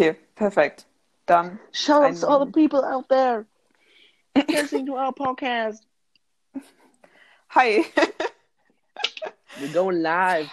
Okay, 0.00 0.16
perfekt. 0.34 0.86
Dann 1.26 1.58
Shout 1.72 2.02
out 2.02 2.16
to 2.20 2.26
all 2.26 2.46
the 2.46 2.50
people 2.50 2.82
out 2.82 3.06
there 3.10 3.44
listening 4.48 4.86
to 4.86 4.94
our 4.96 5.12
podcast. 5.12 5.80
hi. 7.48 7.84
We're 9.60 9.72
going 9.74 10.00
live. 10.00 10.48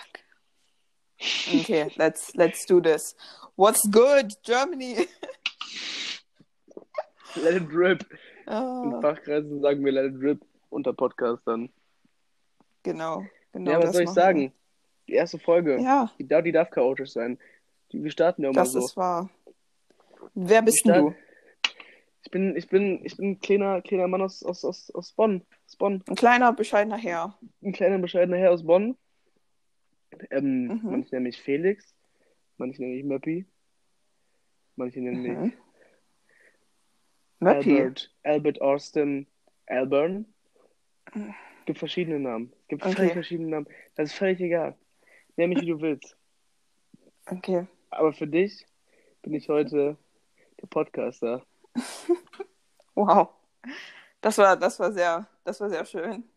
Okay, 1.47 1.89
let's 1.97 2.35
let's 2.35 2.65
do 2.65 2.81
this. 2.81 3.15
What's 3.55 3.87
good, 3.87 4.33
Germany? 4.43 5.07
Let 7.37 7.53
it 7.55 7.69
drip. 7.69 8.03
In 8.47 8.53
Ah, 8.53 8.99
Fachkreisen 9.01 9.61
sagen 9.61 9.85
wir 9.85 9.93
Let 9.93 10.05
it 10.13 10.19
drip 10.19 10.41
unter 10.69 10.91
Podcastern. 10.91 11.69
genau, 12.83 13.23
genau. 13.53 13.71
ja, 13.71 13.77
was 13.77 13.85
das 13.85 13.93
soll 13.93 14.03
ich 14.03 14.09
sagen? 14.09 14.51
Die 15.07 15.13
erste 15.13 15.39
Folge. 15.39 15.77
wir. 15.77 15.83
Ja, 15.83 16.11
Die, 16.19 16.27
darf- 16.27 16.43
die 16.43 16.51
darf 16.51 16.69
chaotisch 16.69 17.11
sein. 17.13 17.39
Die, 17.93 18.03
wir 18.03 18.11
starten 18.11 18.43
ja 18.43 18.49
immer 18.49 18.59
das 18.61 18.73
so. 18.73 18.79
ist 18.79 18.97
wahr. 18.97 19.29
Wer 20.33 20.61
bist 20.61 20.85
denn 20.85 21.05
du? 21.05 21.15
Ich 22.23 22.31
bin, 22.31 22.55
ich 22.57 22.67
bin, 22.67 23.05
ich 23.05 23.15
bin 23.15 23.31
ein 23.31 23.39
kleiner, 23.39 23.81
kleiner 23.81 24.07
Mann 24.07 24.21
aus, 24.21 24.43
aus, 24.43 24.65
aus, 24.65 24.91
aus 24.91 25.13
Bonn. 25.13 25.43
Aus 25.65 25.75
Bonn. 25.77 26.03
Ein 26.07 26.15
kleiner, 26.15 26.51
bescheidener 26.53 26.97
Herr. 26.97 27.37
Ein 27.63 27.71
kleiner, 27.71 27.97
bescheidener 27.99 28.37
Herr 28.37 28.51
aus 28.51 28.65
Bonn. 28.65 28.97
Ähm, 30.31 30.67
Mhm. 30.67 30.79
Manche 30.91 31.15
nennen 31.15 31.23
mich 31.23 31.41
Felix. 31.41 31.95
Manche 32.57 32.81
nennen 32.81 32.95
mich 32.95 33.03
Möppi. 33.05 33.45
Manche 34.75 34.99
nennen 35.01 35.21
mich 35.21 35.31
Mhm. 35.31 35.53
Möppi. 37.39 37.77
Albert, 37.79 38.15
Albert 38.23 38.61
Austin 38.61 39.27
Alburn. 39.67 40.25
Es 41.13 41.65
gibt 41.65 41.79
verschiedene 41.79 42.19
Namen. 42.19 42.51
Es 42.63 42.67
gibt 42.67 42.85
Okay. 42.85 43.09
verschiedene 43.11 43.49
Namen. 43.49 43.67
Das 43.95 44.09
ist 44.11 44.17
völlig 44.17 44.39
egal. 44.41 44.75
Nenn 45.35 45.49
mich, 45.49 45.61
wie 45.61 45.67
du 45.67 45.79
willst. 45.81 46.17
Okay. 47.27 47.67
Aber 47.89 48.11
für 48.13 48.27
dich 48.27 48.65
bin 49.21 49.33
ich 49.33 49.49
heute 49.49 49.97
der 50.61 50.67
Podcaster. 50.67 51.43
Wow. 52.95 53.29
Das 54.21 54.39
war, 54.39 54.57
das 54.57 54.79
war 54.79 54.91
sehr, 54.91 55.27
das 55.43 55.61
war 55.61 55.69
sehr 55.69 55.85
schön. 55.85 56.27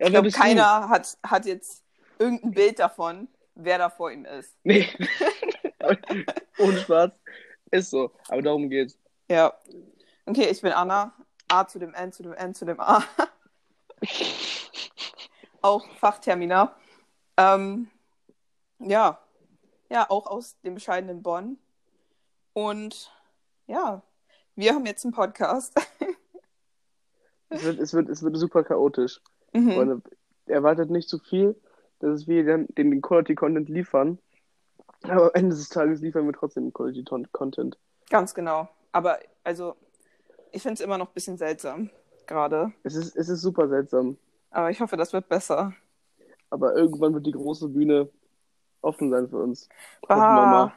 Ja, 0.00 0.06
Ich 0.06 0.10
glaube, 0.12 0.30
du? 0.30 0.36
keiner 0.36 0.88
hat, 0.88 1.16
hat 1.24 1.46
jetzt 1.46 1.84
irgendein 2.18 2.50
Bild 2.50 2.80
davon, 2.80 3.28
wer 3.54 3.78
da 3.78 3.88
vor 3.88 4.10
ihm 4.10 4.24
ist. 4.24 4.56
Nee. 4.64 4.88
Ohne 6.58 6.78
Spaß. 6.80 7.10
Ist 7.70 7.90
so. 7.90 8.10
Aber 8.26 8.42
darum 8.42 8.68
geht's. 8.68 8.98
Ja. 9.30 9.54
Okay, 10.26 10.48
ich 10.50 10.60
bin 10.60 10.72
Anna. 10.72 11.14
A 11.46 11.68
zu 11.68 11.78
dem 11.78 11.94
N 11.94 12.10
zu 12.10 12.24
dem 12.24 12.32
N 12.32 12.52
zu 12.52 12.64
dem 12.64 12.80
A. 12.80 13.04
auch 15.62 15.86
Fachtermina. 16.00 16.74
Ähm, 17.36 17.88
ja. 18.80 19.20
Ja, 19.88 20.10
auch 20.10 20.26
aus 20.26 20.58
dem 20.62 20.74
bescheidenen 20.74 21.22
Bonn. 21.22 21.58
Und 22.52 23.12
ja, 23.68 24.02
wir 24.56 24.74
haben 24.74 24.86
jetzt 24.86 25.04
einen 25.04 25.14
Podcast. 25.14 25.74
Es 27.50 27.64
wird, 27.64 27.78
es 27.78 27.94
wird, 27.94 28.10
es 28.10 28.22
wird 28.22 28.36
super 28.36 28.62
chaotisch. 28.62 29.22
Mhm. 29.54 29.72
Freunde, 29.72 30.02
erwartet 30.44 30.90
nicht 30.90 31.08
zu 31.08 31.18
viel, 31.18 31.58
dass 31.98 32.26
wir 32.26 32.44
dann 32.44 32.66
den, 32.76 32.90
den 32.90 33.00
Quality 33.00 33.34
Content 33.34 33.70
liefern. 33.70 34.18
Aber 35.04 35.22
am 35.22 35.30
Ende 35.32 35.56
des 35.56 35.70
Tages 35.70 36.02
liefern 36.02 36.26
wir 36.26 36.34
trotzdem 36.34 36.74
Quality 36.74 37.04
Content. 37.32 37.78
Ganz 38.10 38.34
genau. 38.34 38.68
Aber 38.92 39.18
also, 39.44 39.76
ich 40.52 40.60
finde 40.60 40.74
es 40.74 40.80
immer 40.82 40.98
noch 40.98 41.08
ein 41.08 41.14
bisschen 41.14 41.38
seltsam 41.38 41.88
gerade. 42.26 42.70
Es 42.82 42.94
ist, 42.94 43.16
es 43.16 43.30
ist 43.30 43.40
super 43.40 43.66
seltsam. 43.66 44.18
Aber 44.50 44.70
ich 44.70 44.82
hoffe, 44.82 44.98
das 44.98 45.14
wird 45.14 45.30
besser. 45.30 45.72
Aber 46.50 46.76
irgendwann 46.76 47.14
wird 47.14 47.24
die 47.24 47.32
große 47.32 47.68
Bühne 47.68 48.10
offen 48.82 49.10
sein 49.10 49.28
für 49.28 49.38
uns. 49.38 49.70
Ah. 50.08 50.72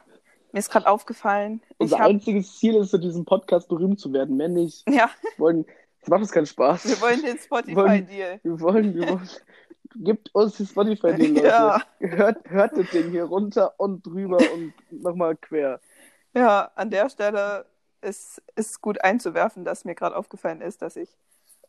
Mir 0.52 0.58
ist 0.58 0.70
gerade 0.70 0.86
aufgefallen. 0.86 1.62
Unser 1.78 1.98
hab, 1.98 2.08
einziges 2.08 2.58
Ziel 2.58 2.76
ist, 2.76 2.94
in 2.94 3.00
diesem 3.00 3.24
Podcast 3.24 3.68
berühmt 3.68 3.98
zu 3.98 4.12
werden. 4.12 4.36
Mehr 4.36 4.48
nicht. 4.48 4.88
ja, 4.88 5.10
Wir 5.22 5.30
wollen, 5.38 5.64
es 6.00 6.08
macht 6.08 6.20
uns 6.20 6.32
keinen 6.32 6.46
Spaß. 6.46 6.86
wir 6.88 7.00
wollen 7.00 7.22
den 7.22 7.38
Spotify-Deal. 7.38 8.40
Wir 8.42 8.60
wollen, 8.60 8.94
wir 8.94 9.08
wollen. 9.08 9.28
Gibt 9.96 10.34
uns 10.34 10.56
die 10.56 10.66
Spotify-Deal, 10.66 11.32
Leute. 11.34 11.46
Ja. 11.46 11.82
Hört, 12.00 12.48
hört 12.50 12.76
das 12.78 12.90
Ding 12.90 13.10
hier 13.10 13.24
runter 13.24 13.74
und 13.78 14.06
drüber 14.06 14.38
und 14.54 14.72
nochmal 14.90 15.36
quer. 15.36 15.80
Ja, 16.34 16.70
an 16.76 16.90
der 16.90 17.10
Stelle 17.10 17.66
ist 18.00 18.42
es 18.54 18.80
gut 18.80 19.02
einzuwerfen, 19.04 19.64
dass 19.64 19.84
mir 19.84 19.94
gerade 19.94 20.16
aufgefallen 20.16 20.60
ist, 20.62 20.80
dass 20.82 20.96
ich 20.96 21.10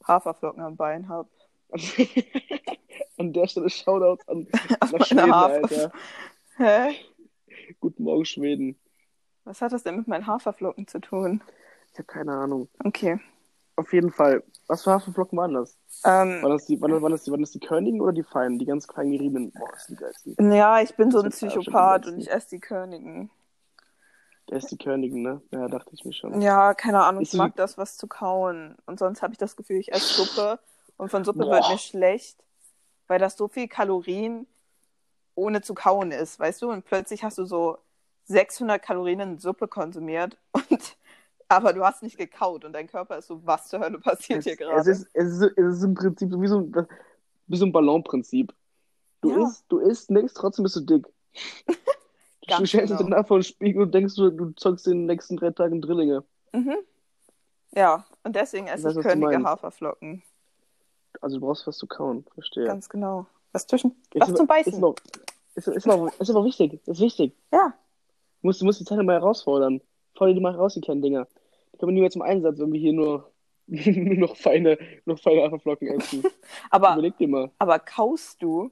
Haferflocken 0.08 0.64
am 0.64 0.76
Bein 0.78 1.08
habe. 1.10 1.30
An 3.18 3.32
der 3.34 3.48
Stelle 3.48 3.70
Shoutouts 3.70 4.28
an 4.28 4.48
nach 4.82 4.92
meine 4.92 5.06
Schweden, 5.06 5.32
Hafer- 5.34 5.54
Alter. 5.64 5.92
Hä? 6.58 6.96
Guten 7.80 8.04
Morgen, 8.04 8.26
Schweden. 8.26 8.78
Was 9.46 9.62
hat 9.62 9.74
das 9.74 9.84
denn 9.84 9.98
mit 9.98 10.08
meinen 10.08 10.28
Haferflocken 10.28 10.88
zu 10.88 11.00
tun? 11.00 11.42
Ich 11.92 11.98
habe 12.00 12.06
keine 12.06 12.32
Ahnung. 12.34 12.70
Okay. 12.84 13.20
Auf 13.76 13.92
jeden 13.92 14.12
Fall. 14.12 14.44
Was 14.68 14.84
für 14.84 14.92
Haferflocken 14.92 15.38
waren 15.38 15.54
das? 15.54 15.78
Ähm, 16.06 16.42
Waren 16.42 16.52
das 16.52 16.66
die, 16.66 16.80
waren 16.80 17.02
waren 17.02 17.12
das 17.12 17.24
die, 17.24 17.32
waren 17.32 17.42
das 17.42 17.52
die 17.52 17.60
Körnigen 17.60 18.02
oder 18.02 18.14
die 18.14 18.24
Feinen? 18.24 18.60
Die 18.60 18.66
ganz 18.66 18.88
kleinen 18.88 19.12
geriebenen? 19.12 19.52
Boah, 19.52 19.70
sind 19.78 20.00
die 20.00 20.04
geilsten. 20.04 20.52
ja, 20.52 20.82
ich 20.82 20.96
bin 20.96 21.12
so 21.12 21.20
ein 21.20 21.28
ist 21.28 21.38
Psychopath 21.38 22.08
und 22.08 22.20
ich 22.20 22.30
esse 22.32 22.50
die 22.52 22.60
Königen. 22.60 23.32
Der 24.50 24.58
ist 24.58 24.70
die 24.70 24.78
Körnigen, 24.78 25.22
ne? 25.22 25.42
Ja, 25.52 25.68
dachte 25.68 25.90
ich 25.94 26.04
mir 26.06 26.14
schon. 26.14 26.42
Ja, 26.42 26.74
keine 26.74 27.04
Ahnung, 27.04 27.24
Ist 27.24 27.34
ich 27.34 27.38
mag 27.38 27.56
das, 27.56 27.78
was 27.78 27.98
zu 27.98 28.08
kauen. 28.08 28.76
Und 28.86 29.00
sonst 29.00 29.22
habe 29.22 29.34
ich 29.34 29.40
das 29.40 29.56
Gefühl, 29.56 29.78
ich 29.78 29.92
esse 29.92 30.24
Suppe 30.24 30.60
und 30.98 31.10
von 31.10 31.24
Suppe 31.24 31.40
Boah. 31.40 31.52
wird 31.52 31.70
mir 31.70 31.78
schlecht, 31.78 32.44
weil 33.08 33.20
das 33.20 33.38
so 33.38 33.48
viel 33.48 33.68
Kalorien 33.68 34.46
ohne 35.36 35.62
zu 35.62 35.74
kauen 35.74 36.12
ist, 36.12 36.40
weißt 36.40 36.62
du? 36.62 36.72
Und 36.72 36.86
plötzlich 36.86 37.24
hast 37.24 37.38
du 37.38 37.46
so 37.46 37.78
600 38.26 38.82
Kalorien 38.82 39.20
in 39.20 39.38
Suppe 39.40 39.68
konsumiert 39.68 40.38
und 40.52 40.98
aber 41.50 41.74
du 41.74 41.84
hast 41.86 42.02
nicht 42.02 42.18
gekaut 42.18 42.66
und 42.66 42.74
dein 42.74 42.88
Körper 42.88 43.18
ist 43.18 43.28
so, 43.28 43.46
was 43.46 43.68
zur 43.68 43.80
Hölle 43.82 44.00
passiert 44.00 44.40
Es, 44.40 44.46
hier 44.46 44.54
es, 44.54 44.60
gerade? 44.60 44.90
ist, 44.90 45.08
es, 45.14 45.34
ist, 45.34 45.42
es 45.58 45.78
ist 45.78 45.84
im 45.84 45.94
Prinzip 45.94 46.32
so 46.32 46.42
wie 46.42 46.48
so 46.48 46.60
ein, 46.60 46.88
wie 47.48 47.58
so 47.58 47.66
ein 47.66 47.72
Ballonprinzip. 47.72 48.54
Du 49.22 49.30
Ja. 49.30 49.48
isst, 49.48 49.66
du 49.70 49.78
isst 49.80 50.10
nichts, 50.10 50.34
trotzdem 50.34 50.64
bist 50.64 50.76
du 50.78 50.82
dick. 50.82 51.06
du 52.48 52.66
stellst 52.66 52.74
dich 52.74 52.98
genau. 52.98 53.04
danach 53.10 53.28
vor 53.28 53.38
den 53.40 53.44
Spiegel 53.44 53.84
und 53.84 53.94
denkst, 53.94 54.16
du, 54.16 54.32
du 54.32 54.52
zeugst 54.52 54.88
in 54.88 54.94
den 54.94 55.06
nächsten 55.06 55.38
drei 55.38 55.52
Tagen 55.52 55.82
Drillinge. 55.82 56.24
Mhm. 56.54 56.78
Ja, 57.72 58.06
und 58.24 58.36
deswegen 58.36 58.68
esse 58.68 58.90
ich 58.90 58.98
Könige 59.00 59.28
meinst. 59.28 59.46
Haferflocken. 59.46 60.24
Also 61.22 61.38
du 61.38 61.46
brauchst 61.46 61.68
was 61.68 61.78
zu 61.78 61.88
kauen, 61.88 62.26
verstehe. 62.34 62.66
Ganz 62.66 62.90
genau. 62.90 63.28
Was 63.54 63.66
zwischen. 63.68 63.92
Ist 64.14 64.22
Was 64.22 64.30
aber- 64.30 64.38
zum 64.38 64.48
Beißen. 64.48 64.74
Ist 64.74 64.78
aber, 64.80 64.96
ist, 65.56 65.68
ist, 65.68 65.88
aber, 65.88 66.12
ist 66.20 66.30
aber 66.30 66.44
wichtig, 66.46 66.82
ist 66.86 67.00
wichtig. 67.00 67.34
Ja. 67.52 67.74
Du 68.42 68.48
musst, 68.48 68.60
du 68.62 68.66
musst 68.66 68.80
die 68.82 68.86
Zeit 68.86 68.98
mal 69.04 69.14
herausfordern. 69.14 69.80
Fordere 70.16 70.36
die 70.36 70.42
mal 70.42 70.54
raus, 70.56 70.74
die 70.74 70.82
kleinen 70.82 71.02
Dinger. 71.02 71.28
Die 71.74 71.78
kommen 71.78 71.94
nie 71.94 72.02
mehr 72.02 72.12
zum 72.12 72.22
Einsatz, 72.22 72.60
wenn 72.60 72.72
wir 72.74 72.80
hier 72.80 72.94
nur, 72.94 73.32
nur 73.68 74.16
noch 74.28 74.36
feine, 74.36 74.78
noch 75.06 75.20
feine 75.20 75.44
Haferflocken 75.44 75.88
essen. 75.88 76.24
Aber 76.70 76.94
Überleg 76.94 77.18
dir 77.18 77.28
mal. 77.28 77.52
Aber 77.60 77.80
kaust 77.80 78.42
du 78.44 78.70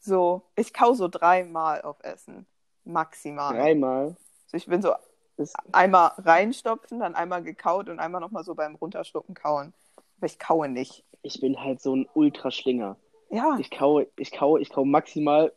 so, 0.00 0.42
ich 0.56 0.72
kau 0.72 0.94
so 0.94 1.08
dreimal 1.08 1.82
auf 1.82 2.02
Essen. 2.02 2.46
Maximal. 2.84 3.54
Dreimal. 3.54 4.16
So, 4.46 4.56
ich 4.56 4.66
bin 4.66 4.82
so 4.82 4.92
Ist, 5.36 5.54
einmal 5.70 6.12
reinstopfen, 6.18 6.98
dann 7.00 7.14
einmal 7.14 7.42
gekaut 7.42 7.88
und 7.88 8.00
einmal 8.00 8.20
nochmal 8.20 8.42
so 8.44 8.54
beim 8.54 8.74
Runterschlucken 8.74 9.34
kauen. 9.34 9.72
Aber 10.16 10.26
ich 10.26 10.38
kaue 10.40 10.68
nicht. 10.68 11.04
ich 11.22 11.40
bin 11.40 11.60
halt 11.62 11.80
so 11.80 11.94
ein 11.94 12.08
Ultraschlinger. 12.14 12.96
Ja, 13.32 13.56
Ich 13.58 13.70
kaue, 13.70 14.06
ich 14.16 14.30
kaue, 14.30 14.60
ich 14.60 14.70
kaue 14.70 14.86
maximal, 14.86 15.52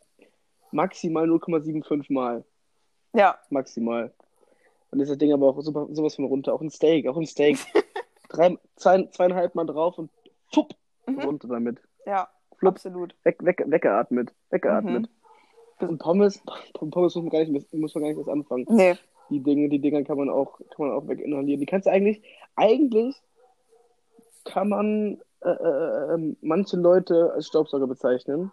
maximal 0.72 1.28
0,75 1.28 2.12
Mal. 2.12 2.44
ja, 3.12 3.38
Maximal. 3.50 4.12
Und 4.90 5.00
ist 5.00 5.10
das 5.10 5.18
Ding 5.18 5.32
aber 5.32 5.48
auch 5.48 5.60
super, 5.60 5.86
sowas 5.90 6.14
von 6.16 6.24
runter. 6.24 6.54
Auch 6.54 6.60
ein 6.62 6.70
Steak, 6.70 7.06
auch 7.06 7.16
ein 7.16 7.26
Steak. 7.26 7.58
Drei, 8.30 8.56
zwei, 8.76 9.04
zweieinhalb 9.04 9.54
Mal 9.54 9.66
drauf 9.66 9.98
und 9.98 10.10
fupp, 10.52 10.74
Mhm. 11.06 11.20
runter 11.20 11.48
damit. 11.48 11.78
ja, 12.06 12.28
Flupp. 12.56 12.74
absolut. 12.76 13.14
Weg, 13.22 13.44
weg, 13.44 13.62
weggeatmet. 13.66 14.32
Weggeatmet. 14.50 15.08
Mhm. 15.80 15.88
Und 15.88 15.98
Pommes, 15.98 16.42
Pommes 16.72 17.14
muss 17.14 17.16
man 17.16 17.28
gar 17.28 17.44
nicht, 17.44 17.72
muss 17.74 17.94
man 17.94 18.02
gar 18.02 18.08
nicht 18.08 18.18
erst 18.18 18.30
anfangen. 18.30 18.64
Nee, 18.70 18.96
Die 19.30 19.40
Dinge, 19.40 19.68
die 19.68 19.78
Dinger 19.78 20.02
kann 20.04 20.16
man 20.16 20.30
auch, 20.30 20.58
kann 20.74 20.88
man 20.88 20.92
auch 20.92 21.06
weginhalieren. 21.06 21.60
Die 21.60 21.66
kannst 21.66 21.86
du 21.86 21.90
eigentlich, 21.92 22.22
eigentlich 22.56 23.14
kann 24.44 24.68
man 24.70 25.20
äh, 25.46 26.14
äh, 26.14 26.14
äh, 26.14 26.36
manche 26.40 26.76
Leute 26.76 27.32
als 27.32 27.46
Staubsauger 27.46 27.86
bezeichnen. 27.86 28.50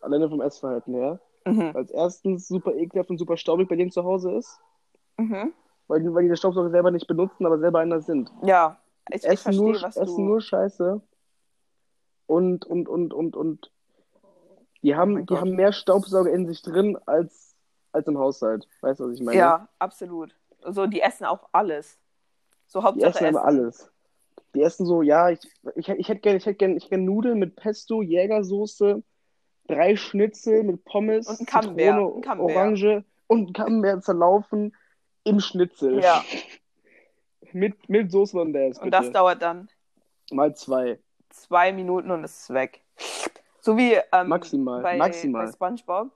Alleine 0.00 0.28
vom 0.28 0.40
Essverhalten 0.40 0.94
her. 0.94 1.20
mhm. 1.44 1.72
Als 1.74 1.90
erstens 1.90 2.46
super 2.48 2.74
ekelhaft 2.74 3.10
und 3.10 3.18
super 3.18 3.36
staubig 3.36 3.68
bei 3.68 3.76
denen 3.76 3.90
zu 3.90 4.04
Hause 4.04 4.32
ist. 4.32 4.60
Mhm. 5.16 5.52
Weil 5.88 6.02
die, 6.02 6.14
weil 6.14 6.22
die 6.22 6.28
den 6.28 6.36
Staubsauger 6.36 6.70
selber 6.70 6.90
nicht 6.90 7.06
benutzen, 7.06 7.44
aber 7.46 7.58
selber 7.58 7.80
einer 7.80 8.00
sind. 8.00 8.30
ja, 8.42 8.78
ich, 9.10 9.16
ich 9.16 9.24
Essen, 9.24 9.42
verstehe, 9.42 9.72
nur, 9.72 9.82
was 9.82 9.96
essen 9.96 10.16
du... 10.16 10.22
nur 10.22 10.40
Scheiße. 10.40 11.00
Und, 12.26 12.64
und, 12.64 12.88
und, 12.88 13.12
und, 13.12 13.36
und. 13.36 13.70
Die 14.82 14.96
haben, 14.96 15.16
Oh 15.16 15.18
die 15.20 15.26
Gott. 15.26 15.40
haben 15.40 15.56
mehr 15.56 15.72
Staubsauger 15.72 16.30
in 16.30 16.46
sich 16.46 16.62
drin 16.62 16.96
als, 17.06 17.54
als 17.92 18.06
im 18.06 18.18
Haushalt. 18.18 18.66
Weißt 18.80 19.00
du, 19.00 19.04
was 19.06 19.14
ich 19.18 19.22
meine? 19.22 19.38
Ja, 19.38 19.68
absolut. 19.78 20.34
So, 20.66 20.86
die 20.86 21.00
essen 21.00 21.24
auch 21.26 21.48
alles. 21.52 21.98
So 22.66 22.80
Die 22.80 22.86
Hauptsache 22.86 23.26
essen 23.26 23.36
aber 23.36 23.44
alles. 23.44 23.90
Die 24.54 24.62
essen 24.62 24.86
so, 24.86 25.02
ja, 25.02 25.30
ich, 25.30 25.40
ich, 25.74 25.88
ich 25.88 26.08
hätte 26.08 26.20
gerne 26.20 26.38
hätt 26.38 26.58
gern, 26.58 26.76
ich 26.76 26.84
hätt 26.84 26.90
gern 26.90 27.04
Nudeln 27.04 27.38
mit 27.38 27.56
Pesto, 27.56 28.02
Jägersoße, 28.02 29.02
drei 29.66 29.96
Schnitzel 29.96 30.62
mit 30.62 30.84
Pommes, 30.84 31.26
Und 31.28 31.50
Zitrone. 31.50 32.22
Orange 32.38 33.04
und 33.26 33.54
Camembert 33.54 34.04
zerlaufen 34.04 34.74
im 35.24 35.40
Schnitzel. 35.40 36.00
Ja. 36.02 36.24
Mit, 37.52 37.88
mit 37.88 38.10
Soße 38.10 38.36
Und 38.36 38.52
das 38.52 38.80
bitte. 38.80 39.12
dauert 39.12 39.40
dann 39.40 39.68
Mal 40.32 40.56
zwei. 40.56 40.98
zwei 41.28 41.72
Minuten 41.72 42.10
und 42.10 42.24
es 42.24 42.40
ist 42.40 42.50
weg. 42.52 42.82
So 43.60 43.76
wie 43.76 43.92
ähm, 44.10 44.28
Maximal, 44.28 44.82
bei, 44.82 44.96
maximal. 44.96 45.46
bei 45.46 45.52
SpongeBob. 45.52 46.10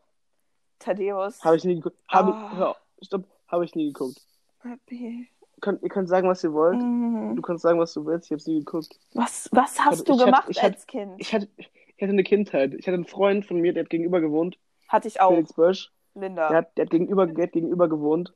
Thaddeus. 0.81 1.45
Habe 1.45 1.57
ich 1.57 1.63
nie 1.63 1.77
geguckt. 1.77 1.97
Hab 2.09 2.29
ich, 2.29 2.59
hör 2.59 2.77
stopp, 3.03 3.25
habe 3.47 3.65
ich 3.65 3.75
nie 3.77 3.87
geguckt. 3.93 4.21
Happy. 4.63 5.29
Könnt, 5.61 5.83
ihr 5.83 5.89
könnt 5.89 6.09
sagen, 6.09 6.29
was 6.29 6.43
ihr 6.45 6.53
wollt. 6.53 6.77
Mhm. 6.81 7.35
Du 7.37 7.43
kannst 7.43 7.63
sagen, 7.63 7.79
was 7.79 7.93
du 7.93 8.05
willst. 8.07 8.27
Ich 8.27 8.33
habe 8.33 8.51
nie 8.51 8.59
geguckt. 8.61 8.99
Was, 9.15 9.49
was 9.53 9.79
hast 9.81 9.99
Ich 10.01 10.05
du 10.05 10.15
hatte- 10.15 10.25
gemacht 10.27 10.49
hatte- 10.49 10.63
als 10.63 10.87
Kind? 10.87 11.13
Ich 11.19 11.33
hatte, 11.35 11.49
ich 11.57 11.67
hatte 12.03 12.13
eine 12.13 12.23
Kindheit. 12.25 12.75
Ich 12.75 12.87
hatte 12.87 12.95
einen 12.95 13.07
Freund 13.07 13.45
von 13.47 13.61
mir, 13.61 13.73
der 13.73 13.85
hat 13.85 13.91
gegenüber 13.91 14.21
gewohnt. 14.21 14.59
Hatte 14.89 15.09
ich 15.09 15.21
auch. 15.21 15.31
Felix 15.31 15.53
Bösch. 15.53 15.93
Linda. 16.15 16.49
Der 16.49 16.57
hat, 16.59 16.77
der 16.77 16.85
hat 16.87 16.91
gegenüber, 16.91 17.27
der 17.27 17.45
hat 17.45 17.53
gegenüber 17.53 17.89
gewohnt. 17.89 18.33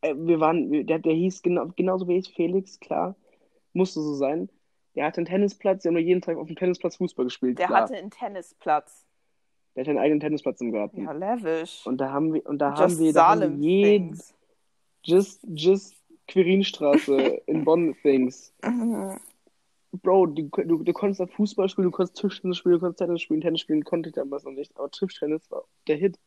Äh, 0.00 0.14
Wir 0.16 0.40
waren, 0.40 0.86
der, 0.86 0.98
der 0.98 1.12
hieß 1.14 1.42
genau, 1.42 1.68
genauso 1.76 2.08
wie 2.08 2.16
ich, 2.18 2.32
Felix, 2.34 2.78
klar. 2.80 3.16
Musste 3.72 4.00
so 4.00 4.14
sein. 4.14 4.48
Der 4.94 5.04
hatte 5.06 5.18
einen 5.18 5.26
Tennisplatz, 5.26 5.82
der 5.82 5.90
haben 5.90 5.96
wir 5.96 6.02
jeden 6.02 6.22
Tag 6.22 6.38
auf 6.38 6.46
dem 6.46 6.56
Tennisplatz 6.56 6.96
Fußball 6.96 7.26
gespielt. 7.26 7.58
Der 7.58 7.66
klar. 7.66 7.82
hatte 7.82 7.96
einen 7.96 8.10
Tennisplatz. 8.10 9.04
der 9.74 9.82
hatte 9.82 9.90
einen 9.90 9.98
eigenen 10.00 10.20
Tennisplatz 10.20 10.60
im 10.62 10.72
Garten. 10.72 11.02
Ja, 11.04 11.12
lavish. 11.12 11.86
Und 11.86 11.98
da 11.98 12.10
haben 12.10 12.32
wir, 12.32 12.46
und 12.46 12.58
da 12.58 12.70
Just 12.70 12.80
haben 12.80 12.98
wir, 12.98 13.12
da 13.12 13.28
haben 13.28 13.40
wir 13.40 13.46
Salem 13.48 13.62
jeden, 13.62 14.06
things. 14.12 14.34
Just, 15.06 15.40
just 15.54 15.94
Quirinstraße 16.28 17.42
in 17.46 17.64
Bonn 17.64 17.94
Things. 18.02 18.52
Mhm. 18.64 19.18
Bro, 20.02 20.26
du, 20.26 20.48
du, 20.48 20.82
du 20.82 20.92
konntest 20.92 21.20
da 21.20 21.26
Fußball 21.26 21.68
spielen, 21.68 21.86
du 21.86 21.90
konntest 21.90 22.18
Tischtennis 22.20 22.58
spielen, 22.58 22.74
du 22.74 22.80
konntest 22.80 22.98
Tennis 22.98 23.22
spielen, 23.22 23.40
Tennis 23.40 23.60
spielen 23.60 23.84
konnte 23.84 24.10
ich 24.10 24.14
damals 24.14 24.44
noch 24.44 24.52
nicht, 24.52 24.76
aber 24.76 24.90
Tischtennis 24.90 25.50
war 25.50 25.64
der 25.86 25.96
Hit. 25.96 26.18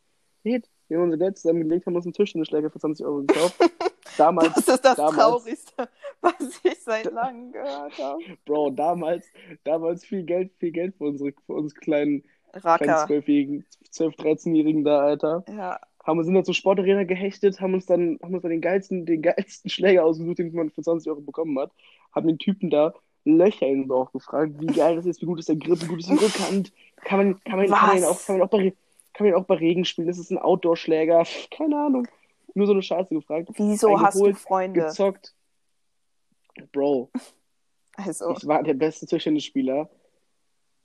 Der 0.44 0.54
Hit. 0.54 0.70
Wir 0.88 0.98
haben 0.98 1.04
unser 1.04 1.18
Geld 1.18 1.38
zusammengelegt, 1.38 1.86
haben 1.86 1.96
uns 1.96 2.06
einen 2.06 2.14
Tischtennisschläger 2.14 2.72
für 2.72 2.80
20 2.80 3.06
Euro 3.06 3.22
gekauft. 3.22 3.60
Damals, 4.18 4.54
Das 4.56 4.68
ist 4.68 4.84
das 4.84 4.98
damals, 4.98 5.16
Traurigste, 5.16 5.90
was 6.22 6.34
ich 6.64 6.80
seit 6.80 7.12
langem 7.12 7.52
gehört 7.52 7.98
habe. 8.00 8.20
Bro, 8.44 8.72
damals, 8.72 9.26
damals 9.64 10.04
viel 10.04 10.24
Geld, 10.24 10.52
viel 10.58 10.72
Geld 10.72 10.96
für 10.96 11.06
unsere, 11.06 11.34
für 11.46 11.54
uns 11.54 11.76
kleinen, 11.76 12.24
kleinen 12.52 12.64
Racker. 12.66 13.06
12-jährigen, 13.06 13.66
12-, 13.94 14.18
13-jährigen 14.18 14.84
da, 14.84 15.00
Alter. 15.00 15.46
Ja. 15.48 15.80
Haben, 16.04 16.24
sind 16.24 16.34
dann 16.34 16.46
zur 16.46 16.54
Sportarena 16.54 17.04
gehechtet, 17.04 17.62
haben 17.62 17.74
uns 17.74 17.86
dann, 17.86 18.20
haben 18.22 18.34
uns 18.34 18.42
dann 18.42 18.52
den 18.52 18.62
geilsten, 18.62 19.06
den 19.06 19.22
geilsten 19.22 19.70
Schläger 19.70 20.06
ausgesucht, 20.06 20.40
den 20.40 20.54
man 20.54 20.70
für 20.70 20.82
20 20.82 21.10
Euro 21.10 21.22
bekommen 21.22 21.58
hat. 21.60 21.72
Haben 22.14 22.28
den 22.28 22.40
Typen 22.40 22.70
da 22.70 22.94
Löcher 23.26 23.68
in 23.68 23.82
den 23.82 23.88
Bauch 23.88 24.12
gefragt, 24.12 24.54
wie 24.60 24.68
geil 24.68 24.96
das 24.96 25.06
ist, 25.06 25.22
wie 25.22 25.26
gut 25.26 25.40
ist 25.40 25.50
der 25.50 25.58
Grip, 25.58 25.82
wie 25.82 25.88
gut 25.88 26.00
ist 26.00 26.10
die 26.10 26.16
Rückhand. 26.16 26.72
Kann 27.04 27.18
man, 27.18 27.44
kann 27.44 27.58
man, 27.58 27.68
kann 27.68 27.88
man, 27.88 27.98
ihn 27.98 28.04
auch, 28.06 28.26
kann 28.26 28.38
man 28.38 28.48
auch 28.48 28.52
bei, 28.52 28.74
kann 29.14 29.28
man 29.28 29.28
ihn 29.28 29.36
auch 29.36 29.46
bei 29.46 29.56
Regen 29.56 29.86
spielen? 29.86 30.08
Das 30.08 30.18
ist 30.18 30.32
ein 30.32 30.38
Outdoor-Schläger. 30.38 31.24
Keine 31.52 31.78
Ahnung. 31.78 32.08
Nur 32.54 32.66
so 32.66 32.74
eine 32.74 32.82
Scheiße 32.82 33.14
gefragt. 33.14 33.50
Wieso 33.56 34.00
hast 34.00 34.20
du 34.20 34.34
Freunde? 34.34 34.82
Gezockt. 34.82 35.34
Bro, 36.72 37.10
Also, 37.96 38.32
ich 38.32 38.46
war 38.48 38.64
der 38.64 38.74
beste 38.74 39.06
Tischtennisspieler 39.06 39.90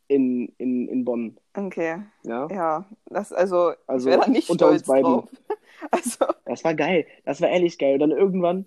in, 0.08 0.48
in, 0.58 0.88
in 0.88 1.04
Bonn. 1.04 1.36
okay. 1.56 2.02
Ja? 2.24 2.48
Ja, 2.50 2.88
das, 3.06 3.32
also, 3.32 3.72
Also, 3.86 4.08
ich 4.08 4.14
wäre 4.14 4.24
da 4.26 4.30
nicht 4.30 4.50
unter 4.50 4.68
uns 4.68 4.82
stolz 4.82 4.86
beiden. 4.88 5.04
drauf. 5.04 5.28
Also, 5.90 6.24
Das 6.46 6.64
war 6.64 6.74
geil. 6.74 7.06
Das 7.24 7.40
war 7.42 7.48
ehrlich 7.50 7.76
geil. 7.78 7.94
Und 7.94 8.00
dann 8.00 8.10
irgendwann, 8.18 8.64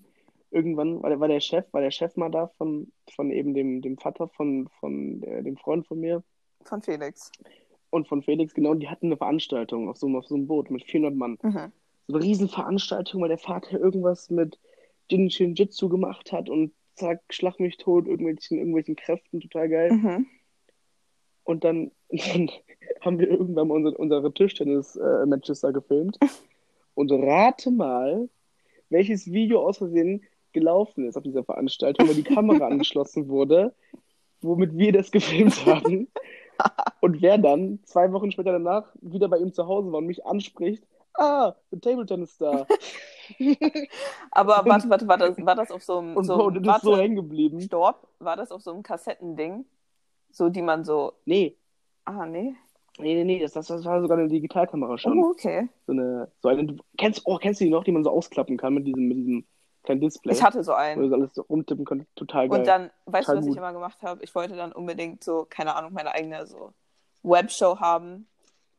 irgendwann 0.52 1.02
war 1.02 1.10
der, 1.10 1.20
war 1.20 1.28
der 1.28 1.40
Chef, 1.40 1.66
war 1.72 1.82
der 1.82 1.90
Chef 1.92 2.16
mal 2.16 2.30
da 2.30 2.48
von, 2.58 2.92
von 3.16 3.32
eben 3.32 3.54
dem, 3.56 3.82
dem 3.82 3.98
Vater 3.98 4.28
von, 4.28 4.70
von 4.80 5.24
äh, 5.24 5.42
dem 5.42 5.58
Freund 5.58 5.88
von 5.88 6.00
mir 6.00 6.24
von 6.64 6.82
Felix. 6.82 7.32
und 7.90 8.08
von 8.08 8.22
Felix, 8.22 8.54
genau. 8.54 8.76
Die 8.76 8.88
hatten 8.90 9.08
eine 9.08 9.18
Veranstaltung 9.18 9.90
auf 9.90 9.98
so, 9.98 10.06
einem- 10.06 10.18
auf 10.18 10.26
so 10.28 10.36
einem 10.36 10.48
Boot 10.48 10.70
mit 10.70 10.84
400 10.84 11.16
Mann. 11.16 11.38
Mhm. 11.42 11.72
So 12.08 12.16
eine 12.18 12.24
Riesenveranstaltung, 12.24 13.22
weil 13.22 13.30
der 13.30 13.38
Vater 13.40 13.80
irgendwas 13.80 14.30
mit 14.30 14.60
Jin 15.10 15.30
Jitsu 15.30 15.90
gemacht 15.90 16.32
hat 16.32 16.50
und 16.50 16.72
zack, 16.96 17.22
schlag 17.30 17.60
mich 17.60 17.78
tot, 17.78 18.06
irgendwelchen, 18.08 18.58
irgendwelchen 18.60 18.96
Kräften, 18.96 19.40
total 19.42 19.70
geil. 19.70 19.92
Mhm. 19.92 20.28
Und 21.48 21.64
dann, 21.64 21.92
dann 22.10 22.52
haben 23.02 23.20
wir 23.20 23.30
irgendwann 23.30 23.70
mal 23.70 23.76
unsere, 23.76 23.98
unsere 23.98 24.34
Tischtennis-Matches 24.34 25.62
da 25.62 25.72
gefilmt. 25.72 26.18
Und 26.94 27.12
rate 27.12 27.72
mal, 27.72 28.28
welches 28.90 29.32
Video 29.32 29.66
aus 29.66 29.78
Versehen 29.78 30.24
gelaufen 30.52 31.08
ist 31.08 31.16
auf 31.16 31.24
dieser 31.24 31.44
Veranstaltung, 31.44 32.08
weil 32.08 32.16
die 32.16 32.24
Kamera 32.24 32.68
angeschlossen 32.68 33.30
wurde, 33.30 33.74
womit 34.42 34.76
wir 34.78 34.92
das 34.92 35.12
gefilmt 35.12 35.66
haben. 35.66 36.08
Und 37.02 37.22
wer 37.22 37.38
dann 37.38 37.80
zwei 37.84 38.12
Wochen 38.12 38.32
später 38.32 38.52
danach 38.52 38.92
wieder 39.02 39.28
bei 39.30 39.38
ihm 39.38 39.54
zu 39.54 39.68
Hause 39.68 39.92
war 39.92 40.00
und 40.00 40.08
mich 40.08 40.26
anspricht, 40.26 40.84
ah, 41.14 41.54
the 41.70 41.80
Table 41.80 42.06
Tennis 42.08 42.34
Star. 42.34 42.66
Aber 44.32 44.60
Und- 44.64 44.70
warte, 44.70 44.90
warte, 44.90 45.08
war 45.08 45.18
das, 45.18 45.38
war 45.38 45.56
das 45.56 45.72
auf 45.72 45.84
so 45.84 46.00
einem, 46.00 46.18
Und 46.18 46.24
so, 46.26 46.48
einem- 46.48 46.64
das 46.64 46.78
ist 46.78 46.84
so 46.84 46.98
hängen 46.98 47.16
geblieben. 47.16 47.62
stopp, 47.62 48.08
war 48.20 48.36
das 48.36 48.52
auf 48.52 48.62
so 48.64 48.72
einem 48.74 48.82
Kassettending? 48.84 49.66
So, 50.38 50.50
die 50.50 50.62
man 50.62 50.86
so, 50.86 51.14
Nee, 51.26 51.58
ah, 52.06 52.28
nee. 52.28 52.56
nee, 53.00 53.16
nee, 53.16 53.24
nee, 53.24 53.40
das, 53.40 53.54
das, 53.54 53.68
das 53.68 53.84
war 53.86 54.00
sogar 54.02 54.20
eine 54.20 54.28
Digitalkamera 54.28 54.96
schon. 55.00 55.18
Oh, 55.18 55.32
okay. 55.32 55.68
So 55.88 55.94
eine, 55.94 56.32
so 56.42 56.50
eine, 56.50 56.66
du 56.66 56.78
kennst, 56.96 57.24
oh, 57.26 57.38
kennst 57.38 57.60
du 57.60 57.66
die 57.66 57.72
noch, 57.72 57.84
die 57.84 57.92
man 57.92 58.04
so 58.04 58.12
ausklappen 58.12 58.56
kann 58.56 58.76
mit 58.76 58.86
diesem, 58.86 59.08
mit 59.08 59.18
diesem 59.18 59.48
kleinen 59.82 60.02
Display? 60.02 60.34
Ich 60.34 60.44
hatte 60.44 60.64
so 60.64 60.74
wo 60.74 60.76
einen. 60.76 61.02
du 61.02 61.10
so 61.10 61.16
alles 61.16 61.34
so 61.34 61.42
rumtippen 61.42 61.86
konntest. 61.86 62.16
Total 62.16 62.48
geil. 62.48 62.60
Und 62.60 62.68
dann, 62.68 62.92
weißt 63.08 63.28
du, 63.30 63.34
Total 63.34 63.38
was 63.38 63.46
ich 63.46 63.50
gut. 63.50 63.58
immer 63.58 63.74
gemacht 63.74 63.98
habe? 64.04 64.24
Ich 64.24 64.36
wollte 64.36 64.56
dann 64.56 64.72
unbedingt 64.74 65.24
so, 65.24 65.48
keine 65.50 65.76
Ahnung, 65.76 65.94
meine 65.94 66.14
eigene 66.14 66.46
so 66.46 66.72
Webshow 67.24 67.80
haben. 67.80 68.28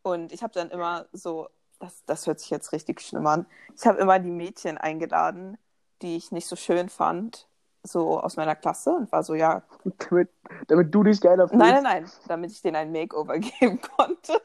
Und 0.03 0.33
ich 0.33 0.45
habe 0.45 0.55
dann 0.55 0.71
immer 0.71 1.07
so, 1.13 1.49
das, 1.81 2.05
das 2.07 2.29
hört 2.29 2.39
sich 2.39 2.51
jetzt 2.51 2.73
richtig 2.73 3.01
schlimm 3.01 3.27
an. 3.27 3.47
Ich 3.77 3.85
habe 3.85 3.99
immer 3.99 4.21
die 4.21 4.31
Mädchen 4.31 4.79
eingeladen, 4.79 5.59
die 6.03 6.17
ich 6.17 6.31
nicht 6.31 6.47
so 6.47 6.55
schön 6.55 6.89
fand, 6.89 7.48
so 7.88 8.20
aus 8.20 8.37
meiner 8.37 8.55
Klasse 8.56 8.90
und 8.90 9.11
war 9.12 9.23
so, 9.23 9.35
ja, 9.35 9.62
damit, 10.11 10.31
damit 10.67 10.94
du 10.94 11.02
dich 11.02 11.20
geiler 11.20 11.49
fühlst. 11.49 11.58
nein, 11.64 11.82
nein, 11.82 12.02
nein, 12.02 12.11
damit 12.29 12.50
ich 12.52 12.62
denen 12.62 12.76
ein 12.76 12.93
Makeover 12.93 13.38
geben 13.38 13.81
konnte. 13.96 14.40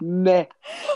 Nee. 0.00 0.48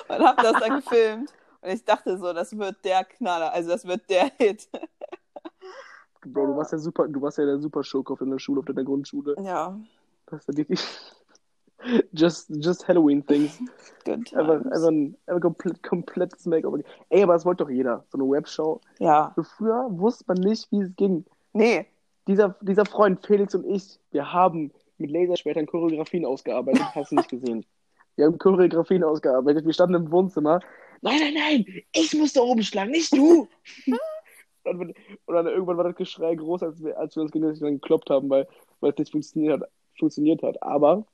Und 0.08 0.18
habe 0.18 0.42
das 0.42 0.60
dann 0.60 0.80
gefilmt. 0.80 1.32
Und 1.60 1.70
ich 1.70 1.84
dachte 1.84 2.18
so, 2.18 2.32
das 2.32 2.56
wird 2.56 2.76
der 2.84 3.04
Knaller, 3.04 3.52
also 3.52 3.70
das 3.70 3.84
wird 3.86 4.08
der 4.10 4.30
Hit. 4.38 4.68
Bro, 6.24 6.46
du 6.46 6.56
warst 6.56 6.72
ja 6.72 6.78
super, 6.78 7.06
du 7.06 7.22
warst 7.22 7.38
ja 7.38 7.44
der 7.44 7.58
super 7.60 7.84
Schurke 7.84 8.16
in 8.24 8.30
der 8.30 8.38
Schule, 8.40 8.58
auf 8.60 8.66
deiner 8.66 8.82
Grundschule. 8.84 9.36
Ja, 9.42 9.78
Das 10.26 10.40
ist 10.40 10.48
ja 10.48 10.56
wirklich 10.56 10.84
just, 12.12 12.50
just 12.50 12.88
Halloween 12.88 13.24
things. 13.24 13.58
gut. 14.04 14.34
Einfach, 14.34 14.64
einfach 14.64 14.88
ein, 14.88 15.16
einfach 15.26 15.40
komplett, 15.42 15.82
komplettes 15.84 16.46
Makeover. 16.46 16.78
Ey, 17.10 17.22
aber 17.22 17.34
das 17.34 17.44
wollte 17.44 17.62
doch 17.64 17.70
jeder. 17.70 18.04
So 18.10 18.18
eine 18.18 18.28
Webshow. 18.28 18.80
Ja, 18.98 19.32
So 19.36 19.44
früher 19.44 19.86
wusste 19.90 20.24
man 20.26 20.38
nicht, 20.38 20.70
wie 20.72 20.80
es 20.80 20.96
ging. 20.96 21.24
Nee, 21.56 21.86
Dieser, 22.26 22.56
dieser 22.60 22.84
Freund 22.84 23.24
Felix 23.24 23.54
und 23.54 23.64
ich, 23.66 23.98
wir 24.10 24.32
haben 24.32 24.72
mit 24.98 25.10
Laserschwertern 25.10 25.66
Choreografien 25.66 26.24
ausgearbeitet. 26.24 26.82
Hast 26.94 27.12
du 27.12 27.16
nicht 27.16 27.28
gesehen? 27.28 27.64
Wir 28.16 28.26
haben 28.26 28.38
Choreografien 28.38 29.04
ausgearbeitet. 29.04 29.66
Wir 29.66 29.72
standen 29.72 29.94
im 29.94 30.10
Wohnzimmer. 30.10 30.60
Nein, 31.02 31.18
nein, 31.20 31.34
nein! 31.34 31.82
Ich 31.92 32.14
muss 32.14 32.32
da 32.32 32.40
oben 32.40 32.62
schlagen, 32.62 32.90
nicht 32.90 33.12
du! 33.12 33.46
und, 34.64 34.94
dann, 35.26 35.46
irgendwann 35.46 35.76
war 35.76 35.84
das 35.84 35.96
Geschrei 35.96 36.34
groß, 36.34 36.62
als 36.62 36.82
wir, 36.82 36.98
als 36.98 37.14
wir 37.14 37.22
uns 37.22 37.32
gegenseitig 37.32 37.60
dann 37.60 37.74
gekloppt 37.74 38.08
haben, 38.08 38.30
weil, 38.30 38.48
weil 38.80 38.92
es 38.92 38.98
nicht 38.98 39.12
funktioniert 39.12 39.60
hat, 39.60 39.70
funktioniert 39.98 40.42
hat. 40.42 40.62
Aber 40.62 41.06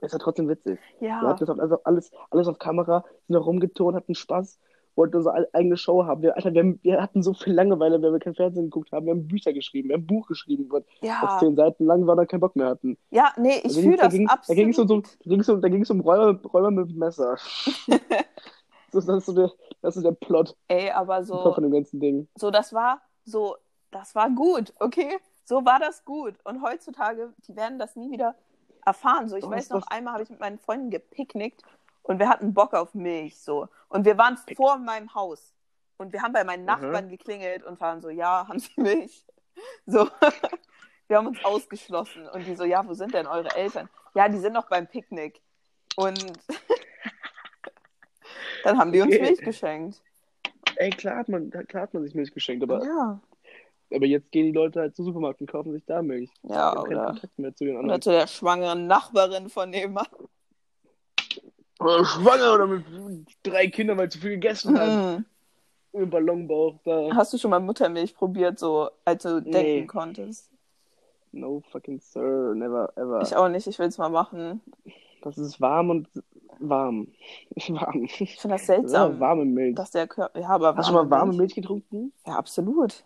es 0.00 0.12
war 0.12 0.20
trotzdem 0.20 0.48
witzig. 0.48 0.78
Wir 1.00 1.08
ja. 1.08 1.20
hatten 1.22 1.40
das 1.40 1.50
auf, 1.50 1.58
also 1.58 1.82
alles, 1.84 2.12
alles 2.30 2.48
auf 2.48 2.58
Kamera, 2.58 3.04
sind 3.26 3.36
auch 3.36 3.46
rumgeturnt, 3.46 3.96
hatten 3.96 4.14
Spaß, 4.14 4.58
wollten 4.94 5.16
unsere 5.16 5.34
ei- 5.34 5.46
eigene 5.52 5.76
Show 5.76 6.04
haben. 6.04 6.22
Wir, 6.22 6.36
Alter, 6.36 6.52
wir, 6.52 6.60
haben, 6.62 6.78
wir 6.82 7.00
hatten 7.02 7.22
so 7.22 7.34
viel 7.34 7.52
Langeweile, 7.52 8.00
weil 8.02 8.12
wir 8.12 8.18
kein 8.18 8.34
Fernsehen 8.34 8.64
geguckt 8.64 8.92
haben. 8.92 9.06
Wir 9.06 9.12
haben 9.12 9.26
Bücher 9.26 9.52
geschrieben, 9.52 9.88
wir 9.88 9.94
haben 9.96 10.02
ein 10.02 10.06
Buch 10.06 10.26
geschrieben, 10.28 10.66
was 10.70 10.82
Ja, 11.00 11.36
zehn 11.40 11.56
Seiten 11.56 11.84
lang 11.86 12.06
war, 12.06 12.16
da 12.16 12.24
keinen 12.26 12.40
Bock 12.40 12.56
mehr 12.56 12.66
hatten. 12.68 12.96
ja, 13.10 13.32
nee, 13.38 13.60
ich 13.64 13.72
fühle 13.78 13.96
das 13.96 14.12
ging- 14.12 14.26
Da 14.26 14.54
ging 14.54 14.68
es 14.70 14.78
um, 14.78 14.84
absolut. 14.84 15.06
so, 15.06 15.28
ging's 15.30 15.48
um, 15.48 15.60
da 15.60 15.68
ging's 15.68 15.90
um 15.90 16.00
Räuber, 16.00 16.38
Räuber 16.50 16.70
mit 16.70 16.94
Messer. 16.96 17.36
das, 18.92 19.08
ist 19.08 19.26
so 19.26 19.32
der, 19.32 19.50
das 19.80 19.96
ist 19.96 20.04
der 20.04 20.12
Plot 20.12 20.56
Ey, 20.68 20.90
aber 20.90 21.24
von 21.24 21.24
so, 21.24 21.54
dem 21.60 21.70
ganzen 21.72 22.00
Ding. 22.00 22.28
so, 22.36 22.50
das 22.50 22.72
war 22.72 23.00
so, 23.24 23.56
das 23.90 24.14
war 24.14 24.30
gut, 24.30 24.72
okay? 24.80 25.16
So 25.44 25.64
war 25.64 25.78
das 25.80 26.04
gut. 26.04 26.34
Und 26.44 26.62
heutzutage, 26.62 27.32
die 27.48 27.56
werden 27.56 27.78
das 27.78 27.96
nie 27.96 28.10
wieder 28.10 28.34
erfahren. 28.84 29.28
So, 29.28 29.36
ich 29.36 29.44
Oh, 29.44 29.50
weiß 29.50 29.70
noch, 29.70 29.86
einmal 29.88 30.14
habe 30.14 30.22
ich 30.22 30.30
mit 30.30 30.40
meinen 30.40 30.58
Freunden 30.58 30.90
gepicknickt 30.90 31.62
und 32.02 32.18
wir 32.18 32.28
hatten 32.28 32.54
Bock 32.54 32.74
auf 32.74 32.94
Milch, 32.94 33.38
so. 33.40 33.68
Und 33.88 34.04
wir 34.04 34.16
waren 34.18 34.36
vor 34.56 34.78
meinem 34.78 35.14
Haus. 35.14 35.54
Und 35.98 36.12
wir 36.12 36.22
haben 36.22 36.32
bei 36.32 36.44
meinen 36.44 36.60
Mhm. 36.60 36.66
Nachbarn 36.66 37.08
geklingelt 37.08 37.62
und 37.64 37.80
waren 37.80 38.00
so, 38.00 38.08
ja, 38.10 38.46
haben 38.48 38.58
Sie 38.58 38.72
Milch? 38.80 39.24
So. 39.86 40.08
Wir 41.08 41.18
haben 41.18 41.26
uns 41.26 41.44
ausgeschlossen. 41.44 42.26
Und 42.28 42.46
die 42.46 42.56
so, 42.56 42.64
ja, 42.64 42.86
wo 42.88 42.94
sind 42.94 43.12
denn 43.12 43.26
eure 43.26 43.54
Eltern? 43.54 43.90
Ja, 44.14 44.28
die 44.30 44.38
sind 44.38 44.54
noch 44.54 44.66
beim 44.68 44.86
Picknick. 44.86 45.42
Und 45.96 46.24
dann 48.64 48.78
haben 48.78 48.92
die 48.92 49.00
uns. 49.02 49.10
Milch 49.18 49.38
geschenkt. 49.40 50.00
Ey, 50.76 50.88
klar 50.90 51.18
hat 51.18 51.28
man, 51.28 51.50
klar 51.50 51.82
hat 51.82 51.92
man 51.94 52.02
sich 52.02 52.14
Milch 52.14 52.32
geschenkt, 52.32 52.62
aber, 52.62 52.82
Ja. 52.84 53.20
aber 53.94 54.06
jetzt 54.06 54.30
gehen 54.32 54.46
die 54.46 54.52
Leute 54.52 54.80
halt 54.80 54.96
zum 54.96 55.04
Supermarkt 55.04 55.40
und 55.42 55.50
kaufen 55.50 55.72
sich 55.72 55.84
da 55.84 56.00
Milch. 56.00 56.30
Ja, 56.44 56.72
oder, 56.80 57.06
Kontakt 57.08 57.38
mehr 57.38 57.54
zu 57.54 57.64
den 57.64 57.74
oder 57.74 57.80
anderen. 57.82 58.02
zu 58.02 58.10
der 58.10 58.26
schwangeren 58.26 58.86
Nachbarin 58.86 59.50
von 59.50 59.68
nebenan. 59.70 60.06
Oder 61.82 62.04
schwanger 62.04 62.54
oder 62.54 62.66
mit 62.66 62.84
drei 63.42 63.66
Kindern, 63.68 63.98
weil 63.98 64.10
zu 64.10 64.18
viel 64.18 64.30
gegessen 64.30 64.78
hat. 64.78 65.18
Mhm. 65.18 65.24
Ohne 65.92 66.06
Ballonbauch 66.06 66.78
da. 66.84 67.10
Hast 67.14 67.32
du 67.32 67.38
schon 67.38 67.50
mal 67.50 67.60
Muttermilch 67.60 68.14
probiert, 68.14 68.58
so 68.58 68.88
als 69.04 69.22
du 69.24 69.40
Nee. 69.40 69.50
denken 69.50 69.86
konntest? 69.88 70.50
No 71.32 71.62
fucking 71.70 72.00
sir, 72.00 72.54
never 72.54 72.92
ever. 72.96 73.20
Ich 73.22 73.34
auch 73.36 73.48
nicht, 73.48 73.66
ich 73.66 73.78
will 73.78 73.86
es 73.88 73.98
mal 73.98 74.08
machen. 74.10 74.60
Das 75.22 75.38
ist 75.38 75.60
warm 75.60 75.90
und 75.90 76.08
warm. 76.60 77.08
warm. 77.68 78.04
Ich 78.04 78.36
finde 78.38 78.54
das 78.56 78.66
seltsam, 78.66 79.18
warme 79.20 79.44
Milch. 79.44 79.74
dass 79.74 79.90
der 79.90 80.06
Körper. 80.06 80.38
Ja, 80.40 80.48
aber 80.48 80.74
Hast 80.76 80.88
du 80.88 80.92
schon 80.94 81.04
mal 81.04 81.10
warme 81.10 81.32
Milch 81.34 81.54
getrunken? 81.54 82.12
Ja, 82.26 82.34
absolut. 82.36 83.04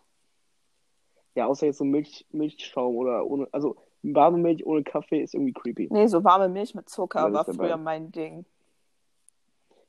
Ja, 1.34 1.46
außer 1.46 1.66
jetzt 1.66 1.78
so 1.78 1.84
Milch, 1.84 2.24
Milchschaum 2.32 2.96
oder 2.96 3.26
ohne. 3.26 3.46
Also 3.52 3.76
warme 4.02 4.38
Milch 4.38 4.64
ohne 4.64 4.82
Kaffee 4.84 5.20
ist 5.22 5.34
irgendwie 5.34 5.52
creepy. 5.52 5.88
Nee, 5.90 6.06
so 6.06 6.24
warme 6.24 6.48
Milch 6.48 6.74
mit 6.74 6.88
Zucker 6.88 7.32
war 7.32 7.44
früher 7.44 7.76
mein 7.76 8.10
Ding. 8.12 8.44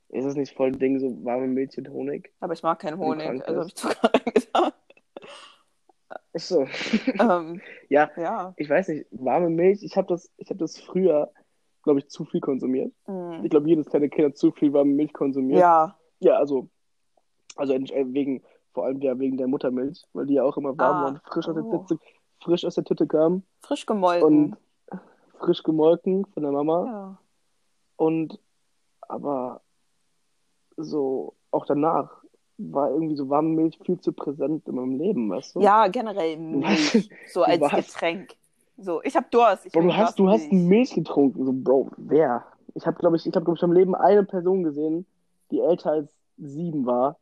Ist 0.10 0.26
das 0.26 0.36
nicht 0.36 0.56
voll 0.56 0.68
ein 0.68 0.80
Ding, 0.80 1.00
so 1.00 1.24
warme 1.26 1.48
Milch 1.48 1.76
mit 1.78 1.90
Honig? 1.90 2.32
Aber 2.40 2.54
ich 2.54 2.64
mag 2.64 2.80
keinen 2.80 2.98
Honig, 2.98 3.28
also 3.46 3.60
habe 3.60 3.68
ich. 3.68 3.76
Zucker 3.76 4.12
reingetan. 4.14 4.72
Ist 6.34 6.48
so. 6.48 6.66
ähm, 7.20 7.62
ja, 7.90 8.10
ja. 8.16 8.54
ich 8.58 8.70
weiß 8.70 8.90
nicht, 8.90 9.08
warme 9.12 9.50
Milch, 9.50 9.84
ich 9.84 9.98
habe 9.98 10.08
das, 10.08 10.32
ich 10.38 10.50
hab 10.50 10.58
das 10.60 10.80
früher, 10.80 11.32
glaube 11.84 12.00
ich, 12.00 12.10
zu 12.10 12.26
viel 12.26 12.42
konsumiert. 12.42 12.94
Mm. 13.08 13.44
Ich 13.44 13.50
glaube, 13.50 13.68
jedes 13.68 13.88
kleine 13.88 14.08
Kind 14.10 14.28
hat 14.28 14.38
zu 14.38 14.52
viel 14.52 14.72
warme 14.72 14.94
Milch 14.94 15.14
konsumiert. 15.14 15.60
Ja, 15.60 15.98
Ja, 16.20 16.38
also, 16.38 16.70
also 17.56 17.74
äh, 17.74 18.06
wegen, 18.14 18.44
vor 18.74 18.86
allem 18.86 19.02
ja 19.02 19.18
wegen 19.20 19.38
der 19.38 19.48
Muttermilch, 19.48 20.06
weil 20.14 20.26
die 20.26 20.36
ja 20.36 20.44
auch 20.44 20.58
immer 20.58 20.78
warm 20.78 20.96
Ah, 20.96 21.02
war 21.02 21.10
und 21.10 21.22
frisch, 21.26 21.48
aus 21.48 21.56
der 21.56 21.66
oh. 21.66 21.86
Tüte, 21.88 22.02
frisch 22.42 22.66
aus 22.66 22.76
der 22.76 22.84
Tüte 22.84 23.08
kam 23.08 23.44
frisch 23.62 23.86
gemolken. 23.86 24.24
und 24.24 24.58
frisch 25.40 25.64
gemolken 25.64 26.26
von 26.28 26.44
der 26.44 26.52
Mama. 26.52 26.86
ja. 26.86 27.18
Und 27.98 28.40
aber 29.02 29.62
so 30.78 31.34
auch 31.52 31.66
danach 31.66 32.10
war 32.60 32.90
irgendwie 32.90 33.16
so 33.16 33.30
warme 33.30 33.50
Milch 33.50 33.78
viel 33.86 34.00
zu 34.00 34.12
präsent 34.14 34.68
in 34.68 34.76
meinem 34.76 34.98
Leben, 34.98 35.30
weißt 35.30 35.56
du? 35.56 35.62
ja, 35.62 35.88
generell 35.88 36.38
Milch, 36.38 37.10
so 37.32 37.44
als 37.44 37.62
was? 37.62 37.72
Getränk. 37.72 38.36
So, 38.78 39.02
ich 39.04 39.16
habe 39.16 39.28
Durst. 39.32 39.66
Ich 39.66 39.74
Bro, 39.74 39.82
du 39.82 39.96
hast, 39.96 40.20
du 40.20 40.30
hast 40.30 40.52
Milch. 40.52 40.94
Getrunken. 40.94 41.46
So, 41.46 41.52
Bro, 41.54 41.90
wer? 41.98 42.46
Ich 42.76 42.86
habe, 42.86 42.98
glaube 42.98 43.16
ich, 43.18 43.26
ich 43.26 43.36
habe, 43.36 43.44
glaube 43.46 43.58
ich, 43.58 43.64
im 43.64 43.72
Leben 43.72 43.96
eine 43.96 44.24
Person 44.24 44.64
gesehen, 44.64 45.06
die 45.52 45.60
älter 45.62 45.92
als 45.92 46.10
sieben 46.38 46.86
war, 46.86 47.18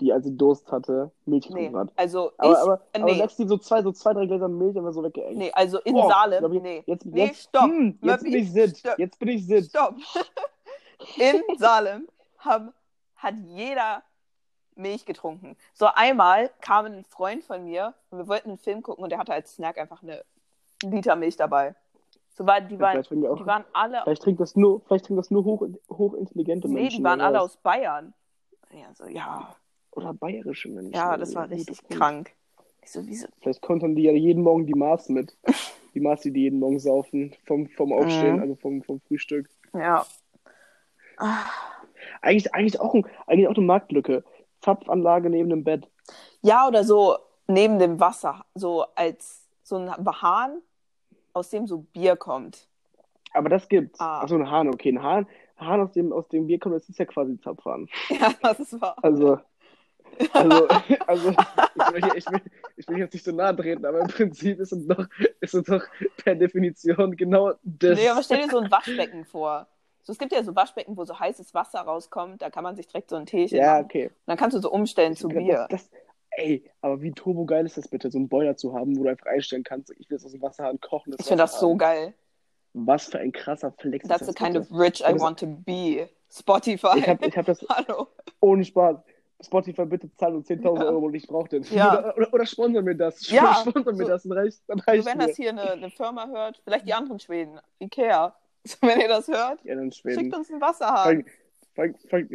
die, 0.00 0.12
als 0.12 0.24
sie 0.24 0.36
Durst 0.36 0.70
hatte, 0.70 1.10
Milch 1.26 1.48
Nee, 1.50 1.66
getrunken 1.66 1.78
hat. 1.78 1.92
also 1.96 2.30
Aber, 2.38 2.52
ich, 2.52 2.58
aber, 2.58 2.80
äh, 2.92 3.00
aber 3.00 3.12
nee, 3.12 3.18
Lexi 3.18 3.46
so 3.48 3.56
zwei, 3.58 3.82
so 3.82 3.90
zwei, 3.92 4.12
drei 4.14 4.26
Gläser 4.26 4.48
Milch 4.48 4.76
einfach 4.76 4.92
so 4.92 5.02
weggeengt. 5.02 5.36
nee, 5.38 5.50
also 5.52 5.78
in 5.80 5.94
Boah, 5.94 6.08
Salem, 6.08 6.52
ich, 6.52 6.62
nee, 6.62 6.82
Jetzt, 6.86 7.04
Nee, 7.06 7.26
jetzt, 7.26 7.42
stopp. 7.48 7.64
Hm, 7.64 7.98
jetzt 8.02 8.22
bin 8.22 8.32
ich 8.34 8.52
sit. 8.52 8.78
stopp. 8.78 8.98
Jetzt 8.98 9.18
bin 9.18 9.28
ich 9.28 9.46
sit. 9.46 9.66
stopp. 9.66 9.94
in 11.18 11.42
Salem 11.58 12.06
haben, 12.40 12.72
hat 13.16 13.34
jeder 13.46 14.02
Milch 14.74 15.04
getrunken. 15.04 15.56
So 15.74 15.86
einmal 15.86 16.50
kam 16.60 16.86
ein 16.86 17.04
Freund 17.04 17.44
von 17.44 17.64
mir 17.64 17.94
und 18.10 18.18
wir 18.18 18.28
wollten 18.28 18.50
einen 18.50 18.58
Film 18.58 18.82
gucken 18.82 19.04
und 19.04 19.10
der 19.10 19.18
hatte 19.18 19.32
als 19.32 19.54
Snack 19.54 19.78
einfach 19.78 20.02
eine 20.02 20.24
Liter 20.82 21.16
Milch 21.16 21.36
dabei. 21.36 21.74
So 22.32 22.46
war, 22.46 22.60
die, 22.60 22.78
waren, 22.78 22.92
Vielleicht 22.92 23.08
trinken 23.08 23.24
wir 23.24 23.32
auch- 23.32 23.36
die 23.36 23.46
waren 23.46 23.64
alle, 23.74 24.00
Vielleicht 24.04 24.22
trinkt 24.22 24.40
das 24.40 24.56
nur, 24.56 24.80
vielleicht 24.82 25.04
trinken 25.06 25.18
das 25.20 25.30
nur 25.30 25.44
hoch, 25.44 25.66
hochintelligente 25.90 26.68
nee, 26.68 26.74
Menschen. 26.82 26.98
die 26.98 27.04
waren 27.04 27.20
alle 27.20 27.40
aus 27.42 27.56
Bayern. 27.58 28.14
Ja, 28.72 28.94
so, 28.94 29.04
ja, 29.06 29.54
Oder 29.90 30.14
bayerische 30.14 30.68
Menschen. 30.68 30.94
ja, 30.94 31.08
oder 31.08 31.18
das 31.18 31.34
war 31.34 31.50
richtig 31.50 31.86
krank. 31.88 32.32
Ich 32.82 32.92
so, 32.92 33.04
wieso? 33.06 33.26
Vielleicht 33.42 33.60
kontern 33.60 33.94
die 33.94 34.04
ja 34.04 34.12
jeden 34.12 34.42
Morgen 34.42 34.64
die 34.66 34.74
Maß 34.74 35.10
mit. 35.10 35.36
Die 35.92 35.98
Maß, 35.98 36.20
die 36.20 36.32
die 36.32 36.42
jeden 36.42 36.60
Morgen 36.60 36.78
saufen. 36.78 37.34
Vom, 37.46 37.66
vom 37.68 37.92
Aufstehen, 37.92 38.36
Mhm. 38.36 38.42
also 38.42 38.54
vom, 38.54 38.80
vom 38.84 39.00
Frühstück. 39.00 39.50
Ja. 39.74 40.06
Ah. 41.18 41.46
Eigentlich, 42.20 42.54
eigentlich, 42.54 42.80
auch 42.80 42.94
ein, 42.94 43.06
eigentlich 43.26 43.48
auch 43.48 43.56
eine 43.56 43.66
Marktlücke. 43.66 44.24
Zapfanlage 44.60 45.30
neben 45.30 45.48
dem 45.50 45.64
Bett. 45.64 45.88
Ja, 46.42 46.68
oder 46.68 46.84
so 46.84 47.16
neben 47.46 47.78
dem 47.78 47.98
Wasser, 48.00 48.44
so 48.54 48.84
als 48.94 49.46
so 49.62 49.76
ein 49.76 49.90
Hahn, 49.90 50.60
aus 51.32 51.50
dem 51.50 51.66
so 51.66 51.78
Bier 51.78 52.16
kommt. 52.16 52.66
Aber 53.32 53.48
das 53.48 53.68
gibt's. 53.68 54.00
Ah. 54.00 54.22
Achso, 54.22 54.36
ein 54.36 54.50
Hahn, 54.50 54.68
okay. 54.68 54.90
Ein 54.90 55.02
Hahn, 55.02 55.26
ein 55.56 55.66
Hahn 55.66 55.80
aus, 55.80 55.92
dem, 55.92 56.12
aus 56.12 56.28
dem 56.28 56.46
Bier 56.46 56.58
kommt, 56.58 56.74
das 56.74 56.88
ist 56.88 56.98
ja 56.98 57.04
quasi 57.04 57.32
ein 57.32 57.40
Zapfhahn. 57.40 57.88
Ja, 58.10 58.32
das 58.42 58.60
ist 58.60 58.80
wahr. 58.80 58.96
Also, 59.02 59.38
also, 60.32 60.66
also 61.06 61.30
ich, 61.30 61.94
will, 61.94 62.10
ich, 62.16 62.26
will, 62.30 62.40
ich 62.76 62.88
will 62.88 62.98
jetzt 62.98 63.14
nicht 63.14 63.24
so 63.24 63.32
nahe 63.32 63.54
treten, 63.54 63.84
aber 63.86 64.00
im 64.00 64.08
Prinzip 64.08 64.58
ist 64.58 64.72
es 64.72 64.86
doch, 64.86 65.06
ist 65.40 65.54
es 65.54 65.64
doch 65.64 65.82
per 66.16 66.34
Definition 66.34 67.16
genau 67.16 67.52
das. 67.62 67.98
Nee, 67.98 68.08
aber 68.08 68.22
stell 68.22 68.42
dir 68.42 68.50
so 68.50 68.58
ein 68.58 68.70
Waschbecken 68.70 69.24
vor. 69.24 69.66
So, 70.10 70.12
es 70.14 70.18
gibt 70.18 70.32
ja 70.32 70.42
so 70.42 70.56
Waschbecken, 70.56 70.96
wo 70.96 71.04
so 71.04 71.16
heißes 71.20 71.54
Wasser 71.54 71.78
rauskommt, 71.82 72.42
da 72.42 72.50
kann 72.50 72.64
man 72.64 72.74
sich 72.74 72.88
direkt 72.88 73.10
so 73.10 73.16
ein 73.16 73.26
Teechen 73.26 73.58
ja, 73.58 73.74
machen. 73.74 73.84
okay. 73.84 74.06
Und 74.06 74.12
dann 74.26 74.36
kannst 74.36 74.56
du 74.56 74.60
so 74.60 74.68
umstellen 74.68 75.14
zu 75.14 75.28
Bier. 75.28 75.68
Das, 75.70 75.88
das, 75.88 76.00
ey, 76.32 76.68
aber 76.80 77.00
wie 77.00 77.12
turbo 77.12 77.44
geil 77.44 77.64
ist 77.64 77.76
das 77.76 77.86
bitte, 77.86 78.10
so 78.10 78.18
einen 78.18 78.28
Boiler 78.28 78.56
zu 78.56 78.74
haben, 78.74 78.98
wo 78.98 79.04
du 79.04 79.10
einfach 79.10 79.26
einstellen 79.26 79.62
kannst, 79.62 79.90
ich 80.00 80.10
will 80.10 80.16
jetzt 80.16 80.24
aus 80.26 80.32
dem 80.32 80.42
Wasserhahn 80.42 80.80
kochen. 80.80 81.14
Ich 81.16 81.24
finde 81.26 81.44
das 81.44 81.60
so 81.60 81.76
geil. 81.76 82.12
Was 82.72 83.04
für 83.06 83.20
ein 83.20 83.30
krasser 83.30 83.70
Flex 83.70 84.08
That's 84.08 84.22
ist 84.22 84.26
the 84.28 84.34
das 84.34 84.42
kind 84.44 84.54
bitte? 84.58 84.74
of 84.74 84.80
rich 84.80 85.00
I 85.00 85.12
Das- 85.12 85.20
want 85.22 85.38
to 85.38 85.46
be. 85.46 86.08
Spotify. 86.28 86.98
Ich 86.98 87.08
habe 87.08 87.26
ich 87.26 87.36
hab 87.36 87.46
das 87.46 87.60
Hallo. 87.68 88.08
ohne 88.40 88.64
Spaß. 88.64 88.96
Spotify, 89.42 89.84
bitte 89.86 90.12
zahlen 90.16 90.36
uns 90.36 90.48
10.000 90.48 90.76
Ja. 90.76 90.84
Euro 90.90 91.06
und 91.06 91.14
ich 91.14 91.26
brauche 91.28 91.48
den. 91.48 91.62
Ja. 91.70 91.98
Oder, 91.98 92.16
oder, 92.16 92.34
oder 92.34 92.46
sponsern 92.46 92.84
mir 92.84 92.94
das. 92.96 93.30
Ja, 93.30 93.54
Sponsern 93.66 93.96
mir 93.96 94.04
so- 94.04 94.08
das, 94.08 94.22
dann 94.24 94.32
reicht, 94.32 94.60
dann 94.68 94.78
So, 94.78 94.84
reicht 94.86 95.06
wenn 95.06 95.18
mir. 95.18 95.26
das 95.28 95.36
hier 95.36 95.50
eine, 95.50 95.70
eine 95.70 95.90
Firma 95.90 96.26
hört, 96.28 96.60
vielleicht 96.64 96.86
die 96.88 96.94
anderen 96.94 97.20
Schweden, 97.20 97.60
Ikea. 97.80 98.34
Wenn 98.80 99.00
ihr 99.00 99.08
das 99.08 99.28
hört, 99.28 99.64
Ja, 99.64 99.74
dann 99.74 99.90
schickt 99.92 100.14
Schweden. 100.14 100.34
uns 100.34 100.50
einen 100.50 100.60
Vor 100.60 100.68
Wasserhahn. 100.68 101.24
vor, 101.74 101.84
allem, 101.84 101.94
vor, 102.08 102.18
allem, 102.18 102.28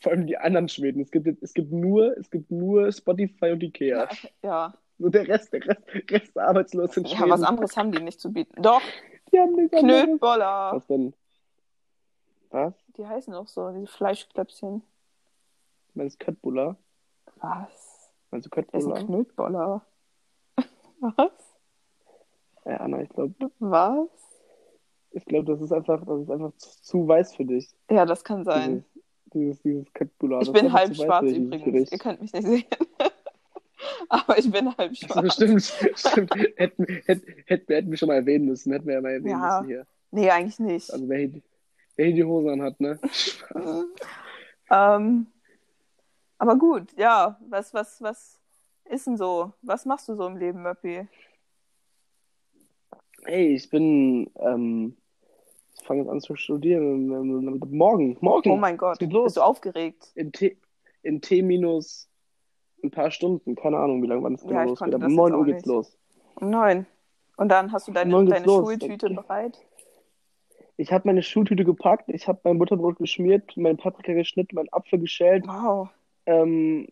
vor 0.00 0.12
allem 0.12 0.26
die 0.26 0.36
anderen 0.36 0.68
Schweden. 0.68 1.00
Es 1.02 1.10
gibt, 1.10 1.26
es 1.42 1.54
gibt 1.54 1.72
nur, 1.72 2.16
es 2.18 2.30
gibt 2.30 2.50
nur 2.50 2.90
Spotify 2.92 3.50
und 3.52 3.62
Ikea. 3.62 4.08
Ja. 4.42 4.74
So 4.98 5.08
der 5.08 5.26
Rest, 5.28 5.52
der 5.52 5.64
Rest, 5.66 5.82
Rest 6.10 6.38
arbeitslos 6.38 6.96
in 6.98 7.06
Schweden. 7.06 7.22
ja, 7.22 7.30
was 7.30 7.42
anderes 7.42 7.76
haben 7.76 7.90
die 7.92 8.02
nicht 8.02 8.20
zu 8.20 8.30
bieten. 8.32 8.60
Doch, 8.62 8.82
Die 9.32 9.38
haben 9.40 9.54
nichts. 9.54 9.78
Knötboller. 9.78 10.72
Was 10.74 10.86
denn? 10.86 11.14
Was? 12.50 12.74
Die 12.96 13.06
heißen 13.06 13.32
auch 13.32 13.48
so, 13.48 13.70
diese 13.70 13.86
Fleischklöpschen. 13.86 14.82
Meinst 15.94 16.20
du 16.20 16.24
Köttbullar? 16.26 16.76
Was? 17.36 18.12
Meinst 18.30 18.46
du 18.46 18.50
Das 18.50 18.66
ist 18.66 18.86
ein 18.86 18.92
Köttbullar? 18.92 19.04
Knötboller. 19.06 19.86
Was? 21.00 21.32
Ja, 22.66 22.76
Anna, 22.76 23.00
ich 23.02 23.08
glaube, 23.08 23.34
Was? 23.58 24.08
Ich 25.12 25.24
glaub, 25.24 25.46
das 25.46 25.60
ist 25.60 25.72
einfach, 25.72 26.04
das 26.06 26.22
ist 26.22 26.30
einfach 26.30 26.52
zu, 26.56 26.82
zu 26.82 27.08
weiß 27.08 27.34
für 27.34 27.44
dich. 27.44 27.68
Ja, 27.90 28.04
das 28.06 28.22
kann 28.24 28.44
sein. 28.44 28.84
Dieses, 29.32 29.60
dieses, 29.62 29.86
dieses. 29.90 30.46
Ich 30.48 30.52
bin 30.52 30.72
halb 30.72 30.90
weiß 30.90 30.96
schwarz 30.96 31.24
dieses 31.26 31.38
übrigens. 31.38 31.64
Gericht. 31.64 31.92
Ihr 31.92 31.98
könnt 31.98 32.20
mich 32.20 32.32
nicht 32.32 32.46
sehen. 32.46 32.64
Aber 34.08 34.38
ich 34.38 34.50
bin 34.50 34.66
halb 34.76 34.90
Also 34.90 35.06
schwarz. 35.06 35.22
bestimmt, 35.22 35.62
stimmt. 35.96 36.34
Hätten, 36.56 36.84
hätten, 37.06 37.24
hätten, 37.46 37.72
hätten 37.72 37.90
wir 37.90 37.96
schon 37.98 38.08
mal 38.08 38.16
erwähnen 38.16 38.46
müssen. 38.46 38.72
Hätten 38.72 38.86
wir 38.86 38.94
ja 38.94 39.00
mal 39.00 39.12
erwähnen 39.12 39.40
Ja. 39.40 39.60
müssen 39.60 39.68
hier. 39.68 39.86
Nee, 40.10 40.30
eigentlich 40.30 40.58
nicht. 40.58 40.92
Also 40.92 41.08
wer 41.08 41.18
hier, 41.18 41.40
wer 41.96 42.06
hier 42.06 42.14
die 42.14 42.24
Hose 42.24 42.50
anhat, 42.52 42.80
ne? 42.80 42.98
Ähm, 44.72 45.26
aber 46.38 46.56
gut, 46.56 46.92
ja. 46.96 47.40
Was, 47.48 47.74
was, 47.74 48.00
was 48.00 48.38
ist 48.84 49.06
denn 49.08 49.16
so? 49.16 49.52
Was 49.62 49.84
machst 49.84 50.08
du 50.08 50.14
so 50.14 50.26
im 50.28 50.36
Leben, 50.36 50.62
Möppi? 50.62 51.08
Hey, 53.24 53.54
ich 53.54 53.68
bin, 53.68 54.30
ähm, 54.36 54.96
fange 55.80 56.02
jetzt 56.02 56.10
an 56.10 56.20
zu 56.20 56.36
studieren. 56.36 57.06
Morgen, 57.70 58.16
morgen. 58.20 58.50
Oh 58.50 58.56
mein 58.56 58.76
Gott, 58.76 58.98
geht 58.98 59.12
los. 59.12 59.24
bist 59.24 59.36
du 59.36 59.42
aufgeregt? 59.42 60.10
in 60.14 60.32
T, 60.32 60.56
in 61.02 61.20
T 61.20 61.42
minus 61.42 62.08
ein 62.82 62.90
paar 62.90 63.10
Stunden. 63.10 63.54
Keine 63.56 63.78
Ahnung, 63.78 64.02
wie 64.02 64.06
lange 64.06 64.22
wann 64.22 64.34
es 64.34 64.42
Ja, 64.42 64.48
genau 64.48 64.62
ich 64.64 64.68
losgeht. 64.70 64.94
Aber 64.94 65.06
um 65.06 65.14
9 65.14 65.30
jetzt 65.32 65.38
Uhr 65.38 65.44
geht's 65.46 65.66
nicht. 65.66 65.66
los. 65.66 65.98
Um 66.36 66.50
neun. 66.50 66.86
Und 67.36 67.48
dann 67.50 67.72
hast 67.72 67.88
du 67.88 67.92
deine, 67.92 68.24
deine. 68.26 68.44
Schultüte 68.44 69.06
Okay. 69.06 69.14
bereit? 69.14 69.58
Ich 70.76 70.92
habe 70.92 71.06
meine 71.08 71.22
Schultüte 71.22 71.64
gepackt, 71.64 72.08
ich 72.08 72.26
habe 72.26 72.40
mein 72.44 72.58
Butterbrot 72.58 72.96
geschmiert, 72.96 73.54
mein 73.56 73.76
Paprika 73.76 74.14
geschnitten, 74.14 74.54
meinen 74.56 74.72
Apfel 74.72 74.98
geschält, 74.98 75.46
Wow. 75.46 75.90
ähm, 76.24 76.88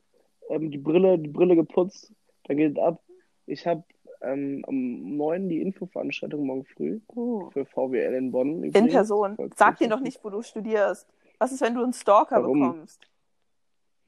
ähm, 0.51 0.71
die 0.71 0.77
Brille, 0.79 1.19
die 1.19 1.29
Brille 1.31 1.57
geputzt, 1.57 2.13
dann 2.45 2.59
geht 2.59 2.77
es 2.77 2.83
ab. 2.83 3.03
Ich 3.47 3.67
habe 3.67 3.83
ähm, 4.21 4.63
um 4.67 5.17
9 5.17 5.49
die 5.49 5.61
Infoveranstaltung 5.63 6.45
morgen 6.47 6.65
früh 6.65 7.01
Uh. 7.15 7.51
für 7.51 7.65
VWL 7.67 8.15
in 8.15 8.31
Bonn. 8.33 8.63
In 8.63 8.65
übrigens. 8.71 8.93
Person. 8.93 9.37
Voll 9.37 9.51
Sag 9.57 9.79
dir 9.79 9.89
doch 9.89 10.01
nicht, 10.01 10.23
wo 10.25 10.31
du 10.31 10.43
studierst. 10.43 11.07
Was 11.39 11.53
ist, 11.53 11.61
wenn 11.61 11.75
du 11.75 11.83
einen 11.83 11.93
Stalker 11.93 12.43
Warum? 12.43 12.61
bekommst? 12.61 13.01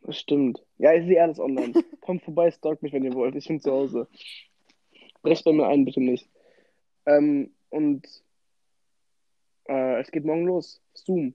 Das 0.02 0.18
stimmt. 0.18 0.64
Ja, 0.78 0.94
ich 0.94 1.06
sehe 1.06 1.22
alles 1.22 1.38
online. 1.38 1.72
Kommt 2.00 2.22
vorbei, 2.22 2.50
stalkt 2.50 2.82
mich, 2.82 2.92
wenn 2.92 3.04
ihr 3.04 3.14
wollt. 3.14 3.34
Ich 3.36 3.46
bin 3.48 3.60
zu 3.60 3.70
Hause. 3.70 4.08
Brecht 5.22 5.44
bei 5.44 5.52
mir 5.52 5.66
ein, 5.66 5.84
bitte 5.84 6.00
nicht. 6.00 6.28
Ähm, 7.06 7.52
und 7.68 8.06
äh, 9.68 10.00
es 10.00 10.10
geht 10.10 10.24
morgen 10.24 10.46
los. 10.46 10.80
Zoom. 10.94 11.34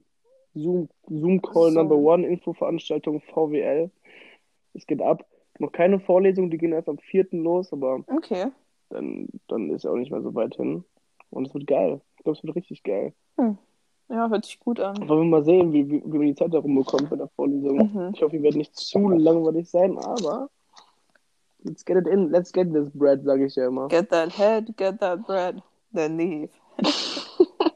Zoom, 0.54 0.88
Zoom 1.08 1.40
Call 1.42 1.70
Zoom. 1.70 1.74
Number 1.74 1.96
One, 1.96 2.26
Infoveranstaltung 2.26 3.20
VWL. 3.20 3.90
Es 4.74 4.86
geht 4.86 5.00
ab. 5.00 5.24
Noch 5.58 5.72
keine 5.72 6.00
Vorlesung, 6.00 6.50
die 6.50 6.58
gehen 6.58 6.72
erst 6.72 6.88
am 6.88 6.98
4. 6.98 7.28
los, 7.30 7.72
aber 7.72 8.04
Okay. 8.08 8.46
Dann, 8.90 9.28
dann 9.48 9.70
ist 9.70 9.84
ja 9.84 9.90
auch 9.90 9.96
nicht 9.96 10.10
mehr 10.10 10.22
so 10.22 10.34
weit 10.34 10.54
hin. 10.56 10.84
Und 11.30 11.46
es 11.46 11.54
wird 11.54 11.66
geil. 11.66 12.00
Ich 12.16 12.22
glaube, 12.24 12.38
es 12.38 12.44
wird 12.44 12.56
richtig 12.56 12.82
geil. 12.82 13.12
Hm. 13.36 13.58
Ja, 14.08 14.28
hört 14.28 14.44
sich 14.44 14.60
gut 14.60 14.78
an. 14.78 14.96
Wollen 15.08 15.22
wir 15.30 15.38
mal 15.38 15.44
sehen, 15.44 15.72
wie, 15.72 15.88
wie, 15.90 16.00
wie 16.04 16.18
man 16.18 16.26
die 16.28 16.34
Zeit 16.36 16.54
da 16.54 16.58
rumbekommt 16.58 17.10
bei 17.10 17.16
der 17.16 17.28
Vorlesung. 17.28 17.76
Mhm. 17.92 18.12
Ich 18.14 18.22
hoffe, 18.22 18.34
wir 18.34 18.42
werden 18.42 18.58
nicht 18.58 18.76
zu 18.76 19.08
langweilig 19.08 19.68
sein, 19.68 19.98
aber 19.98 20.48
let's 21.64 21.84
get 21.84 21.96
it 21.96 22.06
in, 22.06 22.30
let's 22.30 22.52
get 22.52 22.72
this 22.72 22.88
bread, 22.94 23.24
sage 23.24 23.46
ich 23.46 23.56
ja 23.56 23.66
immer. 23.66 23.88
Get 23.88 24.08
that 24.10 24.38
head, 24.38 24.76
get 24.76 25.00
that 25.00 25.26
bread, 25.26 25.60
then 25.92 26.16
leave. 26.16 26.50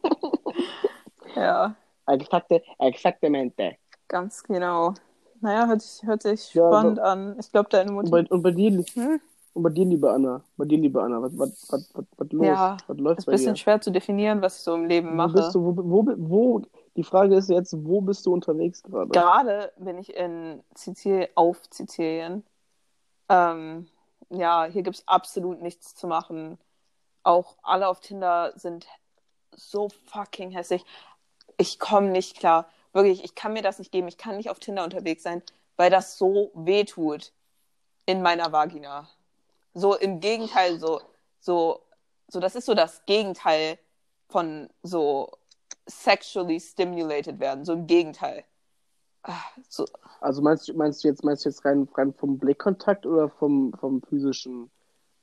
ja, 1.37 1.75
Exakte, 2.07 2.62
exaktamente. 2.79 3.76
ganz 4.09 4.43
genau. 4.45 4.95
Naja, 5.40 5.67
hört 5.67 5.81
sich, 5.83 6.07
hört 6.07 6.23
sich 6.23 6.55
Ja, 6.55 6.69
spannend 6.69 6.99
an. 6.99 7.37
Ich 7.40 7.50
glaube, 7.50 7.69
deine 7.71 7.90
Und 7.90 7.97
Mutter. 8.11 8.11
bei, 8.11 8.26
und 8.29 8.43
bei 8.43 8.50
dir, 8.50 8.71
Hm? 8.95 9.21
Und 9.52 9.62
bei 9.62 9.71
dir, 9.71 9.85
liebe 9.85 10.11
Anna, 10.11 10.45
bei 10.57 10.64
dir, 10.64 10.78
liebe 10.78 11.02
Anna, 11.02 11.21
was, 11.23 11.37
was, 11.37 11.66
was, 11.71 11.95
was, 11.95 12.04
was 12.16 12.33
los? 12.33 12.47
Ja, 12.47 12.76
was 12.87 12.99
läuft 12.99 13.19
Ist 13.19 13.28
ein 13.28 13.33
bisschen 13.33 13.54
dir? 13.54 13.61
schwer 13.61 13.80
zu 13.80 13.90
definieren, 13.90 14.42
was 14.42 14.59
ich 14.59 14.62
so 14.62 14.75
im 14.75 14.87
Leben 14.87 15.11
Wo 15.11 15.14
mache. 15.14 15.33
bist 15.35 15.54
du, 15.54 15.64
wo, 15.64 15.76
wo, 15.76 16.07
wo, 16.16 16.62
die 16.97 17.02
Frage 17.04 17.37
ist 17.37 17.50
jetzt, 17.50 17.75
wo 17.85 18.00
bist 18.00 18.26
du 18.26 18.33
unterwegs 18.33 18.83
gerade? 18.83 19.11
Gerade 19.11 19.73
bin 19.78 19.99
ich 19.99 20.14
in 20.14 20.62
Sizilien, 20.75 21.28
auf 21.35 21.61
Sizilien. 21.71 22.45
Ähm, 23.28 23.88
ja, 24.30 24.64
hier 24.64 24.83
gibt 24.83 24.97
es 24.97 25.09
absolut 25.09 25.61
nichts 25.62 25.95
zu 25.95 26.07
machen. 26.07 26.59
Auch 27.23 27.57
alle 27.62 27.88
auf 27.88 28.00
Tinder 28.00 28.52
sind 28.57 28.87
so 29.54 29.88
fucking 30.07 30.50
hässlich. 30.50 30.85
Ich 31.57 31.78
komme 31.78 32.11
nicht 32.11 32.38
klar. 32.38 32.69
Wirklich, 32.92 33.25
ich 33.25 33.35
kann 33.35 33.52
mir 33.52 33.62
das 33.62 33.78
nicht 33.78 33.92
geben. 33.92 34.09
Ich 34.09 34.19
kann 34.19 34.37
nicht 34.37 34.50
auf 34.50 34.59
Tinder 34.59 34.85
unterwegs 34.85 35.23
sein, 35.23 35.42
weil 35.76 35.90
das 35.90 36.19
so 36.19 36.50
weh 36.54 36.85
tut 36.85 37.33
in 38.07 38.23
meiner 38.23 38.52
Vagina. 38.52 39.09
So 39.75 39.95
im 39.97 40.21
Gegenteil, 40.21 40.79
so, 40.79 41.00
so, 41.41 41.81
so, 42.29 42.41
das 42.41 42.57
ist 42.57 42.67
so 42.67 42.75
das 42.75 43.05
Gegenteil 43.07 43.79
von 44.29 44.69
so 44.83 45.31
sexually 45.87 46.61
stimulated 46.61 47.41
werden. 47.41 47.65
So 47.65 47.73
im 47.73 47.87
Gegenteil. 47.87 48.45
Ah, 49.23 49.43
So, 49.69 49.85
Also 50.21 50.43
meinst 50.43 50.69
du, 50.69 50.75
meinst 50.75 51.05
du 51.05 51.09
jetzt, 51.09 51.25
meinst 51.25 51.45
du 51.45 51.49
jetzt 51.50 51.65
rein, 51.65 51.89
rein 51.95 52.12
vom 52.15 52.39
Blickkontakt 52.39 53.07
oder 53.07 53.29
vom, 53.29 53.73
vom 53.79 54.03
physischen 54.03 54.71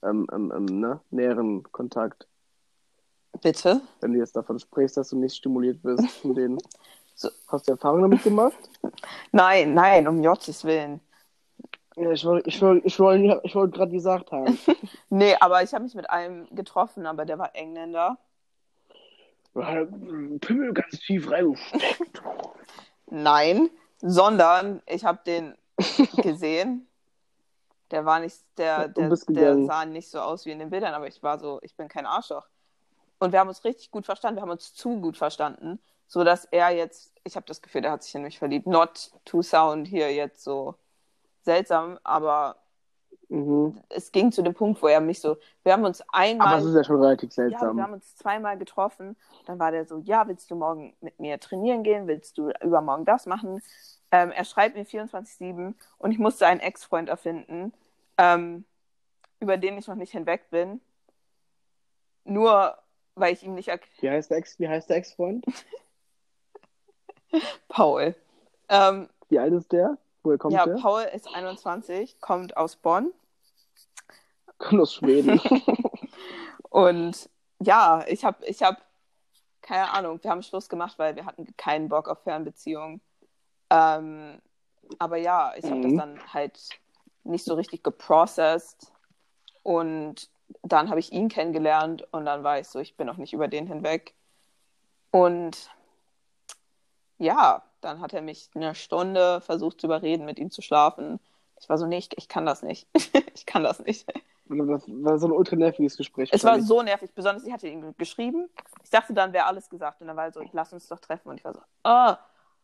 ähm, 0.04 0.28
ähm, 0.32 0.54
ähm, 0.56 0.66
ne, 0.66 1.00
näheren 1.10 1.64
Kontakt? 1.72 2.28
bitte? 3.42 3.82
Wenn 4.02 4.14
du 4.14 4.20
jetzt 4.20 4.36
davon 4.36 4.60
sprichst, 4.60 4.98
dass 4.98 5.10
du 5.10 5.18
nicht 5.18 5.36
stimuliert 5.36 5.84
wirst 5.84 6.10
von 6.22 6.34
denen. 6.34 6.58
So. 7.20 7.30
Hast 7.48 7.68
du 7.68 7.72
Erfahrung 7.72 8.04
damit 8.04 8.22
gemacht? 8.22 8.54
Nein, 9.32 9.74
nein, 9.74 10.08
um 10.08 10.22
Gottes 10.22 10.64
Willen. 10.64 11.02
Ich 12.00 12.24
wollte 12.26 12.48
ich 12.48 12.62
wollt, 12.62 12.86
ich 12.86 13.00
wollt, 13.00 13.40
ich 13.44 13.56
wollt 13.56 13.74
gerade 13.74 13.92
gesagt 13.92 14.32
haben. 14.32 14.58
Nee, 15.10 15.36
aber 15.40 15.64
ich 15.64 15.74
habe 15.74 15.84
mich 15.84 15.96
mit 15.96 16.10
einem 16.10 16.48
getroffen, 16.54 17.06
aber 17.08 17.26
der 17.26 17.40
war 17.40 17.56
Engländer. 17.56 18.18
Pimmel 19.54 20.74
ganz 20.74 21.00
tief 21.00 21.32
reingesteckt. 21.32 22.22
Nein, 23.08 23.70
sondern 24.00 24.84
ich 24.86 25.06
habe 25.06 25.22
den 25.26 25.56
gesehen. 26.18 26.88
Der 27.90 28.06
war 28.06 28.20
nicht, 28.20 28.38
der, 28.58 28.90
der, 28.90 29.10
der 29.10 29.66
sah 29.66 29.86
nicht 29.86 30.10
so 30.10 30.20
aus 30.20 30.46
wie 30.46 30.52
in 30.52 30.60
den 30.60 30.70
Bildern, 30.70 30.94
aber 30.94 31.08
ich 31.08 31.24
war 31.24 31.40
so, 31.40 31.60
ich 31.64 31.76
bin 31.76 31.88
kein 31.88 32.06
Arschloch. 32.06 32.46
Und 33.18 33.32
wir 33.32 33.40
haben 33.40 33.48
uns 33.48 33.64
richtig 33.64 33.90
gut 33.90 34.06
verstanden, 34.06 34.38
wir 34.38 34.42
haben 34.44 34.52
uns 34.52 34.76
zu 34.76 35.00
gut 35.00 35.18
verstanden, 35.18 35.80
so 36.06 36.24
dass 36.24 36.46
er 36.46 36.70
jetzt, 36.70 37.14
ich 37.24 37.36
habe 37.36 37.48
das 37.48 37.62
Gefühl, 37.62 37.82
der 37.82 37.92
hat 37.92 38.04
sich 38.04 38.14
in 38.14 38.22
mich 38.22 38.38
verliebt. 38.38 38.68
Not 38.68 39.12
to 39.26 39.42
sound 39.42 39.88
hier 39.88 40.14
jetzt 40.14 40.44
so 40.44 40.76
seltsam, 41.48 41.98
aber 42.04 42.58
Mhm. 43.30 43.82
es 43.90 44.12
ging 44.14 44.32
zu 44.32 44.42
dem 44.42 44.54
Punkt, 44.54 44.82
wo 44.82 44.88
er 44.88 45.02
mich 45.02 45.20
so, 45.20 45.38
wir 45.64 45.74
haben 45.74 45.84
uns 45.84 46.02
einmal. 46.14 46.48
Aber 46.48 46.58
es 46.60 46.66
ist 46.66 46.76
ja 46.76 46.84
schon 46.86 47.02
relativ 47.02 47.30
Ja, 47.32 47.36
seltsam. 47.36 47.76
wir 47.76 47.84
haben 47.84 47.94
uns 47.94 48.16
zweimal 48.16 48.58
getroffen. 48.58 49.18
Dann 49.46 49.60
war 49.60 49.72
der 49.72 49.86
so, 49.86 50.00
ja, 50.00 50.28
willst 50.30 50.50
du 50.50 50.56
morgen 50.56 50.96
mit 51.02 51.20
mir 51.20 51.38
trainieren 51.40 51.84
gehen? 51.84 52.08
Willst 52.08 52.38
du 52.38 52.52
übermorgen 52.64 53.04
das 53.04 53.26
machen? 53.26 53.62
Ähm, 54.12 54.32
er 54.32 54.46
schreibt 54.46 54.76
mir 54.78 54.86
24-7 54.86 55.76
und 55.98 56.12
ich 56.12 56.20
musste 56.20 56.48
einen 56.48 56.62
Ex-Freund 56.62 57.10
erfinden, 57.10 57.74
ähm, 58.18 58.64
über 59.42 59.58
den 59.58 59.78
ich 59.78 59.88
noch 59.88 59.96
nicht 59.96 60.14
hinweg 60.14 60.50
bin. 60.50 60.80
Nur 62.24 62.78
weil 63.16 63.34
ich 63.34 63.44
ihm 63.44 63.56
nicht 63.56 63.70
wie 64.00 64.10
heißt 64.10 64.32
der 64.32 64.38
Ex, 64.38 64.58
wie 64.60 64.70
heißt 64.70 64.90
der 64.90 64.98
Ex-Freund? 64.98 65.46
Paul. 67.68 68.16
Ähm, 68.70 69.10
Wie 69.28 69.40
alt 69.40 69.54
ist 69.54 69.72
der? 69.74 69.98
Woher 70.24 70.38
kommt 70.38 70.54
ja, 70.54 70.66
der? 70.66 70.76
Paul 70.76 71.04
ist 71.14 71.28
21, 71.34 72.20
kommt 72.22 72.58
aus 72.58 72.76
Bonn. 72.76 73.14
Kommt 74.58 74.82
aus 74.82 74.94
Schweden. 74.96 75.40
Und 76.70 77.30
ja, 77.60 78.04
ich 78.08 78.26
habe, 78.26 78.46
ich 78.46 78.62
habe, 78.64 78.78
keine 79.62 79.92
Ahnung, 79.92 80.20
wir 80.22 80.32
haben 80.32 80.44
Schluss 80.44 80.70
gemacht, 80.70 81.00
weil 81.00 81.16
wir 81.16 81.26
hatten 81.26 81.48
keinen 81.58 81.90
Bock 81.90 82.08
auf 82.08 82.24
Fernbeziehungen. 82.24 83.02
Ähm, 83.70 84.42
aber 85.00 85.18
ja, 85.18 85.54
ich 85.56 85.66
habe 85.66 85.82
das 85.82 85.92
Mhm. 85.92 85.98
dann 85.98 86.34
halt 86.34 86.60
nicht 87.24 87.46
so 87.46 87.56
richtig 87.56 87.84
geprocessed. 87.84 88.92
Und 89.64 90.30
dann 90.64 90.90
habe 90.90 91.00
ich 91.00 91.12
ihn 91.12 91.28
kennengelernt 91.28 92.08
und 92.12 92.26
dann 92.26 92.44
war 92.44 92.60
ich 92.60 92.68
so, 92.68 92.80
ich 92.80 92.96
bin 92.96 93.08
noch 93.08 93.18
nicht 93.18 93.34
über 93.34 93.48
den 93.48 93.68
hinweg. 93.68 94.14
Und 95.12 95.70
ja, 97.18 97.64
dann 97.82 98.02
hat 98.02 98.14
er 98.14 98.22
mich 98.22 98.50
eine 98.56 98.76
Stunde 98.76 99.42
versucht 99.42 99.82
zu 99.82 99.88
überreden, 99.88 100.26
mit 100.26 100.40
ihm 100.40 100.52
zu 100.52 100.62
schlafen. 100.62 101.20
Ich 101.60 101.70
war 101.70 101.78
so, 101.78 101.86
nee, 101.86 101.98
ich, 101.98 102.10
ich 102.18 102.28
kann 102.28 102.46
das 102.46 102.62
nicht. 102.62 102.88
ich 103.36 103.46
kann 103.46 103.64
das 103.64 103.80
nicht. 103.80 104.08
Das 104.50 104.84
war 104.88 105.20
so 105.20 105.28
ein 105.28 105.32
ultra 105.32 105.56
nerviges 105.56 105.98
Gespräch. 105.98 106.30
Es 106.32 106.44
war 106.44 106.62
so 106.62 106.82
nervig, 106.82 107.12
besonders 107.14 107.44
ich 107.44 107.52
hatte 107.52 107.68
ihm 107.68 107.96
geschrieben. 107.98 108.50
Ich 108.84 108.90
dachte, 108.90 109.14
dann 109.14 109.34
wäre 109.34 109.46
alles 109.46 109.70
gesagt. 109.70 110.02
Und 110.02 110.08
dann 110.08 110.16
war 110.16 110.26
er 110.26 110.32
so, 110.32 110.42
lass 110.54 110.72
uns 110.72 110.88
doch 110.88 111.00
treffen. 111.00 111.30
Und 111.30 111.38
ich 111.38 111.46
war 111.46 111.54
so, 111.54 111.62
ah. 111.84 112.18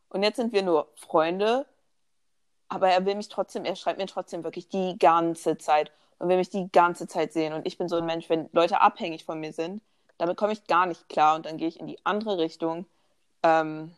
Und 0.10 0.24
jetzt 0.24 0.38
sind 0.38 0.54
wir 0.54 0.64
nur 0.64 0.88
Freunde. 0.96 1.66
Aber 2.70 2.90
er 2.90 3.06
will 3.06 3.16
mich 3.16 3.30
trotzdem, 3.30 3.66
er 3.66 3.76
schreibt 3.76 4.00
mir 4.00 4.08
trotzdem 4.08 4.44
wirklich 4.44 4.70
die 4.70 4.98
ganze 4.98 5.58
Zeit 5.58 5.92
und 6.18 6.30
will 6.30 6.38
mich 6.38 6.50
die 6.50 6.72
ganze 6.72 7.08
Zeit 7.08 7.34
sehen. 7.34 7.54
Und 7.54 7.68
ich 7.68 7.78
bin 7.78 7.90
so 7.90 7.98
ein 7.98 8.06
Mensch, 8.06 8.30
wenn 8.30 8.50
Leute 8.54 8.82
abhängig 8.82 9.26
von 9.26 9.40
mir 9.40 9.54
sind, 9.54 9.82
damit 10.18 10.38
komme 10.38 10.54
ich 10.54 10.66
gar 10.68 10.86
nicht 10.86 11.10
klar 11.10 11.36
und 11.36 11.46
dann 11.46 11.58
gehe 11.58 11.68
ich 11.68 11.80
in 11.80 11.88
die 11.88 12.04
andere 12.06 12.38
Richtung. 12.38 12.86
Ähm, 13.44 13.92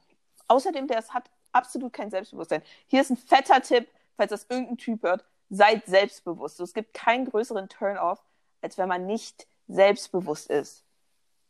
außerdem, 0.47 0.87
der 0.87 1.03
hat 1.09 1.29
absolut 1.51 1.93
kein 1.93 2.09
Selbstbewusstsein. 2.11 2.61
Hier 2.87 3.01
ist 3.01 3.09
ein 3.11 3.17
fetter 3.17 3.61
Tipp, 3.61 3.87
falls 4.17 4.29
das 4.31 4.45
irgendein 4.49 4.77
Typ 4.77 5.03
hört, 5.03 5.23
seid 5.49 5.85
selbstbewusst. 5.85 6.59
Es 6.59 6.73
gibt 6.73 6.93
keinen 6.93 7.25
größeren 7.25 7.69
Turn-off, 7.69 8.19
als 8.61 8.77
wenn 8.77 8.89
man 8.89 9.05
nicht 9.05 9.47
selbstbewusst 9.67 10.49
ist. 10.49 10.83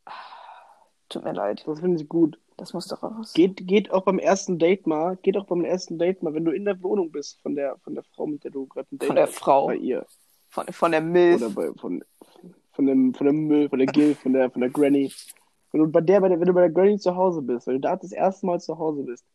Ah, 0.05 0.11
Tut 1.09 1.23
mir 1.23 1.33
leid, 1.33 1.63
Das 1.67 1.79
finde 1.79 2.01
ich 2.01 2.09
gut. 2.09 2.39
das 2.57 2.73
muss 2.73 2.87
doch 2.87 3.03
raus. 3.03 3.33
Geht, 3.33 3.67
geht 3.67 3.91
auch 3.91 4.03
beim 4.03 4.19
ersten 4.19 4.57
Date 4.59 4.87
mal, 4.87 5.17
geht 5.17 5.37
auch 5.37 5.45
beim 5.45 5.63
ersten 5.63 5.97
Date 5.99 6.23
mal, 6.23 6.33
wenn 6.33 6.45
du 6.45 6.51
in 6.51 6.65
der 6.65 6.81
Wohnung 6.81 7.11
bist 7.11 7.39
von 7.41 7.55
der, 7.55 7.77
von 7.79 7.93
der 7.95 8.03
Frau, 8.03 8.25
mit 8.27 8.43
der 8.43 8.51
du 8.51 8.65
gerade 8.67 8.87
ein 8.91 8.97
Date 8.97 9.07
Von 9.07 9.15
der 9.15 9.27
hast, 9.27 9.35
Frau. 9.35 9.67
Bei 9.67 9.75
ihr. 9.75 10.05
Von, 10.49 10.65
von 10.67 10.91
der 10.91 11.01
Milf. 11.01 11.41
Oder 11.41 11.49
bei, 11.51 11.73
von, 11.79 12.03
von, 12.73 12.85
dem, 12.85 13.13
von 13.13 13.27
dem 13.27 13.47
Müll, 13.47 13.69
von 13.69 13.79
der 13.79 13.87
Gil, 13.87 14.15
von 14.15 14.33
der, 14.33 14.49
von 14.49 14.61
der 14.61 14.69
Granny. 14.71 15.11
Wenn 15.75 15.81
du 15.83 15.91
bei 15.91 15.99
der, 15.99 16.21
bei 16.21 16.29
der, 16.29 16.39
wenn 16.39 16.47
du 16.47 16.53
bei 16.53 16.61
der 16.61 16.69
Granny 16.69 16.97
zu 16.97 17.17
Hause 17.17 17.41
bist, 17.41 17.67
wenn 17.67 17.73
du 17.73 17.79
da 17.81 17.97
das 17.97 18.13
erste 18.13 18.45
Mal 18.45 18.61
zu 18.61 18.77
Hause 18.79 19.03
bist, 19.03 19.25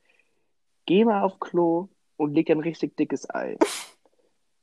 geh 0.87 1.05
mal 1.05 1.23
auf 1.23 1.39
Klo 1.39 1.89
und 2.17 2.33
leg 2.33 2.49
ein 2.51 2.61
richtig 2.61 2.97
dickes 2.97 3.29
Ei. 3.29 3.59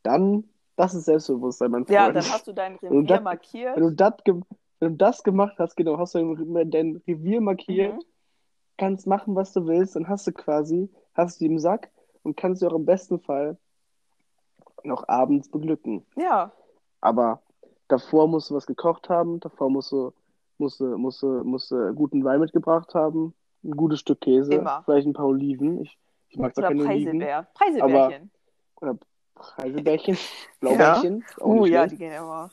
Dann, 0.02 0.46
das 0.76 0.96
ist 0.96 1.06
Selbstbewusstsein, 1.06 1.70
mein 1.70 1.86
Freund. 1.86 1.94
Ja, 1.96 2.12
dann 2.12 2.24
hast 2.32 2.48
du 2.48 2.52
dein 2.54 2.80
du 2.82 2.88
Revier 2.88 3.04
das- 3.04 3.22
markiert. 3.24 3.76
wenn 3.76 3.84
du 3.84 3.92
das 3.92 4.13
ge- 4.24 4.42
wenn 4.80 4.90
du 4.94 4.96
das 4.98 5.22
gemacht 5.24 5.60
hast, 5.60 5.76
genau, 5.76 6.00
hast 6.00 6.16
du 6.16 6.36
dein, 6.36 6.72
dein 6.72 7.02
Revier 7.08 7.42
markiert, 7.42 7.94
Mhm. 7.94 8.02
kannst 8.80 9.06
machen, 9.06 9.36
was 9.36 9.54
du 9.54 9.68
willst, 9.68 9.96
dann 9.96 10.08
hast 10.08 10.26
du 10.26 10.32
quasi, 10.32 10.90
hast 11.13 11.40
du 11.40 11.46
die 11.46 11.52
im 11.52 11.60
Sack 11.60 11.92
und 12.24 12.36
kannst 12.38 12.62
sie 12.62 12.68
auch 12.68 12.74
im 12.74 12.86
besten 12.86 13.20
Fall 13.20 13.56
noch 14.84 15.08
abends 15.08 15.48
beglücken. 15.50 16.04
Ja, 16.16 16.52
Aber 17.02 17.44
davor 17.88 18.28
musst 18.28 18.50
du 18.50 18.56
was 18.56 18.66
gekocht 18.66 19.10
haben, 19.10 19.40
davor 19.42 19.70
musst 19.70 19.92
du, 19.92 20.12
musst 20.60 20.80
du, 20.80 20.98
musst 20.98 21.22
du, 21.22 21.43
musst 21.43 21.72
du 21.72 21.93
guten 21.93 22.24
Wein 22.24 22.39
mitgebracht 22.39 22.93
haben, 22.93 23.34
ein 23.63 23.72
gutes 23.72 24.00
Stück 24.00 24.22
Käse, 24.22 24.54
Immer. 24.54 24.84
vielleicht 24.86 25.08
ein 25.08 25.13
paar 25.13 25.28
Oliven. 25.28 25.82
Ich, 25.82 25.98
ich 26.30 26.38
mag 26.38 26.58
oder 26.58 26.70
keine 26.70 26.84
Oliven. 26.84 27.20
Preiselbeer. 27.20 27.48
Preiselbärchen. 27.54 28.32
Oder 28.80 28.98
Preiselbärchen, 29.34 30.17
Blaubärchen. 30.60 31.24
Uh, 31.39 31.63
nicht 31.63 31.72
ja, 31.72 31.80
schlecht. 31.80 31.93
die 31.93 31.98
gehen 31.98 32.13
immer. 32.13 32.52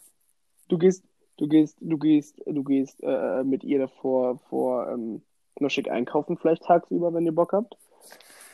Du 0.68 0.78
gehst, 0.78 1.04
du 1.36 1.48
gehst, 1.48 1.76
du 1.80 1.98
gehst, 1.98 2.40
du 2.46 2.64
gehst 2.64 3.02
äh, 3.02 3.44
mit 3.44 3.62
ihr 3.62 3.78
davor 3.78 4.38
vor 4.48 4.88
ähm, 4.88 5.20
noch 5.60 5.68
schick 5.68 5.90
einkaufen, 5.90 6.38
vielleicht 6.38 6.64
tagsüber, 6.64 7.12
wenn 7.12 7.26
ihr 7.26 7.34
Bock 7.34 7.52
habt. 7.52 7.76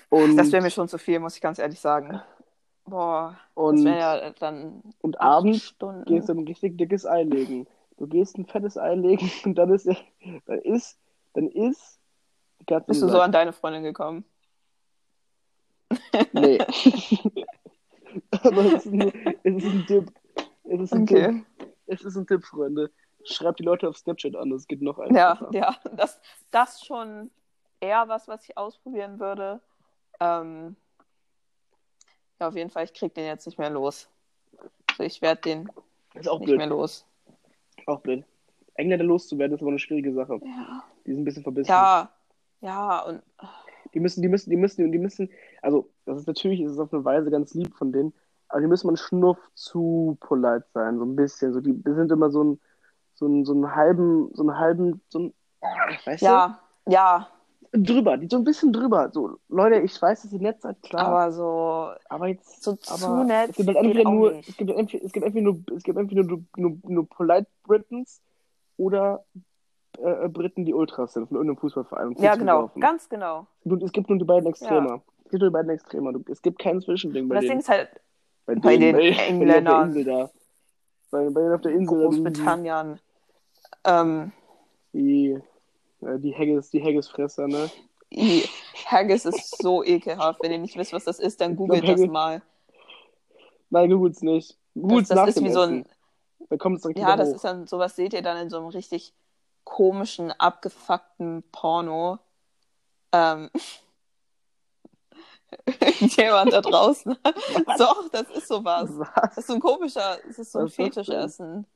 Und, 0.09 0.37
Das 0.37 0.51
wäre 0.51 0.63
mir 0.63 0.71
schon 0.71 0.89
zu 0.89 0.99
viel, 0.99 1.21
muss 1.21 1.37
ich 1.37 1.41
ganz 1.41 1.59
ehrlich 1.59 1.79
sagen. 1.79 2.21
Boah, 2.85 3.39
das 3.55 3.65
und, 3.65 3.85
wäre 3.85 3.99
ja 3.99 4.31
dann 4.39 4.83
und 5.01 5.21
abends 5.21 5.63
Stunden. 5.63 6.05
gehst 6.05 6.29
du 6.29 6.33
ein 6.33 6.47
richtig 6.47 6.77
dickes 6.77 7.07
Ei 7.07 7.23
legen. 7.23 7.67
Du 8.01 8.07
gehst 8.07 8.39
ein 8.39 8.47
fettes 8.47 8.79
Ei 8.79 8.95
legen 8.95 9.31
und 9.45 9.55
dann 9.57 9.71
ist, 9.75 9.87
dann 10.47 10.59
ist, 10.61 10.99
dann 11.35 11.49
ist 11.51 12.01
die 12.61 12.65
Katze 12.65 12.87
Bist 12.89 13.03
du 13.03 13.09
so 13.09 13.21
an 13.21 13.31
deine 13.31 13.53
Freundin 13.53 13.83
gekommen? 13.83 14.25
Nee. 16.33 16.59
Aber 18.43 18.65
es 18.65 18.87
ist, 18.87 18.93
ein, 18.93 19.13
es 19.45 19.65
ist 19.65 19.73
ein 19.73 19.87
Tipp. 19.87 20.13
Es 20.65 20.81
ist 20.81 20.93
ein 20.95 21.07
Tipp. 21.07 21.19
Okay. 21.19 21.45
Es 21.89 22.03
ist 22.03 22.17
ein 22.17 22.27
Tipp, 22.27 22.43
Freunde. 22.45 22.91
Schreibt 23.25 23.59
die 23.59 23.65
Leute 23.65 23.87
auf 23.87 23.99
Snapchat 23.99 24.35
an, 24.35 24.49
das 24.49 24.67
geht 24.67 24.81
noch 24.81 24.99
Ja, 25.11 25.33
einfacher. 25.33 25.51
ja, 25.53 25.77
das, 25.93 26.19
das 26.51 26.83
schon, 26.83 27.31
eher 27.81 28.09
was, 28.09 28.29
was 28.29 28.49
ich 28.49 28.57
ausprobieren 28.57 29.21
würde. 29.21 29.61
Ähm, 30.21 30.75
ja, 32.41 32.49
auf 32.49 32.57
jeden 32.57 32.71
Fall, 32.71 32.85
ich 32.85 32.95
krieg 32.95 33.15
den 33.15 33.27
jetzt 33.27 33.45
nicht 33.45 33.59
mehr 33.59 33.69
los. 33.69 34.09
Also 34.89 35.03
ich 35.03 35.21
werde 35.21 35.43
den 35.43 35.71
ist 36.15 36.29
auch 36.29 36.39
nicht 36.39 36.47
blöd. 36.47 36.57
mehr 36.59 36.67
los. 36.67 37.05
Auch 37.91 38.01
blöd. 38.01 38.25
Engländer 38.75 39.05
loszuwerden 39.05 39.57
ist 39.57 39.63
aber 39.63 39.71
eine 39.71 39.79
schwierige 39.79 40.13
Sache. 40.13 40.41
Ja. 40.43 40.85
Die 41.05 41.13
sind 41.13 41.23
ein 41.23 41.25
bisschen 41.25 41.43
verbissen. 41.43 41.71
Ja, 41.71 42.11
ja, 42.61 43.01
und 43.01 43.23
Die 43.95 44.01
müssen, 44.01 44.23
die 44.23 44.29
müssen, 44.29 44.51
die 44.51 44.57
müssen, 44.57 44.93
die 44.93 44.99
müssen, 44.99 45.31
also 45.63 45.91
das 46.05 46.19
ist 46.19 46.27
natürlich, 46.27 46.61
ist 46.61 46.73
es 46.73 46.79
auf 46.79 46.93
eine 46.93 47.05
Weise 47.05 47.31
ganz 47.31 47.55
lieb 47.55 47.75
von 47.75 47.93
denen, 47.93 48.13
aber 48.49 48.61
die 48.61 48.69
müssen 48.69 48.87
mal 48.87 48.93
einen 48.93 48.97
Schnuff 48.97 49.39
zu 49.55 50.17
polite 50.21 50.67
sein, 50.73 50.99
so 50.99 51.05
ein 51.05 51.17
bisschen. 51.17 51.53
So, 51.53 51.61
die, 51.61 51.73
die 51.73 51.95
sind 51.95 52.13
immer 52.13 52.31
so 52.31 52.45
ein, 52.45 52.61
so 53.15 53.27
ein, 53.27 53.45
so 53.45 53.53
einen 53.53 53.75
halben, 53.75 54.31
so 54.35 54.43
einen 54.43 54.59
halben, 54.59 55.03
so 55.09 55.19
ein, 55.19 55.35
weißt 56.05 56.23
ja, 56.23 56.61
ja, 56.87 57.19
du? 57.19 57.40
Drüber, 57.73 58.17
die 58.17 58.27
so 58.29 58.37
ein 58.37 58.45
bisschen 58.45 58.73
drüber. 58.73 59.11
So, 59.13 59.39
Leute, 59.49 59.77
ich 59.81 60.01
weiß, 60.01 60.23
dass 60.23 60.33
ihr 60.33 60.41
nett 60.41 60.61
seid, 60.61 60.83
klar, 60.83 61.07
aber, 61.07 61.97
aber 62.09 62.25
so 62.27 62.27
jetzt, 62.27 62.63
so 62.65 62.73
aber 62.73 62.99
zu 62.99 63.25
nett 63.25 63.51
es 63.51 63.57
gibt 63.57 63.69
halt 63.69 63.77
entweder 63.77 64.11
nur, 64.11 64.33
es 64.35 64.57
gibt 64.57 64.71
entweder, 64.71 65.05
es 65.05 65.13
gibt 65.13 65.25
entweder 65.27 65.45
nur, 65.45 65.61
es 65.77 65.83
gibt 65.85 65.99
entweder 65.99 66.23
nur, 66.25 66.43
nur, 66.57 66.77
nur 66.83 67.09
polite 67.09 67.47
Britons 67.63 68.21
oder 68.77 69.25
äh, 69.99 70.29
Briten, 70.29 70.65
die 70.65 70.75
Ultras 70.75 71.13
sind 71.13 71.29
von 71.29 71.37
irgendeinem 71.37 71.59
Fußballverein. 71.59 72.15
Ja, 72.19 72.35
genau, 72.35 72.63
saufen. 72.63 72.81
ganz 72.81 73.09
genau. 73.09 73.47
Und 73.65 73.83
es 73.83 73.93
gibt 73.93 74.09
nur 74.09 74.19
die 74.19 74.25
beiden 74.25 74.49
Extremer. 74.49 75.03
Es 75.25 75.31
gibt 75.31 75.43
nur 75.43 75.51
die 75.51 75.55
beiden 75.55 75.71
Extremer. 75.71 76.13
Es 76.29 76.43
gibt 76.43 76.59
kein 76.59 76.81
Zwischending 76.81 77.29
bei 77.29 77.37
das 77.37 77.43
Ding 77.43 77.51
denen. 77.51 77.61
ist 77.61 77.69
halt 77.69 77.89
Bei, 78.47 78.55
bei 78.57 78.77
denen, 78.77 78.99
den 78.99 79.15
bei, 79.15 79.23
Engländern. 79.23 79.95
Bei 79.95 80.03
denen 80.03 80.03
auf 80.03 80.03
der 80.03 80.03
Insel 80.03 80.05
da. 80.05 80.31
Bei, 81.11 81.31
bei 81.31 81.41
denen 81.41 81.55
auf 81.55 81.61
der 81.61 81.73
Insel. 81.73 81.99
Großbritannien. 81.99 83.01
Ähm, 83.85 84.33
Die, 84.93 85.39
die 86.01 86.35
Haggis, 86.35 86.71
die 86.71 86.83
Haggis-Fresser, 86.83 87.47
ne? 87.49 87.71
i- 88.11 88.49
Haggis 88.87 89.25
ist 89.25 89.63
so 89.63 89.85
ekelhaft. 89.85 90.43
Wenn 90.43 90.53
ihr 90.53 90.59
nicht 90.59 90.77
wisst, 90.77 90.93
was 90.93 91.05
das 91.05 91.19
ist, 91.19 91.41
dann 91.41 91.57
googelt 91.57 91.83
glaub, 91.83 91.97
das 91.97 92.01
Haggis- 92.03 92.11
mal. 92.13 92.43
Nein, 93.71 93.91
googelt's 93.91 94.23
nicht. 94.23 94.59
Das, 94.75 94.83
Googelt's 94.83 95.11
nach 95.11 95.17
das 95.27 95.29
ist 95.29 95.39
dem 95.39 95.45
wie 95.45 95.53
so 95.53 95.63
Essen. 95.63 95.87
ein, 96.49 96.49
Da 96.49 96.57
direkt 96.57 96.99
ja, 96.99 97.17
das 97.17 97.29
hoch. 97.31 97.35
ist 97.37 97.45
dann, 97.45 97.67
sowas 97.67 97.95
seht 97.97 98.13
ihr 98.15 98.23
dann 98.23 98.37
in 98.39 98.51
so 98.51 98.57
einem 98.59 98.67
richtig 98.69 99.13
komischen, 99.65 100.33
abgefuckten 100.33 101.45
Porno. 101.53 102.19
Ähm, 103.13 103.51
jemand 106.17 106.53
da 106.53 106.61
draußen. 106.61 107.17
Doch, 107.79 108.09
das 108.11 108.29
ist 108.31 108.49
sowas. 108.49 108.89
Das 108.91 108.99
Was? 109.15 109.37
ist 109.39 109.47
so 109.49 109.55
ein 109.55 109.61
komischer, 109.61 110.19
das 110.27 110.39
ist 110.39 110.53
so 110.53 110.61
ein 110.61 110.67
das? 110.67 110.75
Fetischessen. 110.75 111.67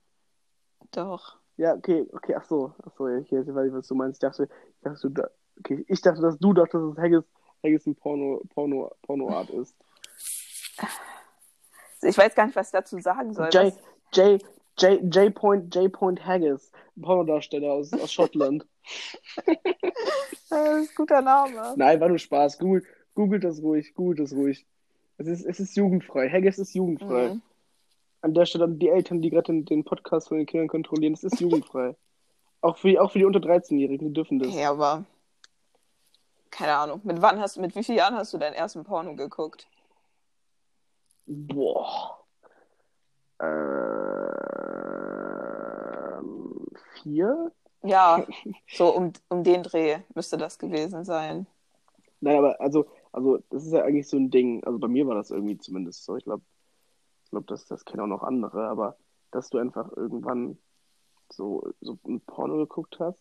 Doch. 0.92 1.37
Ja, 1.56 1.74
okay, 1.74 2.06
okay, 2.12 2.34
ach 2.34 2.44
so. 2.44 2.74
Ach 2.84 2.92
so, 2.96 3.08
ich 3.08 3.30
weiß 3.30 3.46
nicht, 3.46 3.74
was 3.74 3.86
du 3.86 3.94
meinst. 3.94 4.16
Ich 4.16 4.28
dachte, 4.28 4.44
ich 4.44 4.82
dachte, 4.82 5.10
du, 5.10 5.22
okay, 5.58 5.84
ich 5.88 6.00
dachte, 6.00 6.20
dass 6.20 6.38
du 6.38 6.52
dachtest, 6.52 6.74
dass 6.74 6.98
Haggis, 6.98 7.24
Haggis 7.62 7.86
ein 7.86 7.94
Porno, 7.94 8.42
Porno, 8.54 8.90
Pornoart 9.02 9.50
ist. 9.50 9.76
Ich 12.02 12.18
weiß 12.18 12.34
gar 12.34 12.46
nicht, 12.46 12.56
was 12.56 12.68
ich 12.68 12.72
dazu 12.72 12.98
sagen 12.98 13.32
soll. 13.32 13.50
J, 13.50 13.72
J, 14.12 14.42
J, 14.78 15.14
J. 15.14 15.34
Point, 15.34 15.74
J. 15.74 15.90
Point 15.92 16.26
Haggis, 16.26 16.70
Pornodarsteller 17.00 17.72
aus, 17.72 17.92
aus 17.92 18.12
Schottland. 18.12 18.66
das 19.46 19.56
ist 20.48 20.52
ein 20.52 20.88
guter 20.96 21.22
Name. 21.22 21.74
Nein, 21.76 22.00
war 22.00 22.08
nur 22.08 22.18
Spaß. 22.18 22.58
Google, 22.58 22.82
googelt 23.14 23.44
das 23.44 23.62
ruhig, 23.62 23.94
googelt 23.94 24.20
das 24.20 24.32
ruhig. 24.32 24.66
Es 25.16 25.28
ist, 25.28 25.44
es 25.44 25.60
ist 25.60 25.76
jugendfrei. 25.76 26.28
Haggis 26.28 26.58
ist 26.58 26.74
jugendfrei. 26.74 27.34
Mhm. 27.34 27.42
An 28.24 28.32
der 28.32 28.46
Stelle 28.46 28.66
die 28.68 28.88
Eltern, 28.88 29.20
die 29.20 29.28
gerade 29.28 29.52
den, 29.52 29.66
den 29.66 29.84
Podcast 29.84 30.28
von 30.28 30.38
den 30.38 30.46
Kindern 30.46 30.68
kontrollieren, 30.68 31.12
es 31.12 31.24
ist 31.24 31.38
jugendfrei. 31.40 31.94
auch, 32.62 32.78
für, 32.78 32.88
die- 32.88 32.98
auch 32.98 33.12
für 33.12 33.18
die 33.18 33.26
unter 33.26 33.38
13-Jährigen, 33.38 34.08
die 34.08 34.14
dürfen 34.14 34.38
das. 34.38 34.48
Okay, 34.48 34.64
aber 34.64 35.04
keine 36.50 36.74
Ahnung. 36.74 37.02
Mit 37.04 37.20
wann 37.20 37.38
hast 37.38 37.58
mit 37.58 37.76
wie 37.76 37.84
vielen 37.84 37.98
Jahren 37.98 38.14
hast 38.14 38.32
du 38.32 38.38
deinen 38.38 38.54
ersten 38.54 38.82
Porno 38.82 39.14
geguckt? 39.14 39.66
Boah. 41.26 42.18
Ähm, 46.14 46.66
vier? 47.02 47.52
Ja, 47.82 48.24
so 48.72 48.88
um, 48.96 49.12
um 49.28 49.44
den 49.44 49.62
Dreh 49.64 49.98
müsste 50.14 50.38
das 50.38 50.58
gewesen 50.58 51.04
sein. 51.04 51.46
Nein, 52.20 52.38
aber 52.38 52.58
also, 52.58 52.87
also 53.12 53.40
das 53.50 53.66
ist 53.66 53.72
ja 53.72 53.82
eigentlich 53.84 54.08
so 54.08 54.16
ein 54.16 54.30
Ding. 54.30 54.64
Also 54.64 54.78
bei 54.78 54.88
mir 54.88 55.06
war 55.06 55.14
das 55.14 55.30
irgendwie 55.30 55.58
zumindest 55.58 56.04
so. 56.06 56.16
Ich 56.16 56.24
glaube, 56.24 56.42
glaube, 57.35 57.47
das, 57.47 57.66
das 57.66 57.85
kennen 57.85 58.01
auch 58.03 58.07
noch 58.07 58.23
andere, 58.23 58.68
aber 58.68 58.97
dass 59.31 59.51
du 59.51 59.59
einfach 59.59 59.90
irgendwann 59.97 60.57
so, 61.31 61.68
so 61.81 61.99
ein 62.07 62.20
Porno 62.20 62.57
geguckt 62.59 62.99
hast 63.01 63.20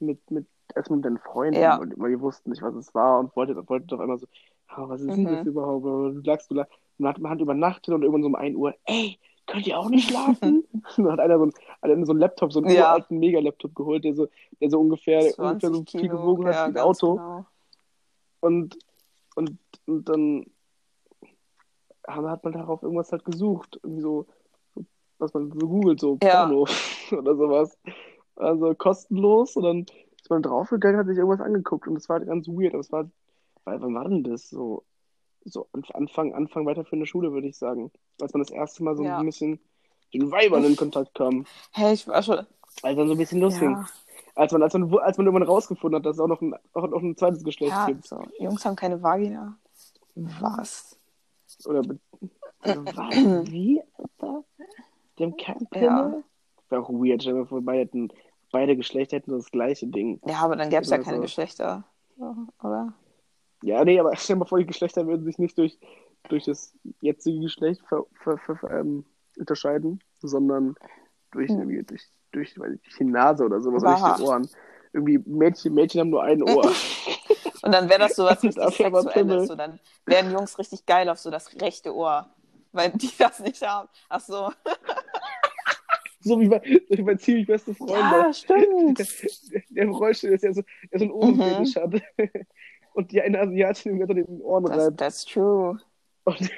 mit, 0.00 0.30
mit 0.30 0.46
erstmal 0.74 0.96
mit 0.98 1.04
deinen 1.06 1.18
Freunden, 1.18 1.60
Ja. 1.60 1.80
weil 1.96 2.10
die 2.10 2.20
wussten 2.20 2.50
nicht, 2.50 2.62
was 2.62 2.74
es 2.74 2.94
war 2.94 3.20
und 3.20 3.34
wolltet, 3.36 3.56
wolltet 3.68 3.92
auf 3.92 4.00
einmal 4.00 4.18
so, 4.18 4.26
"Ah, 4.68 4.88
was 4.88 5.00
ist 5.00 5.16
denn 5.16 5.24
Mhm. 5.24 5.36
das 5.36 5.46
überhaupt? 5.46 5.84
Du 5.84 6.20
lagst, 6.24 6.50
du 6.50 6.54
lagst, 6.54 6.72
man 6.98 7.10
hat, 7.14 7.20
man 7.20 7.30
hat 7.32 7.40
übernachtet 7.40 7.94
und 7.94 8.02
irgendwann 8.02 8.22
so 8.22 8.28
um 8.28 8.34
1 8.34 8.56
Uhr, 8.56 8.74
ey, 8.84 9.18
könnt 9.46 9.66
ihr 9.66 9.78
auch 9.78 9.88
nicht 9.90 10.08
schlafen? 10.08 10.64
und 10.72 10.74
dann 10.96 11.12
hat 11.12 11.20
einer 11.20 11.38
so 11.38 11.44
ein, 11.46 11.52
hat 11.82 11.90
einer 11.90 12.06
so 12.06 12.12
einen 12.12 12.20
Laptop, 12.20 12.52
so 12.52 12.60
einen 12.60 12.70
Ja. 12.70 12.82
uralten 12.82 13.18
Mega-Laptop 13.18 13.74
geholt, 13.74 14.04
der 14.04 14.14
so, 14.14 14.26
der 14.60 14.70
so 14.70 14.80
ungefähr, 14.80 15.20
ungefähr 15.38 15.70
20 15.70 15.92
so 15.92 15.98
viel 15.98 16.08
gewogen 16.08 16.46
hat 16.46 16.54
ja, 16.54 16.66
wie 16.66 16.78
ein 16.78 16.82
Auto. 16.84 17.14
Genau. 17.14 17.46
Und, 18.40 18.78
und, 19.36 19.56
und 19.86 20.08
dann 20.08 20.46
hat 22.14 22.44
man 22.44 22.52
darauf 22.52 22.82
irgendwas 22.82 23.12
halt 23.12 23.24
gesucht. 23.24 23.78
Irgendwie 23.82 24.02
so, 24.02 24.26
was 25.18 25.32
man 25.34 25.50
so 25.52 25.68
googelt, 25.68 26.00
so 26.00 26.18
Ja. 26.22 26.46
Porno 26.46 26.66
oder 27.12 27.36
sowas. 27.36 27.78
Also 28.36 28.74
kostenlos 28.74 29.56
und 29.56 29.62
dann 29.64 29.86
ist 30.20 30.30
man 30.30 30.42
draufgegangen, 30.42 30.98
hat 30.98 31.06
sich 31.06 31.18
irgendwas 31.18 31.44
angeguckt 31.44 31.86
und 31.88 31.94
das 31.94 32.08
war 32.08 32.18
halt 32.18 32.28
ganz 32.28 32.48
weird. 32.48 32.72
Aber 32.74 32.80
es 32.80 32.92
war, 32.92 33.10
weil, 33.64 33.80
wann 33.82 33.94
war 33.94 34.08
denn 34.08 34.24
das? 34.24 34.48
So, 34.48 34.84
so 35.44 35.66
Anf- 35.72 35.92
Anfang, 35.92 36.34
Anfang 36.34 36.66
weiterführende 36.66 37.06
Schule, 37.06 37.32
würde 37.32 37.48
ich 37.48 37.56
sagen. 37.58 37.90
Als 38.20 38.32
man 38.32 38.42
das 38.42 38.50
erste 38.50 38.82
Mal 38.84 38.96
so 38.96 39.02
Ja. 39.04 39.18
ein 39.18 39.26
bisschen 39.26 39.60
den 40.12 40.30
Weibern 40.30 40.64
in 40.64 40.76
Kontakt 40.76 41.14
kam. 41.14 41.44
Hey, 41.72 41.92
ich 41.94 42.06
war 42.08 42.22
schon. 42.22 42.38
Als 42.82 42.96
dann 42.96 43.08
so 43.08 43.14
ein 43.14 43.18
bisschen 43.18 43.40
losging. 43.40 43.72
Ja, 43.72 43.86
Als 44.36 44.52
man, 44.52 44.62
als 44.62 44.72
man, 44.74 44.94
als 44.98 45.18
man 45.18 45.26
irgendwann 45.26 45.48
rausgefunden 45.48 45.98
hat, 45.98 46.06
dass 46.06 46.16
es 46.16 46.20
auch 46.20 46.28
noch 46.28 46.40
ein, 46.40 46.54
auch 46.72 46.86
noch 46.88 47.02
ein 47.02 47.16
zweites 47.16 47.42
Geschlecht 47.44 47.72
ja 47.72 47.86
gibt. 47.86 48.06
so. 48.06 48.22
Jungs 48.38 48.64
haben 48.64 48.76
keine 48.76 49.02
Vagina. 49.02 49.56
Was? 50.14 50.98
Oder 51.66 51.82
also? 52.60 52.84
Wie, 53.50 53.82
Alter? 53.94 54.44
Die 55.18 55.24
haben 55.24 55.36
keinen 55.36 55.66
Pimmel? 55.68 55.86
Ja. 55.88 56.22
Wäre 56.68 56.82
auch 56.82 56.90
weird, 56.90 57.24
mal 57.26 57.46
vor, 57.46 57.60
beide, 57.62 57.80
hätten, 57.80 58.08
beide 58.52 58.76
Geschlechter 58.76 59.16
hätten 59.16 59.32
das 59.32 59.50
gleiche 59.50 59.86
Ding. 59.86 60.20
Ja, 60.26 60.40
aber 60.40 60.56
dann 60.56 60.70
gäbe 60.70 60.82
es 60.82 60.90
ja 60.90 60.98
keine 60.98 61.16
so. 61.16 61.22
Geschlechter. 61.22 61.84
Oder? 62.62 62.94
Ja, 63.62 63.84
nee, 63.84 63.98
aber 63.98 64.14
stell 64.16 64.36
dir 64.36 64.40
mal 64.40 64.46
vor, 64.46 64.58
die 64.58 64.66
Geschlechter 64.66 65.06
würden 65.06 65.24
sich 65.24 65.38
nicht 65.38 65.58
durch, 65.58 65.78
durch 66.28 66.44
das 66.44 66.74
jetzige 67.00 67.40
Geschlecht 67.40 67.82
ver, 67.88 68.06
ver, 68.22 68.38
ver, 68.38 68.70
ähm, 68.70 69.04
unterscheiden, 69.38 70.00
sondern 70.20 70.76
durch, 71.32 71.50
Hm. 71.50 71.58
irgendwie, 71.60 71.82
durch, 71.82 72.08
durch, 72.32 72.58
weiß 72.58 72.72
ich, 72.72 72.96
die 72.96 73.04
Nase 73.04 73.44
oder 73.44 73.60
sowas, 73.60 73.82
oder 73.82 73.96
durch 73.96 74.16
die 74.16 74.22
Ohren. 74.22 74.48
Irgendwie 74.92 75.18
Mädchen, 75.18 75.74
Mädchen 75.74 76.00
haben 76.00 76.10
nur 76.10 76.22
ein 76.22 76.42
Ohr. 76.42 76.64
Und 77.62 77.72
dann 77.72 77.88
wäre 77.88 78.00
das 78.00 78.16
so 78.16 78.24
was 78.24 78.42
richtig. 78.42 78.54
Sexuelles. 78.54 79.48
So, 79.48 79.54
dann 79.54 79.78
wären 80.06 80.32
Jungs 80.32 80.58
richtig 80.58 80.86
geil 80.86 81.08
auf 81.08 81.18
so 81.18 81.30
das 81.30 81.60
rechte 81.60 81.94
Ohr. 81.94 82.26
Weil 82.72 82.90
die 82.90 83.10
das 83.18 83.40
nicht 83.40 83.62
haben. 83.62 83.88
Ach 84.08 84.20
so. 84.20 84.50
so 86.20 86.40
wie 86.40 86.46
so 86.88 86.96
wie 86.96 87.02
bei 87.02 87.14
ziemlich 87.16 87.46
beste 87.46 87.74
Freunde. 87.74 87.94
Ja, 87.96 88.32
stimmt. 88.32 88.98
Der, 88.98 89.62
der 89.70 89.88
Rollstuhl 89.88 90.30
ist 90.30 90.44
ja 90.44 90.52
so, 90.52 90.62
der 90.92 90.98
so 90.98 91.04
einen 91.06 91.12
Ohrenfetisch 91.12 91.76
hat. 91.76 92.02
Und 92.92 93.12
die 93.12 93.20
eine 93.20 93.40
Asiatin 93.40 93.96
ihm 93.96 94.00
unter 94.00 94.14
den 94.14 94.40
Ohren 94.42 94.64
Das, 94.64 94.86
reibt. 94.86 94.98
that's 94.98 95.24
true. 95.24 95.78
Und, 96.24 96.50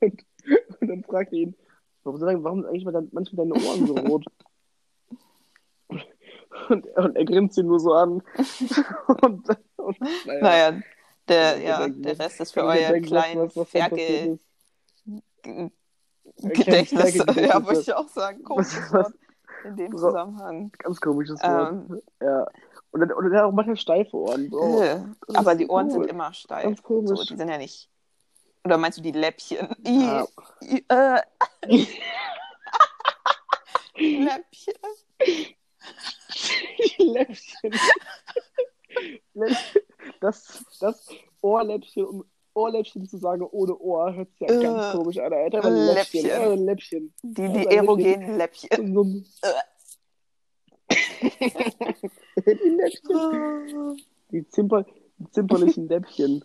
und, 0.00 0.24
und 0.80 0.88
dann 0.88 1.04
fragt 1.04 1.32
er 1.32 1.38
ihn, 1.38 1.56
warum 2.02 2.18
sind, 2.18 2.44
warum 2.44 2.62
sind 2.62 2.68
eigentlich 2.70 3.12
manchmal 3.12 3.46
deine 3.46 3.66
Ohren 3.66 3.86
so 3.86 3.94
rot? 3.94 4.24
Und, 6.68 6.86
und 6.96 7.16
er 7.16 7.24
grinst 7.24 7.58
ihn 7.58 7.66
nur 7.66 7.80
so 7.80 7.92
an. 7.94 8.22
Und, 9.22 9.48
und 9.76 10.00
naja, 10.24 10.40
Naja, 10.40 10.80
der, 11.28 11.58
Ja, 11.58 11.88
der 11.88 12.18
Rest 12.18 12.40
ist 12.40 12.52
für 12.52 12.62
euer 12.64 12.92
passiert 12.92 13.68
Ferkel. 13.68 14.38
Gedächtnis. 15.42 15.72
Ferkel-Gedächtnis, 16.38 17.14
Ja, 17.36 17.64
wollte 17.64 17.80
ich 17.80 17.92
auch 17.92 18.08
sagen. 18.08 18.42
Komisches 18.44 18.92
Wort 18.92 19.12
in 19.64 19.76
dem 19.76 19.90
Bra- 19.90 19.98
Zusammenhang. 19.98 20.72
Ganz 20.78 21.00
komisches 21.00 21.40
Wort. 21.42 21.72
Ähm, 21.90 22.02
Ja. 22.22 22.46
Und 22.92 23.00
dann, 23.00 23.10
und 23.12 23.24
dann 23.24 23.32
hat 23.32 23.38
er 23.40 23.46
auch 23.46 23.52
manchmal 23.52 23.76
steife 23.76 24.16
Ohren. 24.16 24.48
Oh, 24.52 24.84
aber 25.34 25.54
die 25.56 25.66
Ohren 25.66 25.86
cool. 25.86 25.92
sind 25.92 26.06
immer 26.06 26.32
steif. 26.32 26.62
Ganz 26.62 26.80
komisch. 26.82 27.18
So, 27.18 27.24
die 27.24 27.36
sind 27.36 27.48
ja 27.48 27.58
nicht. 27.58 27.90
Oder 28.64 28.78
meinst 28.78 28.98
du 28.98 29.02
die 29.02 29.10
Läppchen? 29.12 29.68
I, 29.86 30.04
Ja. 30.06 30.26
I, 30.62 30.84
äh. 30.88 31.20
Läppchen. 33.96 34.74
Läppchen. 36.98 37.72
Läppchen. 39.34 39.82
Das, 40.20 40.64
das 40.80 41.08
Ohrläppchen, 41.40 42.04
um 42.04 42.24
Ohrläppchen 42.54 43.08
zu 43.08 43.18
sagen 43.18 43.42
ohne 43.50 43.76
Ohr, 43.78 44.14
hört 44.14 44.30
sich 44.30 44.40
ja 44.40 44.54
Äh, 44.54 44.62
ganz 44.62 44.92
komisch 44.96 45.18
an, 45.18 45.32
Alter. 45.32 45.58
Aber 45.58 45.70
Läppchen. 45.70 46.22
Läppchen. 46.26 46.52
Äh, 46.52 46.54
Läppchen. 46.54 47.14
Die, 47.22 47.42
Also 47.42 47.52
die 47.52 47.64
wirklich- 47.64 47.76
erogenen 47.76 48.36
Läppchen. 48.38 48.94
So 48.94 49.02
ein- 49.02 49.26
die 52.46 52.68
Läppchen. 52.70 53.96
Die, 54.30 54.48
Zimper, 54.48 54.84
zimperlichen 55.32 55.88
Läppchen. 55.88 56.44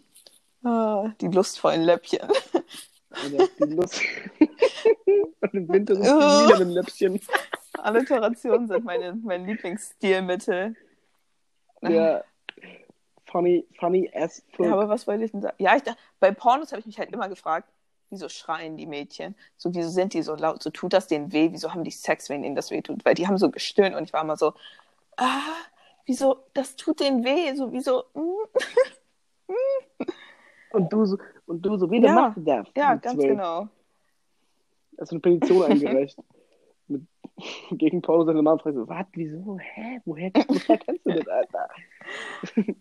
Ah, 0.63 1.09
die 1.21 1.27
lustvollen 1.27 1.83
Läppchen. 1.83 2.27
Oder 2.29 3.47
die 3.59 3.73
Lust. 3.73 4.01
Und 5.41 5.53
im 5.53 5.67
Winter 5.69 5.95
sind 5.95 6.03
die 6.05 6.09
lilanen 6.09 6.69
Läppchen. 6.71 7.19
Alliterationen 7.83 8.67
sind 8.67 8.85
meine, 8.85 9.13
mein 9.13 9.45
Lieblingsstilmittel. 9.45 10.75
Ja. 11.81 12.23
Funny, 13.25 13.65
funny 13.77 14.09
as 14.13 14.43
fuck. 14.53 14.65
Ja, 14.65 14.73
aber 14.73 14.89
was 14.89 15.05
wollte 15.07 15.23
ich 15.23 15.31
denn 15.31 15.41
sagen? 15.41 15.55
Ja, 15.59 15.75
ich 15.75 15.83
dachte, 15.83 15.99
bei 16.19 16.31
Pornos 16.31 16.71
habe 16.71 16.79
ich 16.79 16.87
mich 16.87 16.97
halt 16.97 17.11
immer 17.11 17.29
gefragt, 17.29 17.69
wieso 18.09 18.27
schreien 18.27 18.75
die 18.75 18.87
Mädchen? 18.87 19.35
So, 19.55 19.73
wieso 19.73 19.89
sind 19.89 20.13
die 20.13 20.23
so 20.23 20.35
laut? 20.35 20.63
So 20.63 20.71
tut 20.71 20.93
das 20.93 21.07
denen 21.07 21.31
weh? 21.31 21.49
Wieso 21.51 21.73
haben 21.73 21.83
die 21.83 21.91
Sex, 21.91 22.29
wenn 22.29 22.43
ihnen 22.43 22.55
das 22.55 22.71
weh 22.71 22.81
tut? 22.81 23.05
Weil 23.05 23.13
die 23.13 23.27
haben 23.27 23.37
so 23.37 23.51
gestöhnt 23.51 23.95
und 23.95 24.03
ich 24.03 24.13
war 24.13 24.23
immer 24.23 24.35
so, 24.35 24.53
ah, 25.17 25.41
wieso, 26.07 26.43
das 26.53 26.75
tut 26.75 26.99
denen 27.01 27.23
weh? 27.23 27.53
So, 27.55 27.71
wieso, 27.71 28.05
mm. 28.15 29.53
Und 30.71 30.93
du 30.93 31.05
so, 31.05 31.17
und 31.45 31.61
du 31.65 31.77
so, 31.77 31.89
wie 31.89 31.99
der 31.99 32.11
Ja. 32.11 32.15
macht 32.15 32.37
das? 32.37 32.67
Ja, 32.75 32.95
ganz 32.95 33.15
zwölf. 33.17 33.31
genau. 33.31 33.67
Hast 34.99 35.11
du 35.11 35.15
eine 35.15 35.21
Petition 35.21 35.63
eingereicht? 35.63 36.17
mit, 36.89 37.03
gegen 37.71 38.01
Paulus 38.01 38.25
seine 38.25 38.41
Mama 38.41 38.57
fragt 38.61 38.75
so, 38.75 38.87
was, 38.87 39.05
wieso, 39.13 39.57
hä, 39.59 39.99
woher, 40.05 40.31
woher 40.47 40.77
kennst 40.77 41.05
du 41.05 41.13
das, 41.13 41.27
Alter? 41.27 41.67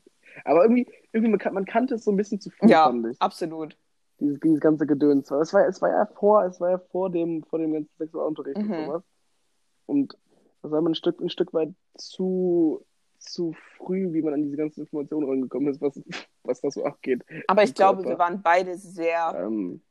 Aber 0.44 0.62
irgendwie, 0.62 0.86
irgendwie 1.12 1.30
man, 1.30 1.38
kan- 1.38 1.54
man 1.54 1.64
kannte 1.64 1.94
es 1.96 2.04
so 2.04 2.10
ein 2.12 2.16
bisschen 2.16 2.40
zu 2.40 2.50
früh, 2.50 2.68
Ja, 2.68 2.84
fand 2.84 3.06
ich. 3.08 3.20
absolut. 3.20 3.76
Dieses, 4.20 4.40
dieses 4.40 4.60
ganze 4.60 4.86
Gedöns. 4.86 5.30
Es 5.30 5.52
war, 5.54 5.66
es 5.66 5.80
war 5.80 5.90
ja 5.90 6.06
vor, 6.06 6.44
es 6.44 6.60
war 6.60 6.70
ja 6.70 6.78
vor 6.78 7.10
dem, 7.10 7.44
vor 7.44 7.58
dem 7.58 7.72
ganzen 7.72 7.90
Sexualunterricht 7.98 8.56
und 8.56 8.68
Mhm. 8.68 8.86
sowas. 8.86 9.02
Und 9.86 10.18
das 10.62 10.72
war 10.72 10.80
man 10.80 10.92
ein 10.92 10.94
Stück, 10.96 11.20
ein 11.20 11.30
Stück 11.30 11.54
weit 11.54 11.72
zu, 11.96 12.84
zu 13.18 13.54
früh, 13.76 14.12
wie 14.12 14.22
man 14.22 14.34
an 14.34 14.42
diese 14.42 14.56
ganzen 14.56 14.80
Informationen 14.80 15.28
rangekommen 15.28 15.70
ist, 15.72 15.80
was, 15.80 16.00
was 16.42 16.60
da 16.60 16.70
so 16.70 16.84
abgeht. 16.84 17.24
Aber 17.46 17.62
ich 17.62 17.74
glaube, 17.74 17.98
Körper. 18.02 18.10
wir 18.10 18.18
waren 18.18 18.42
beide 18.42 18.76
sehr, 18.76 19.34
Ähm, 19.36 19.82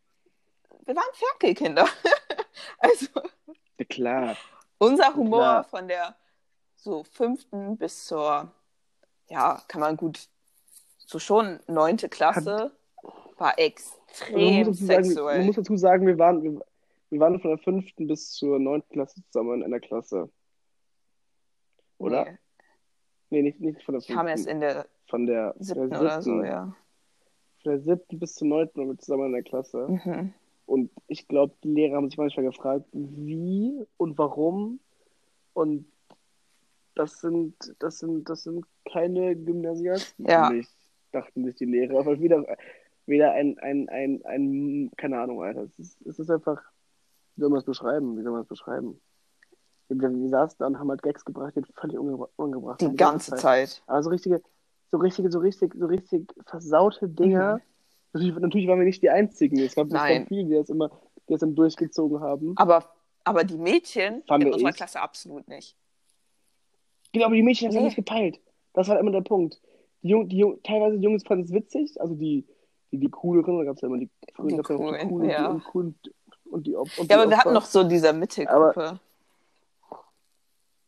wir 0.85 0.95
waren 0.95 1.13
Ferkelkinder. 1.13 1.85
also, 2.79 3.07
ja, 3.15 3.53
klar. 3.85 4.35
unser 4.79 5.13
Humor 5.15 5.39
Klar. 5.39 5.63
von 5.65 5.87
der 5.87 6.15
so 6.75 7.03
fünften 7.03 7.77
bis 7.77 8.05
zur, 8.05 8.51
ja, 9.29 9.61
kann 9.67 9.81
man 9.81 9.97
gut, 9.97 10.27
so 10.97 11.19
schon 11.19 11.59
neunte 11.67 12.09
Klasse 12.09 12.71
war 13.37 13.53
Also 13.57 13.57
man, 13.57 13.57
extrem 13.57 14.67
muss 14.67 14.79
dazu 14.79 14.85
sagen, 14.85 15.03
sexuell. 15.03 15.37
man 15.37 15.45
muss 15.47 15.55
dazu 15.55 15.77
sagen, 15.77 16.07
wir 16.07 16.17
waren, 16.17 16.43
wir, 16.43 16.61
wir 17.09 17.19
waren 17.19 17.39
von 17.39 17.51
der 17.51 17.57
fünften 17.59 18.07
bis 18.07 18.31
zur 18.31 18.59
neunten 18.59 18.93
Klasse 18.93 19.21
zusammen 19.29 19.59
in 19.61 19.63
einer 19.63 19.79
Klasse. 19.79 20.29
Oder? 21.97 22.25
Nee, 22.25 22.37
Nee, 23.29 23.41
nicht, 23.41 23.59
nicht 23.59 23.83
von 23.83 23.93
der 23.93 24.01
ich 24.01 24.07
kam 24.07 24.27
erst 24.27 24.45
fünften. 24.45 24.51
in 24.55 24.61
der 24.61 24.87
Von 25.07 25.25
der, 25.25 25.53
siebten 25.59 25.89
der 25.89 25.99
oder 26.01 26.21
so, 26.21 26.31
siebten. 26.31 26.45
ja. 26.45 26.75
Von 27.61 27.71
der 27.71 27.79
siebten 27.81 28.19
bis 28.19 28.35
zur 28.35 28.47
neunten 28.47 28.79
waren 28.79 28.87
wir 28.89 28.97
zusammen 28.99 29.25
in 29.25 29.31
der 29.33 29.43
Klasse. 29.43 29.87
Mhm. 29.89 30.33
Und 30.67 30.91
ich 31.07 31.27
glaube, 31.27 31.55
die 31.63 31.69
Lehrer 31.73 31.95
haben 31.95 32.09
sich 32.09 32.17
manchmal 32.17 32.45
gefragt, 32.45 32.85
wie 32.91 33.83
und 33.97 34.17
warum. 34.17 34.79
Und 35.53 35.85
das 36.93 37.19
sind, 37.21 37.55
das 37.79 37.99
sind, 37.99 38.29
das 38.29 38.43
sind 38.43 38.65
keine 38.91 39.35
Gymnasiasten 39.35 40.25
Ja. 40.25 40.49
mich, 40.49 40.67
dachten 41.11 41.45
sich 41.45 41.55
die 41.55 41.65
Lehrer. 41.65 41.97
Aber 41.99 42.19
wieder, 42.19 42.45
wieder 43.05 43.31
ein, 43.31 43.57
ein, 43.59 43.87
ein, 43.89 44.21
ein, 44.25 44.91
keine 44.97 45.19
Ahnung, 45.19 45.41
Alter. 45.41 45.63
Es 45.63 45.79
ist, 45.79 46.01
es 46.05 46.19
ist 46.19 46.29
einfach, 46.29 46.61
wie 47.35 47.41
soll 47.41 47.49
man 47.49 47.59
es 47.59 47.65
beschreiben? 47.65 48.17
Wie 48.17 48.23
soll 48.23 48.33
man 48.33 48.41
es 48.41 48.47
beschreiben? 48.47 48.99
Wir, 49.87 49.97
wir 50.01 50.29
saßen 50.29 50.57
da 50.59 50.67
und 50.67 50.77
haben 50.79 50.89
halt 50.89 51.01
Gags 51.01 51.23
gebracht, 51.23 51.53
die 51.55 51.63
völlig 51.75 51.97
ungebra 51.97 52.27
ungebracht 52.35 52.81
Die 52.81 52.87
haben, 52.87 52.97
ganze 52.97 53.35
Zeit. 53.37 53.81
aber 53.87 54.03
so 54.03 54.09
richtige, 54.09 54.41
so 54.89 54.97
richtige, 54.97 55.31
so 55.31 55.39
richtig, 55.39 55.73
so 55.75 55.85
richtig 55.85 56.29
versaute 56.45 57.07
Dinger. 57.07 57.61
Natürlich, 58.17 58.35
natürlich 58.41 58.67
waren 58.67 58.79
wir 58.79 58.85
nicht 58.85 59.01
die 59.01 59.09
Einzigen. 59.09 59.59
Es 59.59 59.75
gab. 59.75 59.87
Nein. 59.87 60.21
gab 60.21 60.27
viele, 60.29 60.45
die 60.45 60.53
das 60.55 60.69
immer, 60.69 60.89
die 61.27 61.33
das 61.33 61.39
dann 61.41 61.55
durchgezogen 61.55 62.19
haben. 62.19 62.53
Aber, 62.57 62.85
aber 63.23 63.43
die 63.43 63.57
Mädchen 63.57 64.23
Fand 64.27 64.43
in 64.43 64.53
unserer 64.53 64.69
ich. 64.69 64.75
Klasse 64.75 64.99
absolut 65.01 65.47
nicht. 65.47 65.75
Genau, 67.13 67.25
aber 67.27 67.35
die 67.35 67.43
Mädchen 67.43 67.67
haben 67.67 67.75
es 67.75 67.79
Nee. 67.79 67.85
nicht 67.85 67.95
gepeilt. 67.95 68.39
Das 68.73 68.87
war 68.89 68.99
immer 68.99 69.11
der 69.11 69.21
Punkt. 69.21 69.61
Die 70.03 70.09
Jung, 70.09 70.27
die 70.29 70.37
Jung, 70.37 70.61
teilweise 70.63 70.97
die 70.97 71.03
Jungs 71.03 71.23
fanden 71.23 71.45
es 71.45 71.51
witzig, 71.53 71.99
also 71.99 72.13
die, 72.15 72.45
die, 72.91 72.97
die 72.99 73.09
cooleren, 73.09 73.57
da 73.57 73.63
gab 73.63 73.75
es 73.75 73.81
ja 73.81 73.87
immer 73.87 73.97
die, 73.97 74.09
früher 74.35 74.47
Die 74.49 74.55
ja 74.55 74.61
coolen, 74.63 75.07
coolen, 75.09 75.29
ja. 75.29 75.47
die 75.49 75.53
uncoolen 75.55 75.99
und 76.45 76.67
die, 76.67 76.75
Op- 76.75 76.87
und 76.97 77.09
Ja, 77.09 77.17
die 77.17 77.21
aber 77.21 77.29
wir 77.29 77.37
hatten 77.37 77.47
Opfer. 77.49 77.59
noch 77.59 77.65
so 77.65 77.83
diese 77.83 78.13
Mittelgruppe. 78.13 78.99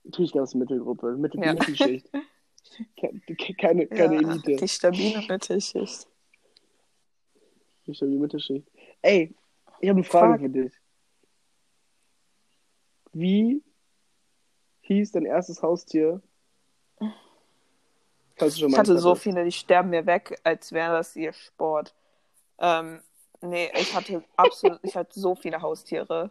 Natürlich 0.04 0.32
gab 0.34 0.44
es 0.44 0.54
eine 0.54 0.60
Mittelgruppe, 0.64 1.16
Mittel, 1.18 1.44
Ja. 1.44 1.54
die 1.54 1.60
Mittelschicht. 1.60 2.10
Ke- 2.98 3.14
ke- 3.36 3.54
Keine, 3.56 3.88
keine 3.88 4.22
ja, 4.22 4.30
Elite. 4.30 4.56
Die 4.58 4.68
stabile 4.68 5.24
Mittelschicht. 5.28 6.08
Ich 7.92 8.02
habe 8.02 8.12
die 8.12 8.18
Mittelschicht. 8.18 8.68
Ey, 9.02 9.36
ich 9.80 9.90
habe 9.90 9.98
eine 9.98 10.04
Frage 10.04 10.34
Frag. 10.34 10.42
für 10.42 10.50
dich. 10.50 10.74
Wie 13.14 13.64
hieß 14.82 15.12
dein 15.12 15.26
erstes 15.26 15.62
Haustier? 15.62 16.22
Falls 18.38 18.54
du 18.56 18.62
schon 18.62 18.70
Ich 18.70 18.78
hatte 18.78 18.98
so 19.00 19.16
viele, 19.16 19.44
die 19.44 19.52
sterben 19.52 19.90
mir 19.90 20.06
weg, 20.06 20.40
als 20.44 20.72
wäre 20.72 20.94
das 20.94 21.16
ihr 21.16 21.34
Sport. 21.34 21.96
Ähm, 22.60 23.02
nee, 23.42 23.72
ich 23.80 23.94
hatte 23.94 24.24
absolut, 24.38 24.80
ich 24.84 24.96
hatte 24.96 25.20
so 25.20 25.36
viele 25.36 25.62
Haustiere. 25.62 26.30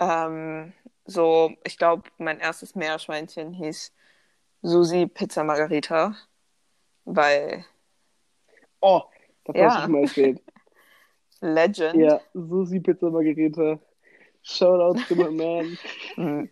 Ähm, 0.00 0.72
so, 1.04 1.52
ich 1.64 1.76
glaube, 1.78 2.04
mein 2.18 2.40
erstes 2.40 2.74
Meerschweinchen 2.74 3.52
hieß 3.52 3.92
Susi 4.62 5.06
Pizza 5.06 5.44
Margarita, 5.44 6.16
weil 7.04 7.64
Oh, 8.80 9.02
das 9.44 9.56
Ja. 9.56 9.66
hast 9.66 9.76
du 9.78 9.82
schon 9.82 9.92
mal 9.92 10.02
erzählt. 10.02 10.42
Legend. 11.40 11.94
Ja, 11.96 12.20
Susi 12.34 12.80
Pizza 12.80 13.10
Margarita. 13.10 13.78
Shoutout 14.42 15.00
to 15.08 15.14
my 15.14 15.30
man. 15.30 16.50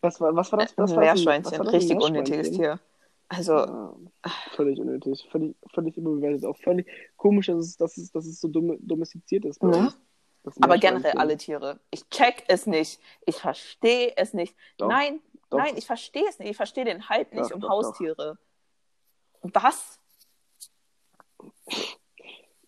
Was 0.00 0.20
war, 0.20 0.34
was 0.36 0.52
war 0.52 0.58
das? 0.60 0.70
Ein 0.78 0.86
das? 0.86 0.96
Meerschweinchen, 0.96 1.52
war 1.52 1.64
das? 1.64 1.74
Ein 1.74 1.74
richtig 1.74 1.96
unnötiges 2.00 2.50
Meerschweinchen? 2.50 2.78
Tier. 2.78 2.80
Also, 3.28 3.52
Ah, 4.22 4.30
völlig 4.52 4.78
unnötig. 4.78 5.26
Völlig, 5.30 5.56
völlig 5.74 5.96
überbewertet. 5.96 6.44
Auch 6.44 6.56
völlig 6.58 6.86
komisch, 7.16 7.46
dass 7.46 7.56
es, 7.58 7.76
dass 7.76 7.96
es, 7.96 8.12
dass 8.12 8.26
es 8.26 8.40
so 8.40 8.48
dumme, 8.48 8.76
domestiziert 8.80 9.44
ist. 9.44 9.58
bei 9.60 9.68
uns. 9.68 9.98
Das 10.44 10.56
aber 10.58 10.74
Meerschweinchen. 10.74 11.02
generell 11.02 11.18
alle 11.20 11.36
Tiere. 11.36 11.80
Ich 11.90 12.08
check 12.08 12.44
es 12.46 12.66
nicht. 12.66 13.00
Ich 13.26 13.36
verstehe 13.36 14.12
es 14.16 14.32
nicht. 14.32 14.54
Doch, 14.78 14.88
nein, 14.88 15.20
doch. 15.50 15.58
nein, 15.58 15.76
ich 15.76 15.86
verstehe 15.86 16.28
es 16.28 16.38
nicht. 16.38 16.50
Ich 16.50 16.56
verstehe 16.56 16.84
den 16.84 17.08
Hype 17.08 17.32
nicht 17.34 17.50
Doch, 17.50 17.56
um. 17.56 17.68
Haustiere. 17.68 18.38
Was? 19.42 19.98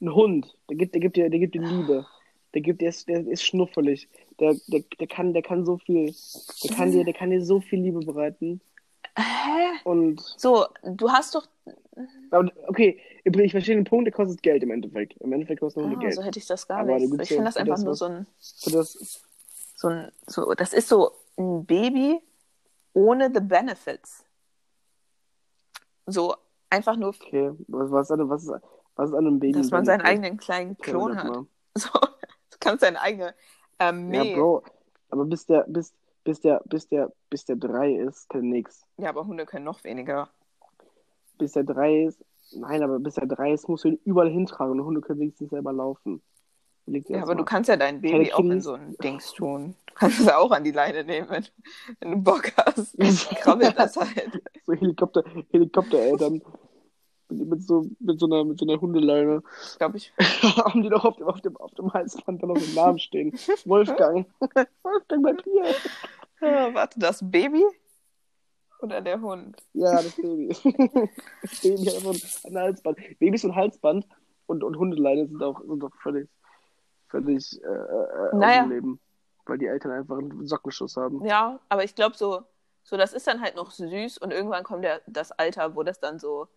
Ein 0.01 0.15
Hund, 0.15 0.57
der 0.69 0.77
gibt, 0.77 0.95
der 0.95 1.01
gibt 1.01 1.17
dir, 1.17 1.29
der 1.31 1.39
gibt 1.41 1.55
dir 1.55 1.63
Liebe. 1.63 2.07
Der 2.55 2.61
gibt 2.63 2.81
dir, 2.81 2.93
der 3.09 3.27
ist 3.27 3.43
schnuffelig. 3.43 4.09
Der, 4.41 4.55
der, 4.69 4.83
der 4.99 5.07
kann, 5.07 5.33
der 5.33 5.43
kann 5.43 5.65
so 5.65 5.79
viel, 5.79 6.15
der 6.65 6.71
kann 6.77 6.93
dir, 6.93 7.05
der 7.05 7.15
kann 7.15 7.31
dir 7.31 7.45
so 7.45 7.61
viel 7.61 7.81
Liebe 7.81 8.01
bereiten. 8.01 8.61
Hä? 9.17 9.81
Und, 9.85 10.21
So, 10.37 10.67
du 10.85 11.11
hast 11.11 11.35
doch. 11.35 11.49
aber, 12.31 12.51
okay, 12.69 13.01
ich 13.25 13.51
verstehe 13.53 13.75
den 13.75 13.85
Punkt, 13.85 14.07
der 14.07 14.13
kostet 14.13 14.43
Geld 14.43 14.63
im 14.63 14.71
Endeffekt. 14.71 15.15
Im 15.21 15.33
Endeffekt 15.33 15.61
kostet 15.61 15.83
Hund 15.83 15.95
Ah, 15.97 16.01
Geld. 16.01 16.15
so 16.15 16.23
hätte 16.23 16.39
ich 16.39 16.47
das 16.47 16.67
gar 16.69 16.81
Aber 16.81 16.99
nicht. 16.99 17.13
Ich 17.23 17.29
finde 17.29 17.45
das 17.45 17.57
einfach 17.57 17.75
das 17.75 17.83
nur 17.85 17.93
was- 17.93 17.99
so 17.99 18.05
ein, 18.07 18.27
das, 18.73 19.23
so 19.75 19.89
ein. 19.89 20.13
So, 20.27 20.55
das 20.55 20.73
ist 20.73 20.89
so 20.89 21.13
ein 21.37 21.67
Baby 21.67 22.21
ohne 22.95 23.31
the 23.35 23.41
benefits. 23.41 24.25
So 26.07 26.35
einfach 26.71 26.97
nur, 26.97 27.11
okay, 27.11 27.51
was, 27.67 27.91
was, 27.91 28.11
an, 28.11 28.29
was, 28.29 28.45
ist, 28.45 28.53
was 28.99 29.11
ist 29.11 29.15
an 29.15 29.27
einem 29.27 29.39
Baby? 29.39 29.53
dass 29.53 29.71
man 29.71 29.85
seinen 29.85 30.03
eigenen 30.03 30.37
kleinen 30.37 30.77
Klon 30.77 31.17
hat. 31.17 31.29
mal. 31.29 31.47
So, 31.77 31.91
du 31.93 32.57
kannst 32.59 32.83
deine 32.83 33.01
eigene 33.01 33.35
Armee. 33.79 34.33
Ja, 34.33 34.37
Bro, 34.37 34.65
aber 35.11 35.25
bis 35.27 35.47
der, 35.47 35.65
bis, 35.69 35.95
bis 36.25 36.41
der, 36.41 36.61
bis 36.65 36.89
der, 36.89 37.13
bis 37.31 37.45
der 37.45 37.55
drei 37.55 37.93
ist, 37.93 38.29
kann 38.29 38.49
nix. 38.49 38.85
Ja, 38.97 39.11
aber 39.11 39.25
Hunde 39.25 39.47
können 39.47 39.65
noch 39.65 39.85
weniger. 39.85 40.29
Bis 41.39 41.53
der 41.53 41.63
drei 41.63 42.07
ist, 42.07 42.25
nein, 42.51 42.83
aber 42.83 42.99
bis 42.99 43.15
der 43.15 43.27
drei 43.27 43.53
ist, 43.53 43.69
musst 43.69 43.85
du 43.85 43.91
ihn 43.91 44.01
überall 44.05 44.29
hintragen 44.29 44.81
und 44.81 44.85
Hunde 44.85 45.01
können 45.01 45.21
wenigstens 45.21 45.51
selber 45.51 45.73
laufen. 45.73 46.21
Ja, 46.87 47.19
aber 47.19 47.35
mal. 47.35 47.37
du 47.37 47.45
kannst 47.45 47.69
ja 47.69 47.77
dein 47.77 48.01
Baby 48.01 48.33
auch 48.33 48.41
in 48.41 48.61
so 48.61 48.73
ein 48.73 48.97
Dings 49.03 49.33
tun. 49.35 49.77
Du 49.87 49.95
kannst 49.95 50.19
es 50.19 50.29
auch 50.29 50.51
an 50.51 50.65
die 50.65 50.73
Leine 50.73 51.05
nehmen, 51.05 51.29
wenn, 51.31 51.45
wenn 52.01 52.11
du 52.11 52.17
Bock 52.23 52.51
hast. 52.57 52.99
Krabbelt 53.41 53.79
das 53.79 53.97
halt. 53.97 54.43
so 54.65 54.73
Helikopter, 54.73 55.23
Helikoptereltern 55.53 56.43
mit, 57.31 57.63
so, 57.63 57.87
mit, 58.01 58.19
so 58.21 58.27
einer, 58.27 58.45
mit 58.45 58.59
so 58.59 58.67
einer 58.67 58.81
Hundeleine 58.81 59.43
Ich 59.73 59.79
glaube, 59.79 59.97
ich. 59.99 60.13
haben 60.19 60.83
die 60.83 60.89
doch 60.89 61.05
auf 61.05 61.17
dem, 61.17 61.27
auf 61.27 61.41
dem, 61.41 61.57
auf 61.57 61.73
dem 61.75 61.93
Halsband 61.93 62.43
dann 62.43 62.49
noch 62.49 62.59
den 62.59 62.75
Namen 62.75 62.99
stehen. 62.99 63.33
Wolfgang. 63.65 64.27
Wolfgang 64.83 65.23
Matthias. 65.23 65.77
Ah, 66.41 66.73
warte, 66.73 66.99
das 66.99 67.21
Baby 67.31 67.65
oder 68.81 69.01
der 69.01 69.21
Hund? 69.21 69.57
Ja, 69.73 69.97
das 70.03 70.15
Baby. 70.17 70.49
Das 71.43 71.61
Baby 71.63 71.85
hat 71.87 71.95
einfach 71.97 72.45
ein, 72.45 72.57
Halsband. 72.57 72.99
Babys 73.19 73.45
und 73.45 73.55
Halsband 73.57 74.07
und, 74.47 74.63
und 74.63 74.79
Hundeleine 74.79 75.27
sind 75.27 75.43
auch, 75.43 75.61
sind 75.61 75.83
auch 75.83 75.95
völlig, 76.01 76.29
völlig 77.09 77.61
äh, 77.63 77.67
äh, 77.67 78.37
Naja. 78.37 78.65
Leben. 78.65 79.01
Weil 79.47 79.59
die 79.59 79.67
Eltern 79.67 79.93
einfach 79.93 80.19
einen 80.19 80.47
Sockenschuss 80.47 80.97
haben. 80.97 81.25
Ja, 81.25 81.59
aber 81.71 81.83
ich 81.83 81.95
glaube 81.95 82.17
so, 82.17 82.43
So, 82.85 82.97
das 82.97 83.13
ist 83.15 83.27
dann 83.27 83.41
halt 83.41 83.57
noch 83.57 83.71
süß 83.71 84.19
und 84.19 84.31
irgendwann 84.31 84.63
kommt 84.63 84.85
der, 84.85 85.01
das 85.07 85.33
Alter, 85.33 85.75
wo 85.75 85.83
das 85.83 86.01
dann 86.01 86.19
so 86.19 86.49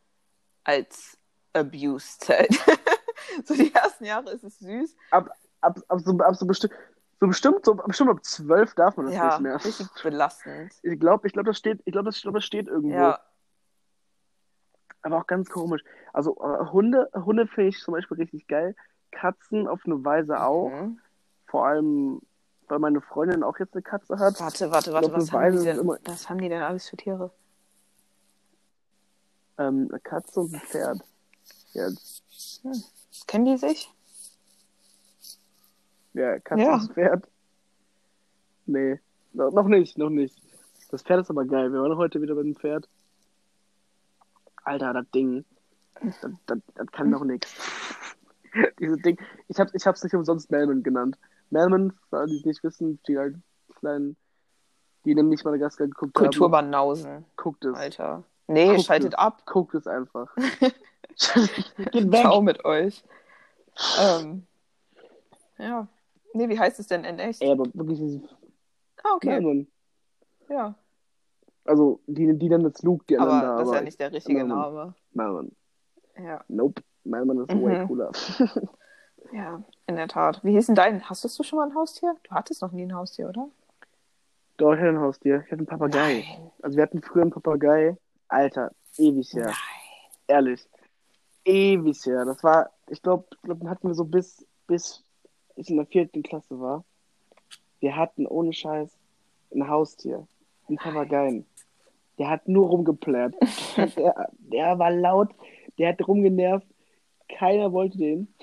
als 0.64 1.18
Abuse 1.54 2.18
zählt. 2.20 2.52
so 3.46 3.56
die 3.56 3.74
ersten 3.74 4.06
Jahre 4.06 4.32
ist 4.32 4.44
es 4.44 4.60
süß. 4.60 4.96
Ab, 5.12 5.30
ab, 5.62 5.80
ab, 5.88 6.00
so, 6.02 6.18
ab 6.20 6.36
so 6.36 6.46
bestimmt. 6.46 6.74
So 7.20 7.28
bestimmt, 7.28 7.64
so 7.66 7.76
bestimmt 7.76 8.10
ab 8.10 8.26
zwölf 8.26 8.74
darf 8.74 8.98
man 8.98 9.06
das 9.06 9.16
ja, 9.16 9.26
nicht 9.28 9.42
mehr. 9.42 9.64
richtig 9.64 9.88
belastend. 10.02 10.74
Ich 10.82 11.00
glaube, 11.00 11.28
ich 11.28 11.34
glaube, 11.34 11.50
das 11.52 11.58
steht, 11.58 11.80
ich 11.86 11.92
glaube, 11.92 12.10
das, 12.10 12.20
glaub, 12.20 12.34
das 12.34 12.44
steht 12.44 12.68
irgendwo. 12.68 12.96
Ja, 12.96 13.20
Aber 15.04 15.18
auch 15.20 15.28
ganz 15.28 15.48
komisch. 15.50 15.84
Also 16.14 16.36
äh, 16.38 16.72
Hunde, 16.72 17.10
Hunde 17.14 17.46
finde 17.46 17.70
ich 17.70 17.80
zum 17.80 17.94
Beispiel 17.94 18.18
richtig 18.18 18.48
geil. 18.48 18.76
Katzen 19.12 19.68
auf 19.68 19.82
eine 19.86 20.04
Weise 20.04 20.42
auch. 20.42 20.70
Mhm. 20.70 21.00
Vor 21.46 21.68
allem, 21.68 22.22
weil 22.68 22.80
meine 22.80 23.02
Freundin 23.02 23.44
auch 23.44 23.60
jetzt 23.60 23.76
eine 23.76 23.84
Katze 23.84 24.18
hat. 24.18 24.40
Warte, 24.40 24.72
warte, 24.72 24.92
warte, 24.94 25.10
glaub, 25.10 25.22
was 25.22 25.32
haben, 25.32 25.64
denn, 25.64 25.78
immer- 25.78 25.98
was 26.06 26.28
haben 26.28 26.40
die 26.42 26.50
denn 26.50 26.64
alles 26.64 26.90
für 26.90 26.98
Tiere? 26.98 27.32
Ähm, 29.68 29.88
eine 29.90 30.00
Katze 30.00 30.40
und 30.40 30.54
ein 30.54 30.62
Pferd. 30.62 31.00
Jetzt. 31.74 32.24
Kennen 33.28 33.46
die 33.46 33.58
sich? 33.58 33.90
Ja, 36.14 36.40
Katze 36.40 36.64
Ja. 36.64 36.74
und 36.76 36.94
Pferd. 36.94 37.28
Nee, 38.66 39.00
no, 39.34 39.50
noch 39.50 39.68
nicht, 39.68 39.98
noch 39.98 40.10
nicht. 40.10 40.36
Das 40.90 41.04
Pferd 41.04 41.22
ist 41.22 41.30
aber 41.30 41.46
geil. 41.46 41.72
Wir 41.72 41.82
waren 41.82 41.98
heute 41.98 42.22
wieder 42.22 42.36
mit 42.36 42.46
dem 42.46 42.56
Pferd. 42.56 42.88
Alter, 44.64 44.94
das 44.94 45.10
Ding. 45.12 45.46
Das, 46.02 46.20
das, 46.46 46.58
das 46.76 46.88
kann 46.92 47.12
doch 47.12 47.24
nichts. 47.24 47.54
Dieses 48.80 49.02
Ding. 49.02 49.18
Ich 49.48 49.60
hab's, 49.60 49.74
ich 49.74 49.86
hab's 49.86 50.04
nicht 50.04 50.14
umsonst 50.14 50.52
Melman 50.52 50.84
genannt. 50.84 51.18
Melman, 51.50 51.94
für 52.10 52.20
alle, 52.20 52.28
die 52.28 52.38
es 52.40 52.46
nicht 52.46 52.64
wissen, 52.64 53.00
die 53.08 53.18
halt 53.18 53.36
kleinen, 53.80 54.16
die 55.06 55.16
nämlich 55.16 55.44
Madagaskar 55.44 55.88
geguckt 55.88 56.16
haben, 56.16 56.26
Kulturbanausen, 56.26 57.26
guckt 57.36 57.66
es. 57.66 57.76
Alter. 57.76 58.24
Nee, 58.52 58.68
Guckt 58.76 58.86
schaltet 58.86 59.14
es. 59.14 59.20
ab. 59.20 59.46
Guckt 59.46 59.74
es 59.76 59.88
einfach. 59.88 60.34
Geht 61.92 62.12
weg. 62.12 62.22
Ciao 62.22 62.42
mit 62.42 62.64
euch. 62.66 63.04
Ähm, 64.02 64.46
ja. 65.58 65.88
Nee, 66.34 66.50
wie 66.50 66.60
heißt 66.60 66.80
es 66.80 66.88
denn 66.88 67.04
in 67.04 67.20
echt? 67.20 67.42
Ey, 67.42 67.52
aber 67.52 67.66
wirklich 67.74 68.00
dieses 68.00 68.22
Ah, 69.04 69.16
okay. 69.16 69.30
Melman. 69.30 69.68
Ja. 70.50 70.76
Also, 71.66 72.00
die, 72.08 72.38
die 72.38 72.50
nennen 72.50 72.64
das 72.64 72.82
Luke, 72.84 73.04
die 73.10 73.18
Aber 73.18 73.32
anderen 73.34 73.52
da, 73.52 73.58
das 73.60 73.68
ist 73.70 73.74
ja 73.76 73.82
nicht 73.82 74.00
der 74.00 74.12
richtige. 74.12 74.44
Name. 74.44 74.94
Melman. 75.14 75.52
Ja. 76.18 76.44
Nope. 76.48 76.82
Melman 77.04 77.40
ist 77.40 77.50
way 77.50 77.80
Mhm. 77.80 77.88
cooler. 77.88 78.12
Ja, 79.34 79.62
in 79.88 79.96
der 79.96 80.10
Tat. 80.10 80.44
Wie 80.44 80.52
hieß 80.52 80.66
denn 80.66 80.76
dein? 80.76 81.08
Hast 81.10 81.24
du 81.24 81.44
schon 81.44 81.58
mal 81.58 81.66
ein 81.70 81.76
Haustier? 81.76 82.16
Du 82.24 82.32
hattest 82.32 82.62
noch 82.62 82.74
nie 82.74 82.82
ein 82.82 82.94
Haustier, 82.94 83.30
oder? 83.30 83.48
Doch, 84.58 84.74
ich 84.74 84.80
hatte 84.80 84.90
ein 84.90 85.00
Haustier. 85.00 85.38
Ich 85.46 85.52
hatte 85.52 85.60
einen 85.60 85.68
Papagei. 85.68 86.26
Nein. 86.28 86.52
Also 86.62 86.76
wir 86.76 86.84
hatten 86.84 87.02
früher 87.02 87.22
einen 87.22 87.32
Papagei. 87.32 87.96
Alter, 88.32 88.72
ewig 88.98 89.34
her. 89.34 89.46
Nein. 89.48 89.56
Ehrlich. 90.28 90.68
Ewig 91.44 92.06
her. 92.06 92.26
Das 92.26 92.44
war, 92.44 92.70
ich 92.88 93.02
glaube, 93.02 93.26
ich 93.32 93.42
glaub, 93.42 93.60
den 93.60 93.70
hatten 93.70 93.88
wir 93.88 93.96
so 93.96 94.06
bis, 94.06 94.46
bis 94.68 95.04
ich 95.56 95.70
in 95.70 95.78
der 95.78 95.86
vierten 95.86 96.24
Klasse 96.24 96.60
war. 96.60 96.84
Wir 97.80 97.96
hatten 97.96 98.26
ohne 98.28 98.54
Scheiß 98.54 98.90
ein 99.54 99.68
Haustier. 99.68 100.28
Ein 100.70 100.78
Papageien. 100.78 101.46
Der 102.18 102.30
hat 102.30 102.48
nur 102.48 102.68
rumgeplärt. 102.68 103.36
der, 103.98 104.30
der 104.40 104.80
war 104.80 104.92
laut, 104.92 105.30
der 105.78 105.90
hat 105.90 106.08
rumgenervt. 106.08 106.68
Keiner 107.28 107.74
wollte 107.74 107.98
den. 107.98 108.34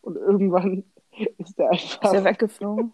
Und 0.00 0.16
irgendwann 0.16 0.84
ist 1.38 1.58
der 1.58 1.70
Ist 1.72 1.94
einfach 2.02 2.14
er 2.14 2.24
weggeflogen? 2.24 2.92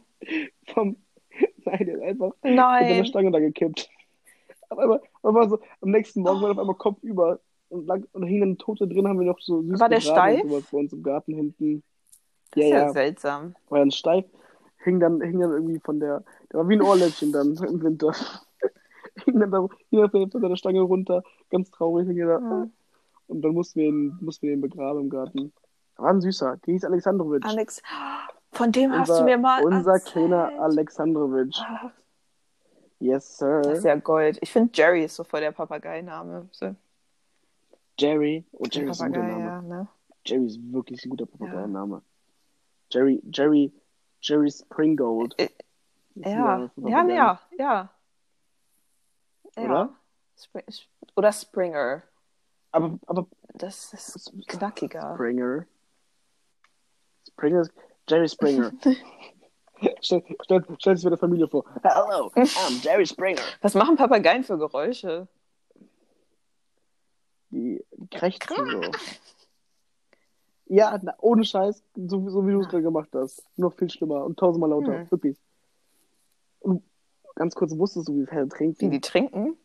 vom. 0.66 0.96
Nein, 1.64 1.86
der 1.86 1.94
ist 1.96 2.02
einfach 2.02 2.26
mit 2.28 2.42
seiner 2.42 2.56
Nein. 2.56 3.06
Stange 3.06 3.30
da 3.30 3.38
gekippt. 3.38 3.88
Auf 4.70 4.78
einmal, 4.78 4.98
auf 5.22 5.28
einmal 5.28 5.48
so, 5.48 5.58
am 5.82 5.90
nächsten 5.90 6.22
Morgen 6.22 6.40
war 6.42 6.50
auf 6.52 6.58
einmal 6.58 6.76
Kopf 6.76 7.02
über 7.02 7.40
und, 7.68 7.86
lag, 7.86 8.00
und 8.12 8.22
da 8.22 8.26
hing 8.26 8.40
dann 8.40 8.58
Tote 8.58 8.88
drin, 8.88 9.06
haben 9.06 9.18
wir 9.20 9.26
noch 9.26 9.38
so 9.40 9.62
süß 9.62 9.78
War 9.78 9.88
der 9.88 10.00
steif? 10.00 10.42
bei 10.42 10.78
uns 10.78 10.92
im 10.92 11.02
Garten 11.02 11.34
hinten. 11.34 11.82
Das 12.52 12.64
Ja, 12.64 12.64
ist 12.64 12.70
ja, 12.70 12.78
ja, 12.86 12.92
seltsam. 12.92 13.54
war 13.68 13.78
dann 13.80 13.90
steif, 13.92 14.24
hing 14.78 14.98
dann, 14.98 15.20
hing 15.20 15.38
dann 15.38 15.52
irgendwie 15.52 15.78
von 15.80 16.00
der, 16.00 16.24
der 16.52 16.60
war 16.60 16.68
wie 16.68 16.74
ein 16.74 16.82
Ohrläppchen 16.82 17.30
dann 17.32 17.54
im 17.56 17.82
Winter. 17.82 18.12
hing 19.24 19.38
dann 19.38 19.50
da, 19.50 19.68
hing 19.90 20.00
dann 20.10 20.30
von 20.30 20.40
der 20.42 20.56
Stange 20.56 20.80
runter, 20.80 21.22
ganz 21.50 21.70
traurig, 21.70 22.08
hing 22.08 22.18
er 22.18 22.26
da. 22.26 22.40
Ja. 22.40 22.68
Und 23.28 23.42
dann 23.42 23.52
mussten 23.54 23.78
wir 23.80 23.86
ihn, 23.88 24.18
mussten 24.20 24.46
wir 24.48 24.54
ihn 24.54 24.60
begraben 24.60 25.02
im 25.02 25.10
Garten. 25.10 25.52
War 25.96 26.10
ein 26.10 26.20
süßer, 26.20 26.56
der 26.66 26.72
hieß 26.72 26.84
Alexandrovic. 26.84 27.44
Alex, 27.44 27.82
von 28.52 28.72
dem 28.72 28.90
hast 28.92 29.10
unser 29.10 29.20
du 29.20 29.24
mir 29.26 29.38
mal 29.38 29.62
unser 29.64 29.92
erzählt. 29.92 30.12
kleiner 30.12 30.60
Alexandrovic. 30.60 31.54
Ah, 31.60 31.92
Yes, 33.00 33.38
sir. 33.38 33.62
Das 33.62 33.78
ist 33.78 33.84
ja 33.84 33.94
Gold. 33.96 34.38
Ich 34.42 34.52
finde, 34.52 34.70
Jerry 34.74 35.04
ist 35.04 35.16
so 35.16 35.24
voll 35.24 35.40
der 35.40 35.52
Papageiname. 35.52 36.48
So, 36.52 36.74
Jerry. 37.98 38.44
Oh, 38.52 38.64
Jerry 38.70 38.90
ist 38.90 39.00
ein 39.00 39.12
guter 39.12 39.26
Name. 39.26 39.40
ja, 39.44 39.62
ne? 39.62 39.88
Jerry 40.26 40.46
ist 40.46 40.58
wirklich 40.72 41.04
ein 41.04 41.10
guter 41.10 41.26
Papageienname. 41.26 42.02
Jerry, 42.92 43.22
Jerry, 43.32 43.72
Jerry 44.20 44.50
Springgold. 44.50 45.34
Äh, 45.38 45.44
ist 46.14 46.26
ein 46.26 46.32
Ja, 46.32 46.70
ja, 46.76 47.08
ja, 47.08 47.40
ja. 47.58 47.90
Ja. 49.56 49.64
Oder? 49.64 49.94
Spring, 50.36 50.64
oder 51.16 51.32
Springer. 51.32 52.02
Aber, 52.72 52.98
aber 53.06 53.26
Das 53.54 53.92
ist 53.92 54.32
knackiger. 54.46 55.14
Springer. 55.14 55.66
Springer 57.28 57.60
ist, 57.62 57.72
Jerry 58.08 58.28
Springer. 58.28 58.72
stell, 60.00 60.22
stell, 60.42 60.64
stell 60.78 60.94
dir 60.94 61.10
der 61.10 61.18
Familie 61.18 61.48
vor. 61.48 61.64
Hello, 61.82 62.30
I'm 62.34 62.84
Jerry 62.84 63.06
Springer. 63.06 63.42
Was 63.60 63.74
machen 63.74 63.96
Papageien 63.96 64.44
für 64.44 64.58
Geräusche? 64.58 65.28
Die 67.50 67.84
krächzen 68.10 68.56
so. 68.70 68.80
Ja, 70.66 70.96
na, 71.02 71.14
ohne 71.18 71.44
Scheiß, 71.44 71.82
so, 71.96 72.30
so 72.30 72.46
wie 72.46 72.52
du 72.52 72.60
es 72.60 72.68
gerade 72.68 72.84
gemacht 72.84 73.08
hast. 73.12 73.44
Noch 73.56 73.74
viel 73.74 73.90
schlimmer 73.90 74.24
und 74.24 74.38
tausendmal 74.38 74.70
lauter. 74.70 75.00
Hm. 75.00 75.10
Wirklich. 75.10 75.36
Und 76.60 76.84
ganz 77.34 77.56
kurz, 77.56 77.76
wusstest 77.76 78.08
du, 78.08 78.14
wie 78.14 78.26
Pferde 78.26 78.48
trinken? 78.48 78.80
Wie 78.80 78.90
die 78.90 79.00
trinken? 79.00 79.56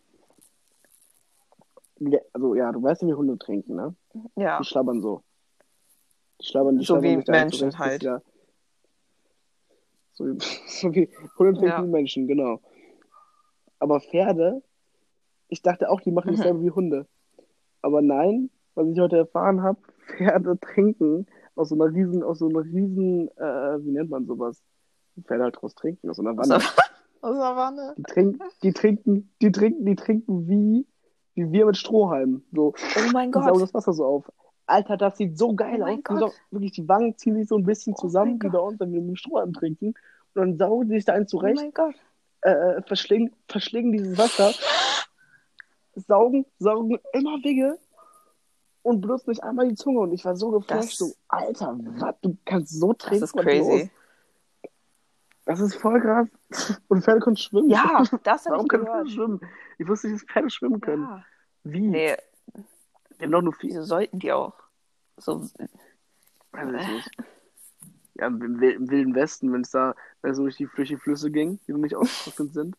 Ja, 2.00 2.20
also 2.34 2.56
ja, 2.56 2.72
du 2.72 2.82
weißt 2.82 3.04
ja, 3.04 3.08
wie 3.08 3.14
Hunde 3.14 3.38
trinken, 3.38 3.76
ne? 3.76 3.96
Ja. 4.36 4.58
Die 4.58 4.66
schlabbern 4.66 5.02
so. 5.02 5.22
Die 6.42 6.48
schlabbern, 6.48 6.78
die 6.80 6.86
So 6.86 6.96
schlabbern 6.96 7.24
wie 7.24 7.32
Menschen 7.32 7.78
halt. 7.78 8.02
Ja. 8.02 8.22
So, 10.16 10.26
wie- 10.26 10.38
so 10.68 10.94
wie 10.94 11.10
Hunde 11.38 11.68
Ja. 11.68 11.82
Menschen, 11.82 12.28
genau. 12.28 12.60
Aber 13.80 14.00
Pferde, 14.00 14.64
ich 15.50 15.62
dachte 15.62 15.90
auch, 15.90 16.02
die 16.02 16.12
machen 16.12 16.32
Mhm. 16.32 16.38
dasselbe 16.38 16.64
wie 16.64 16.72
Hunde. 16.72 17.08
Aber 17.82 18.02
nein, 18.02 18.50
was 18.74 18.88
ich 18.88 19.00
heute 19.00 19.18
erfahren 19.18 19.62
habe, 19.62 19.80
Pferde 20.18 20.58
trinken 20.60 21.28
aus 21.56 21.70
so 21.70 21.76
einer 21.76 21.94
riesen, 21.94 22.24
aus 22.24 22.40
so 22.40 22.48
einer 22.50 22.64
riesen, 22.64 23.30
äh, 23.38 23.86
wie 23.86 23.92
nennt 23.92 24.10
man 24.10 24.26
sowas? 24.26 24.62
Pferde 25.24 25.44
halt 25.46 25.56
draus 25.62 25.76
trinken, 25.76 26.10
aus 26.10 26.18
so 26.18 26.24
einer 26.24 26.36
Wanne. 26.36 26.56
aus 27.22 27.36
der 27.38 27.56
Wanne. 27.56 27.94
Die 27.98 28.04
trinken, 28.04 28.40
die 28.64 28.74
trinken, 28.74 29.32
die 29.42 29.52
trinken, 29.52 29.86
die 29.86 29.96
trinken 29.96 30.48
wie, 30.50 30.86
wie 31.36 31.52
wir 31.52 31.66
mit 31.66 31.78
Strohhalmen. 31.78 32.46
So, 32.54 32.74
Oh 32.98 33.10
mein 33.14 33.32
die 33.32 33.40
saugen 33.40 33.52
Gott. 33.54 33.62
das 33.62 33.74
Wasser 33.74 33.94
so 33.94 34.06
auf. 34.06 34.32
Alter, 34.68 34.98
das 34.98 35.18
sieht 35.18 35.38
so 35.38 35.54
geil 35.56 35.82
Oh 35.82 35.86
aus. 35.86 36.00
Die 36.10 36.18
sau- 36.18 36.32
wirklich, 36.52 36.72
die 36.74 36.88
Wangen 36.88 37.18
ziehen 37.18 37.36
sich 37.36 37.48
so 37.48 37.58
ein 37.58 37.66
bisschen 37.66 37.94
Oh 37.94 38.02
zusammen, 38.02 38.42
wie 38.42 38.50
bei 38.50 38.60
uns, 38.60 38.80
wenn 38.80 38.92
wir 38.94 39.02
mit 39.02 39.10
dem 39.10 39.16
Strohhalm 39.16 39.54
trinken. 39.54 39.90
Und 39.90 39.96
dann 40.36 40.58
saugen 40.58 40.90
die 40.90 40.96
sich 40.96 41.06
da 41.06 41.14
einen 41.14 41.26
Oh 41.26 41.28
zurecht, 41.28 41.62
mein 41.62 41.74
Gott. 41.74 41.96
äh, 42.42 42.82
verschlingen, 42.84 43.34
verschlingen 43.48 43.92
dieses 43.92 44.18
Wasser, 44.18 44.54
saugen, 45.96 46.46
saugen 46.60 47.00
immer 47.14 47.38
Wege 47.44 47.78
und 48.82 49.02
benutzen 49.02 49.30
nicht 49.32 49.44
einmal 49.44 49.68
die 49.68 49.76
Zunge. 49.76 50.00
Und 50.00 50.12
ich 50.14 50.26
war 50.26 50.36
so 50.36 50.52
geflasht, 50.52 50.92
Das- 50.92 50.98
so, 50.98 51.14
Alter, 51.28 51.78
was, 51.98 52.16
du 52.22 52.38
kannst 52.46 52.80
so 52.80 52.94
Das 52.94 52.98
trinken. 53.08 53.24
ist 53.24 53.36
was 53.36 53.44
crazy. 53.44 53.80
los? 53.82 53.90
Das 55.46 55.60
ist 55.60 55.76
voll 55.76 56.02
krass. 56.02 56.28
Und 56.88 57.04
Pferde 57.04 57.20
können 57.20 57.38
schwimmen. 57.38 57.70
Ja, 57.70 58.04
das 58.24 58.46
Warum 58.50 58.68
können 58.68 58.86
Pferde 58.86 59.04
gehört. 59.04 59.10
schwimmen? 59.12 59.42
Ich 59.78 59.88
wusste 59.88 60.08
nicht, 60.08 60.24
dass 60.24 60.32
Pferde 60.32 60.50
schwimmen 60.50 60.82
können. 60.82 61.04
Ja. 61.04 61.24
Wie? 61.64 61.82
Nee, 61.88 62.16
Die 63.20 63.24
haben 63.26 63.32
doch 63.32 63.42
nur 63.44 63.54
vier. 63.54 63.70
wieso 63.70 63.84
sollten 63.84 64.18
die 64.20 64.32
auch? 64.32 64.54
So. 65.18 65.48
Ja, 68.18 68.28
im, 68.28 68.60
Wil- 68.62 68.72
im 68.72 68.90
Wilden 68.90 69.16
Westen, 69.16 69.52
wenn 69.52 69.62
es 69.62 69.72
da, 69.72 69.94
wenn 70.22 70.32
es 70.32 70.38
so 70.38 70.44
durch 70.44 70.58
die, 70.58 70.70
die 70.78 70.98
Flüsse 70.98 71.30
ging, 71.32 71.60
die 71.68 71.74
noch 71.74 71.80
nicht 71.80 71.96
ausgetrocknet 71.96 72.54
sind, 72.54 72.78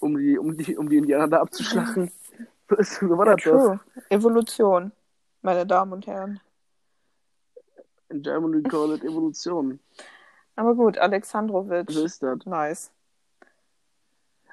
um 0.00 0.16
die, 0.16 0.38
um 0.38 0.56
die, 0.56 0.76
um 0.76 0.88
die 0.88 0.96
Indianer 0.96 1.28
da 1.28 1.40
abzuschlachten. 1.40 2.10
So, 2.66 2.76
ist, 2.76 2.94
so 2.94 3.18
war 3.18 3.26
das 3.26 3.42
doch. 3.44 3.50
true. 3.52 3.80
Evolution, 4.08 4.90
meine 5.42 5.66
Damen 5.66 5.92
und 5.92 6.06
Herren. 6.06 6.40
In 8.08 8.22
German 8.22 8.54
we 8.54 8.62
call 8.62 8.94
it 8.94 9.04
Evolution. 9.04 9.78
Aber 10.56 10.74
gut, 10.74 10.96
Alexandrovic. 10.96 11.90
So 11.90 12.04
ist 12.06 12.22
das. 12.22 12.38
Nice. 12.46 12.90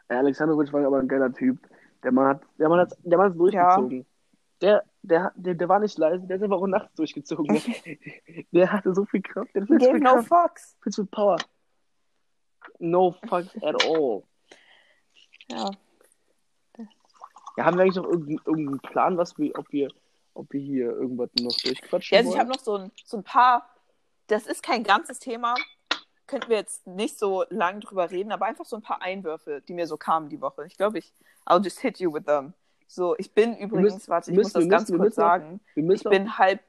Ja, 0.10 0.18
Alexandrovic 0.18 0.74
war 0.74 0.86
aber 0.86 1.00
ein 1.00 1.08
geiler 1.08 1.32
Typ. 1.32 1.58
Der 2.04 2.12
Mann 2.12 2.28
hat, 2.28 2.42
der 2.58 2.68
Mann 2.68 2.80
hat, 2.82 2.98
der 3.02 3.18
Mann 3.18 3.32
hat 3.32 3.40
durchgezogen. 3.40 4.06
Der, 4.62 4.84
der, 5.02 5.32
der, 5.36 5.56
der 5.56 5.70
war 5.70 5.80
nicht 5.80 5.98
leise, 5.98 6.26
der 6.28 6.38
ist 6.38 6.44
einfach 6.44 6.58
auch 6.58 6.68
nachts 6.68 6.94
durchgezogen. 6.96 7.62
der 8.52 8.72
hatte 8.72 8.94
so 8.94 9.06
viel 9.06 9.22
Kraft, 9.22 9.54
der 9.56 9.64
hat 9.64 9.70
viel 9.70 10.00
no 10.00 10.16
Kraft, 10.16 10.28
fucks. 10.28 10.78
viel 10.84 10.92
zu 10.92 11.06
Power. 11.06 11.38
No 12.80 13.16
fucks 13.28 13.56
at 13.64 13.84
all. 13.86 14.24
Ja. 15.50 15.72
Ja, 17.58 17.66
haben 17.66 17.78
wir 17.78 17.84
eigentlich 17.84 17.96
noch 17.96 18.06
irgendeinen, 18.06 18.40
irgendeinen 18.46 18.80
Plan, 18.80 19.18
was 19.18 19.38
wir, 19.38 19.58
ob 19.58 19.72
wir, 19.72 19.90
ob 20.34 20.52
wir 20.54 20.62
hier 20.62 20.86
irgendwas 20.86 21.30
noch 21.40 21.56
durchquatschen 21.58 22.16
Ja, 22.16 22.20
also 22.20 22.30
ich 22.30 22.36
wollen? 22.36 22.40
habe 22.40 22.50
noch 22.50 22.64
so 22.64 22.76
ein, 22.76 22.92
so 23.04 23.18
ein 23.18 23.24
paar, 23.24 23.68
das 24.28 24.48
ist 24.48 24.64
kein 24.64 24.84
ganzes 24.84 25.20
Thema, 25.20 25.56
könnten 26.28 26.50
wir 26.50 26.58
jetzt 26.58 26.88
nicht 26.88 27.20
so 27.20 27.44
lang 27.50 27.82
drüber 27.82 28.10
reden, 28.10 28.32
aber 28.32 28.46
einfach 28.46 28.66
so 28.66 28.78
ein 28.78 28.82
paar 28.82 29.02
Einwürfe, 29.02 29.62
die 29.68 29.74
mir 29.74 29.86
so 29.86 29.98
kamen 29.98 30.30
die 30.30 30.40
Woche. 30.40 30.66
Ich 30.66 30.78
glaube, 30.78 31.00
ich, 31.00 31.14
I'll 31.46 31.62
just 31.62 31.80
hit 31.80 32.00
you 32.00 32.14
with 32.14 32.24
them. 32.24 32.54
So, 32.94 33.16
ich 33.18 33.32
bin 33.34 33.56
übrigens, 33.56 33.94
müssen- 33.94 34.10
warte, 34.10 34.32
ich 34.32 34.36
wir 34.36 34.44
muss 34.44 34.54
müssen- 34.54 34.70
das 34.70 34.70
ganz 34.70 34.90
müssen- 34.90 34.94
wir 34.94 34.98
kurz 34.98 35.16
müssen 35.16 35.22
sagen. 35.22 35.60
Ich 35.76 35.84
müssen 35.86 36.10
bin 36.10 36.38
halb, 36.38 36.60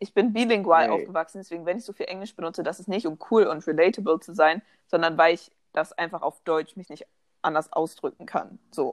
ich 0.00 0.12
bin 0.12 0.32
bilingual 0.32 0.86
Hey. 0.86 0.90
aufgewachsen, 0.90 1.38
deswegen, 1.38 1.66
wenn 1.66 1.78
ich 1.78 1.84
so 1.84 1.92
viel 1.92 2.06
Englisch 2.06 2.34
benutze, 2.34 2.64
das 2.64 2.80
ist 2.80 2.88
nicht, 2.88 3.06
um 3.06 3.16
cool 3.30 3.44
und 3.44 3.64
relatable 3.64 4.18
zu 4.18 4.34
sein, 4.34 4.60
sondern 4.88 5.16
weil 5.16 5.34
ich 5.34 5.52
das 5.72 5.92
einfach 5.92 6.22
auf 6.22 6.40
Deutsch 6.40 6.74
mich 6.76 6.88
nicht 6.88 7.06
anders 7.42 7.72
ausdrücken 7.72 8.26
kann. 8.26 8.58
So, 8.72 8.92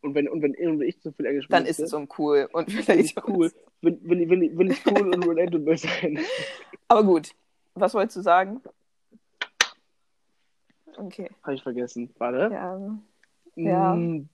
und 0.00 0.16
wenn, 0.16 0.28
und 0.28 0.42
wenn 0.42 0.56
und 0.56 0.80
wenn 0.80 0.88
ich 0.88 1.00
zu 1.00 1.12
viel 1.12 1.26
Englisch 1.26 1.46
dann 1.48 1.64
ist 1.64 1.78
es 1.78 1.94
uncool 1.94 2.48
und 2.52 2.66
will 2.72 2.80
ich 2.80 3.16
relatable. 3.16 3.34
cool. 3.36 3.52
Will, 3.82 4.00
will, 4.02 4.28
will, 4.28 4.58
will 4.58 4.72
ich 4.72 4.84
cool 4.86 5.14
und 5.14 5.22
relatable 5.28 5.76
sein. 5.78 6.18
Aber 6.88 7.04
gut, 7.04 7.36
was 7.74 7.94
wolltest 7.94 8.16
du 8.16 8.20
sagen? 8.22 8.60
Okay, 10.96 11.30
Habe 11.44 11.54
ich 11.54 11.62
vergessen. 11.62 12.12
Warte. 12.18 12.50
ja. 12.52 12.98
Ja. 13.56 13.94
Mm, 13.94 14.28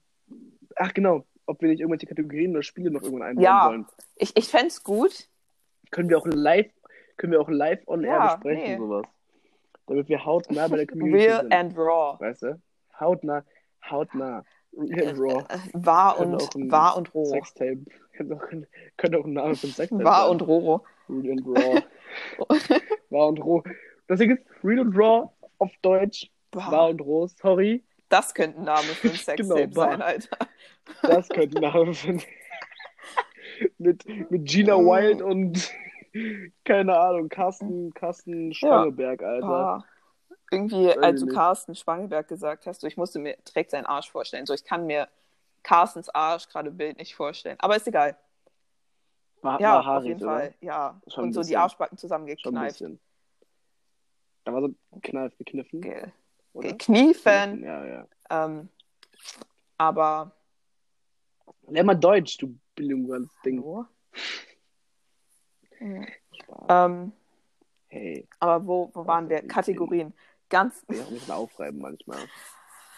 Ach 0.83 0.93
genau, 0.93 1.25
ob 1.45 1.61
wir 1.61 1.69
nicht 1.69 1.79
irgendwelche 1.79 2.07
Kategorien 2.07 2.51
oder 2.51 2.63
Spiele 2.63 2.89
noch 2.91 3.03
irgendwann 3.03 3.27
einbauen 3.29 3.43
Ja. 3.43 3.67
wollen. 3.69 3.85
Ich, 4.15 4.35
ich 4.35 4.47
fände 4.47 4.67
es 4.67 4.83
gut. 4.83 5.27
Können 5.91 6.09
wir 6.09 6.17
auch 6.17 6.25
live, 6.25 6.71
können 7.17 7.33
wir 7.33 7.41
auch 7.41 7.49
live 7.49 7.81
on 7.87 8.03
air 8.03 8.13
Ja, 8.15 8.35
besprechen, 8.35 8.63
nee. 8.71 8.77
sowas. 8.77 9.05
Damit 9.87 10.09
wir 10.09 10.25
hautnah 10.25 10.67
bei 10.67 10.77
der 10.77 10.87
Community 10.87 11.25
Real 11.25 11.41
sind. 11.41 11.53
and 11.53 11.77
raw. 11.77 12.17
Weißt 12.19 12.43
du? 12.43 12.61
Hautnah, 12.99 13.43
hautnah. 13.89 14.43
Real 14.73 15.09
and 15.09 15.19
raw. 15.19 15.43
Äh, 15.49 15.57
Wahr 15.73 16.15
Könnte 16.17 16.45
und, 16.55 16.71
wahr 16.71 16.97
und 16.97 17.13
roh. 17.13 17.25
Sextape. 17.25 17.83
Könnte 18.13 18.35
auch, 18.35 18.47
könnte 18.97 19.19
auch 19.19 19.25
ein 19.25 19.33
Name 19.33 19.55
für 19.55 19.67
ein 19.67 19.73
Sextape 19.73 20.03
Wahr 20.03 20.21
sein. 20.23 20.31
und 20.31 20.41
roh. 20.47 20.81
Real 21.09 21.31
and 21.37 21.45
raw. 21.45 21.83
wahr 23.09 23.27
und 23.27 23.39
roh. 23.43 23.61
Deswegen 24.09 24.37
ist 24.37 24.43
Real 24.63 24.79
and 24.79 24.97
raw 24.97 25.29
auf 25.59 25.71
Deutsch. 25.81 26.31
Wahr 26.53 26.71
Wahr. 26.71 26.89
und 26.89 27.01
roh. 27.01 27.27
Sorry. 27.27 27.83
Das 28.11 28.33
könnte 28.33 28.59
ein 28.59 28.65
Name 28.65 28.83
für 28.83 29.09
ein 29.09 29.15
Sextape 29.15 29.67
Genau, 29.67 29.71
sein, 29.81 30.01
Alter. 30.01 30.37
Das 31.01 31.29
könnte 31.29 31.57
ein 31.57 31.61
Name 31.73 31.93
für 31.93 32.09
ein- 32.09 32.21
mit, 33.77 34.05
mit 34.29 34.45
Gina 34.45 34.77
Mm. 34.77 34.85
Wild 34.85 35.21
und 35.21 35.71
keine 36.65 36.97
Ahnung, 36.97 37.29
Carsten, 37.29 37.93
Carsten 37.93 38.53
Spangeberg, 38.53 39.21
Alter. 39.23 39.47
Wahr. 39.47 39.85
Irgendwie, 40.51 40.87
Weiß 40.87 40.97
als 40.97 41.19
du 41.21 41.25
nicht. 41.27 41.35
Carsten 41.35 41.75
Spangelberg 41.75 42.27
gesagt 42.27 42.67
hast, 42.67 42.81
so, 42.81 42.87
ich 42.87 42.97
musste 42.97 43.19
mir 43.19 43.37
direkt 43.47 43.71
seinen 43.71 43.85
Arsch 43.85 44.11
vorstellen. 44.11 44.45
So, 44.45 44.53
ich 44.53 44.65
kann 44.65 44.85
mir 44.85 45.07
Carstens 45.63 46.09
Arsch 46.09 46.49
gerade 46.49 46.71
Bild 46.71 46.97
nicht 46.97 47.15
vorstellen. 47.15 47.55
Aber 47.59 47.75
ist 47.77 47.87
egal. 47.87 48.17
War, 49.41 49.61
Ja, 49.61 49.71
war 49.73 49.79
auf 49.79 49.85
haarig, 49.85 50.07
jeden 50.09 50.21
oder? 50.23 50.31
Fall. 50.33 50.53
Ja. 50.59 51.01
Schon 51.07 51.23
und 51.25 51.33
so 51.33 51.39
die 51.39 51.45
bisschen. 51.45 51.57
Arschbacken 51.61 51.97
Schon 51.97 52.09
ein 52.09 52.27
zusammengekneift. 52.29 52.83
Da 54.43 54.53
war 54.53 54.61
so 54.61 54.73
Kneif 55.01 55.37
gekniffen. 55.37 55.81
Ge 55.81 56.07
oder? 56.53 56.69
gekniefen. 56.69 57.63
Ja, 57.63 57.85
ja. 57.85 58.07
Ähm, 58.29 58.69
aber. 59.77 60.31
Lern 61.67 61.85
mal 61.85 61.95
Deutsch, 61.95 62.37
du 62.37 62.57
bilinguales 62.75 63.29
Ding. 63.43 63.63
Hm. 65.77 66.07
Ähm, 66.67 67.13
Hey, 67.91 68.25
aber 68.39 68.65
wo, 68.65 68.89
wo 68.93 69.05
waren 69.05 69.27
wir? 69.27 69.45
Kategorien. 69.45 70.13
Ganz. 70.47 70.85
auch 70.87 70.93
ein 70.93 71.09
bisschen 71.09 71.33
aufreiben 71.33 71.81
manchmal. 71.81 72.25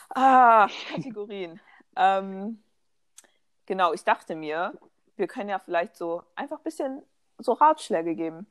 Ah, 0.09 0.69
Kategorien. 0.93 1.59
ähm, 1.95 2.61
genau, 3.65 3.91
ich 3.93 4.03
dachte 4.03 4.35
mir, 4.35 4.79
wir 5.15 5.25
können 5.25 5.49
ja 5.49 5.57
vielleicht 5.57 5.95
so 5.95 6.21
einfach 6.35 6.59
ein 6.59 6.63
bisschen 6.63 7.01
so 7.39 7.53
Ratschläge 7.53 8.13
geben. 8.13 8.45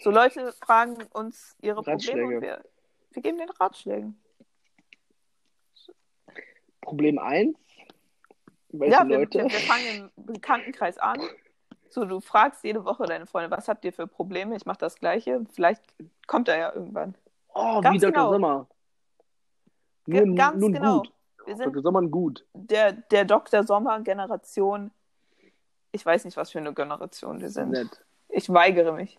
So 0.00 0.10
Leute 0.10 0.54
fragen 0.64 0.96
uns 1.12 1.54
ihre 1.60 1.82
Probleme 1.82 1.92
Ratschläge. 1.92 2.36
und 2.36 2.40
wir, 2.40 2.64
wir 3.10 3.22
geben 3.22 3.36
den 3.36 3.50
Ratschlägen. 3.50 4.18
Problem 6.86 7.18
1. 7.18 7.56
Welche 8.68 8.94
ja, 8.94 9.08
wir, 9.08 9.18
Leute? 9.18 9.42
wir, 9.42 9.50
fangen 9.50 10.10
im 10.16 10.24
Bekanntenkreis 10.24 10.98
an. 10.98 11.20
So, 11.88 12.04
du 12.04 12.20
fragst 12.20 12.62
jede 12.62 12.84
Woche 12.84 13.06
deine 13.06 13.26
Freunde, 13.26 13.50
was 13.50 13.68
habt 13.68 13.84
ihr 13.84 13.92
für 13.92 14.06
Probleme? 14.06 14.54
Ich 14.56 14.66
mache 14.66 14.78
das 14.78 14.96
Gleiche. 14.96 15.44
Vielleicht 15.52 15.82
kommt 16.26 16.48
er 16.48 16.58
ja 16.58 16.72
irgendwann. 16.72 17.14
Oh, 17.54 17.78
wie 17.78 17.82
Ganz 17.82 18.00
Dr. 18.00 18.12
genau. 18.12 18.32
Sommer. 18.32 18.66
Nur, 20.06 20.34
ganz 20.36 20.60
nur 20.60 20.72
genau. 20.72 20.98
gut. 20.98 21.12
Wir 21.44 21.56
sind 21.56 21.66
Dr. 21.66 21.82
Sommer 21.82 22.02
gut. 22.02 22.46
der, 22.54 22.92
der 22.92 23.24
Dr. 23.24 23.64
Sommer-Generation. 23.64 24.90
Ich 25.90 26.06
weiß 26.06 26.24
nicht, 26.24 26.36
was 26.36 26.52
für 26.52 26.58
eine 26.58 26.72
Generation 26.72 27.40
wir 27.40 27.50
sind. 27.50 27.70
Nett. 27.70 28.04
Ich 28.28 28.48
weigere 28.48 28.92
mich. 28.92 29.18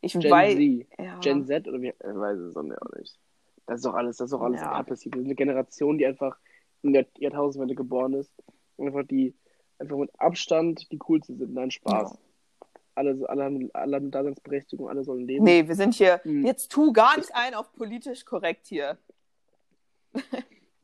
Ich 0.00 0.14
Gen 0.14 0.30
wei 0.30 0.54
Z. 0.54 0.86
ja. 0.98 1.18
Gen 1.20 1.46
Z 1.46 1.68
oder 1.68 1.80
wie? 1.80 1.88
Ich 1.88 1.96
weiß 2.00 2.38
es 2.38 2.56
auch 2.56 2.62
nicht. 2.62 3.18
Das 3.66 3.76
ist 3.76 3.84
doch 3.84 3.94
alles, 3.94 4.16
das 4.16 4.26
ist 4.26 4.32
doch 4.32 4.42
alles 4.42 4.60
Ja. 4.60 4.84
Wir 4.86 4.96
sind 4.96 5.14
eine 5.14 5.34
Generation, 5.34 5.98
die 5.98 6.06
einfach 6.06 6.36
in 6.84 6.92
der 6.92 7.06
Jahrtausendwende 7.18 7.74
geboren 7.74 8.14
ist. 8.14 8.32
Und 8.76 8.88
einfach 8.88 9.04
die, 9.06 9.34
einfach 9.78 9.96
mit 9.96 10.10
Abstand 10.18 10.90
die 10.92 10.98
coolste 10.98 11.34
sind. 11.34 11.54
Nein, 11.54 11.70
Spaß. 11.70 12.12
Ja. 12.12 12.18
Alle, 12.96 13.28
alle, 13.28 13.44
haben, 13.44 13.70
alle 13.72 13.96
haben 13.96 14.10
Daseinsberechtigung, 14.10 14.88
alle 14.88 15.02
sollen 15.02 15.26
leben. 15.26 15.44
Nee, 15.44 15.66
wir 15.66 15.74
sind 15.74 15.94
hier. 15.94 16.20
Hm. 16.22 16.44
Jetzt 16.44 16.70
tu 16.70 16.92
gar 16.92 17.16
nicht 17.16 17.34
ein 17.34 17.54
auf 17.54 17.72
politisch 17.72 18.24
korrekt 18.24 18.66
hier. 18.66 18.98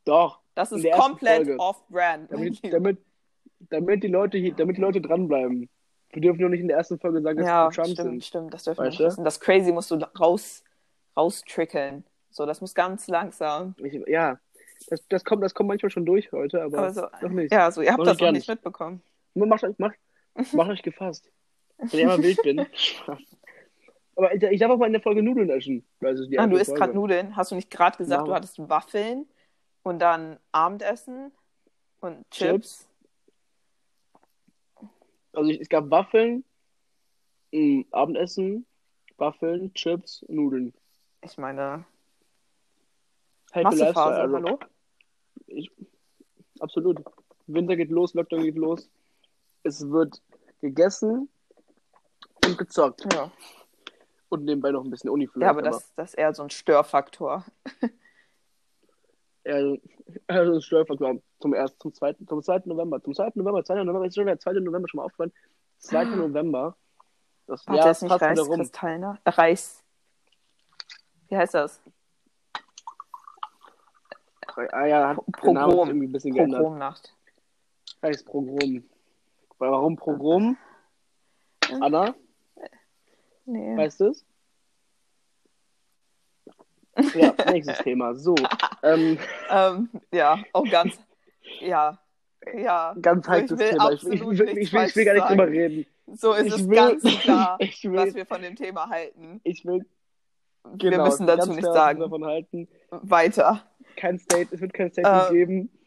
Doch. 0.05 0.40
Das 0.55 0.72
ist 0.72 0.90
komplett 0.90 1.59
off-brand. 1.59 2.32
Damit, 2.32 2.61
damit, 2.72 2.98
damit 3.61 4.03
die 4.03 4.09
Leute 4.09 4.38
hier, 4.38 4.55
damit 4.55 4.76
die 4.76 4.80
Leute 4.80 5.01
dranbleiben. 5.01 5.68
Wir 6.12 6.22
dürfen 6.22 6.40
nur 6.40 6.51
nicht 6.51 6.61
in 6.61 6.68
der 6.68 6.78
ersten 6.78 6.98
Folge 6.98 7.22
sagen, 7.22 7.38
dass 7.38 7.46
ja, 7.46 7.68
wir 7.68 7.70
Trump 7.70 7.88
stimmt, 7.88 8.11
sind. 8.11 8.24
stimmt. 8.24 8.55
Das 8.55 8.64
dürfen 8.64 8.78
wir 8.78 8.86
Weißt 8.86 8.90
nicht 8.92 9.01
du? 9.01 9.05
wissen. 9.05 9.24
Das 9.24 9.38
Crazy 9.38 9.70
musst 9.70 9.92
du 9.92 9.96
raus, 10.18 10.64
raustrickeln. 11.16 12.05
So, 12.30 12.46
das 12.46 12.61
muss 12.61 12.74
ganz 12.74 13.07
langsam. 13.07 13.76
Ich, 13.78 13.92
ja, 14.09 14.40
das, 14.88 15.06
das, 15.08 15.24
kommt, 15.24 15.42
das 15.44 15.54
kommt 15.54 15.68
manchmal 15.68 15.90
schon 15.90 16.06
durch 16.06 16.32
heute, 16.32 16.62
aber 16.62 16.78
Aber 16.78 16.92
so, 16.92 17.02
noch 17.22 17.30
nicht. 17.30 17.52
ja, 17.52 17.70
so, 17.70 17.82
ihr 17.82 17.90
habt 17.90 17.98
Noch 17.98 18.04
das 18.06 18.14
nicht 18.14 18.20
noch 18.20 18.26
ganz. 18.28 18.38
nicht 18.38 18.48
mitbekommen. 18.48 19.02
Nur 19.34 19.46
Macht 19.46 19.64
euch, 19.64 19.78
macht, 19.78 19.96
macht 20.52 20.70
euch 20.70 20.82
gefasst. 20.82 21.30
Wenn 21.78 21.88
ich 21.88 22.00
einmal 22.02 22.22
wild 22.22 22.42
bin. 22.42 22.66
Aber 24.16 24.34
ich, 24.34 24.42
ich 24.42 24.60
darf 24.60 24.70
auch 24.70 24.76
mal 24.76 24.86
in 24.86 24.92
der 24.92 25.00
Folge 25.00 25.22
Nudeln 25.22 25.48
essen. 25.50 25.86
Die 26.02 26.38
Ah, 26.38 26.46
du 26.46 26.56
isst 26.56 26.74
gerade 26.74 26.92
Nudeln. 26.92 27.36
Hast 27.36 27.52
du 27.52 27.54
nicht 27.54 27.70
gerade 27.70 27.96
gesagt, 27.96 28.20
Ja. 28.22 28.26
du 28.26 28.34
hattest 28.34 28.58
Waffeln 28.68 29.26
und 29.82 29.98
dann 30.00 30.38
Abendessen 30.52 31.32
und 32.00 32.30
Chips? 32.30 32.86
Also 35.32 35.48
ich, 35.50 35.60
es 35.60 35.68
gab 35.68 35.90
Waffeln, 35.90 36.44
mh, 37.52 37.84
Abendessen, 37.92 38.66
Waffeln, 39.16 39.72
Chips, 39.74 40.24
Nudeln. 40.28 40.74
Ich 41.22 41.38
meine, 41.38 41.84
Lifestyle. 43.55 43.64
Massephase, 43.64 44.20
Also, 44.20 44.36
hallo? 44.36 44.59
Ich, 45.46 45.70
absolut. 46.61 46.98
Winter 47.46 47.76
geht 47.76 47.90
los, 47.90 48.14
Lockdown 48.14 48.42
geht 48.42 48.57
los. 48.57 48.88
Es 49.62 49.88
wird 49.90 50.22
gegessen 50.61 51.28
und 52.44 52.59
gezockt. 52.59 53.12
Ja. 53.12 53.30
Und 54.28 54.44
nebenbei 54.44 54.70
noch 54.70 54.84
ein 54.84 54.90
bisschen 54.90 55.11
Uni 55.11 55.26
vielleicht. 55.26 55.46
Ja, 55.46 55.51
aber 55.51 55.62
das, 55.62 55.92
das 55.96 56.11
ist 56.11 56.14
eher 56.14 56.32
so 56.32 56.42
ein 56.42 56.51
Störfaktor. 56.51 57.44
Also, 59.44 59.78
also 60.26 60.55
das 60.55 60.64
Steuerfaktor 60.64 61.20
zum 61.40 61.55
ersten, 61.55 61.80
zum 61.80 61.94
zweiten, 61.94 62.26
zum 62.26 62.42
zweiten 62.42 62.68
November, 62.68 63.03
zum 63.03 63.14
zweiten 63.14 63.38
November, 63.38 63.64
2. 63.64 63.84
November, 63.84 64.07
ist 64.07 64.14
schon 64.14 64.26
der 64.26 64.38
2. 64.38 64.53
November 64.55 64.88
schon 64.88 64.98
mal 64.98 65.05
aufgefallen. 65.05 65.32
2. 65.78 66.05
November. 66.05 66.76
Das 67.46 67.66
Warte, 67.66 67.80
Jahr 67.80 67.90
ist 67.90 68.03
nicht. 68.03 68.20
Reichskristallner? 68.20 69.18
Reichs. 69.26 69.82
Wie 71.28 71.36
heißt 71.36 71.55
das? 71.55 71.80
Ah 74.72 74.86
ja, 74.86 75.08
hat 75.08 75.18
Pogrom. 75.32 75.88
irgendwie 75.88 76.06
ein 76.06 76.12
bisschen 76.12 76.34
geändert. 76.34 76.61
Pogromnacht. 76.61 77.14
Heißt 78.02 78.26
Pogrom. 78.26 78.84
Warum 79.58 79.96
Pogrom? 79.96 80.56
Anna, 81.80 82.14
Nee. 83.46 83.76
weißt 83.76 84.00
du 84.00 84.06
es? 84.08 84.24
Ja, 87.14 87.34
nächstes 87.50 87.78
Thema. 87.78 88.14
So, 88.14 88.34
ähm, 88.82 89.18
Ähm, 89.50 89.88
ja, 90.12 90.38
auch 90.52 90.68
ganz. 90.68 90.98
Ja. 91.61 91.98
Ja. 92.54 92.94
ganz 93.00 93.26
will 93.28 93.56
Thema. 93.56 93.92
Ich, 93.92 94.02
ich, 94.06 94.20
will, 94.20 94.58
ich, 94.58 94.72
will, 94.72 94.84
ich 94.84 94.96
will 94.96 95.04
gar 95.04 95.14
nicht 95.14 95.28
drüber 95.28 95.48
reden. 95.48 95.86
So 96.12 96.32
ist 96.32 96.46
ich 96.46 96.54
es 96.54 96.68
will, 96.68 96.76
ganz 96.76 97.02
klar, 97.20 97.58
will, 97.84 97.92
was 97.94 98.14
wir 98.14 98.26
von 98.26 98.42
dem 98.42 98.56
Thema 98.56 98.88
halten. 98.88 99.40
ich 99.44 99.64
will, 99.64 99.86
wir 100.64 100.90
genau, 100.90 101.04
müssen 101.04 101.26
dazu 101.26 101.50
nichts 101.50 101.66
sagen. 101.66 102.00
davon 102.00 102.24
halten. 102.24 102.68
Weiter. 102.90 103.62
Kein 103.97 104.18
State, 104.18 104.49
es 104.55 104.61
wird 104.61 104.72
kein 104.72 104.91
Statement 104.91 105.26
Ähm, 105.28 105.34
geben. 105.34 105.78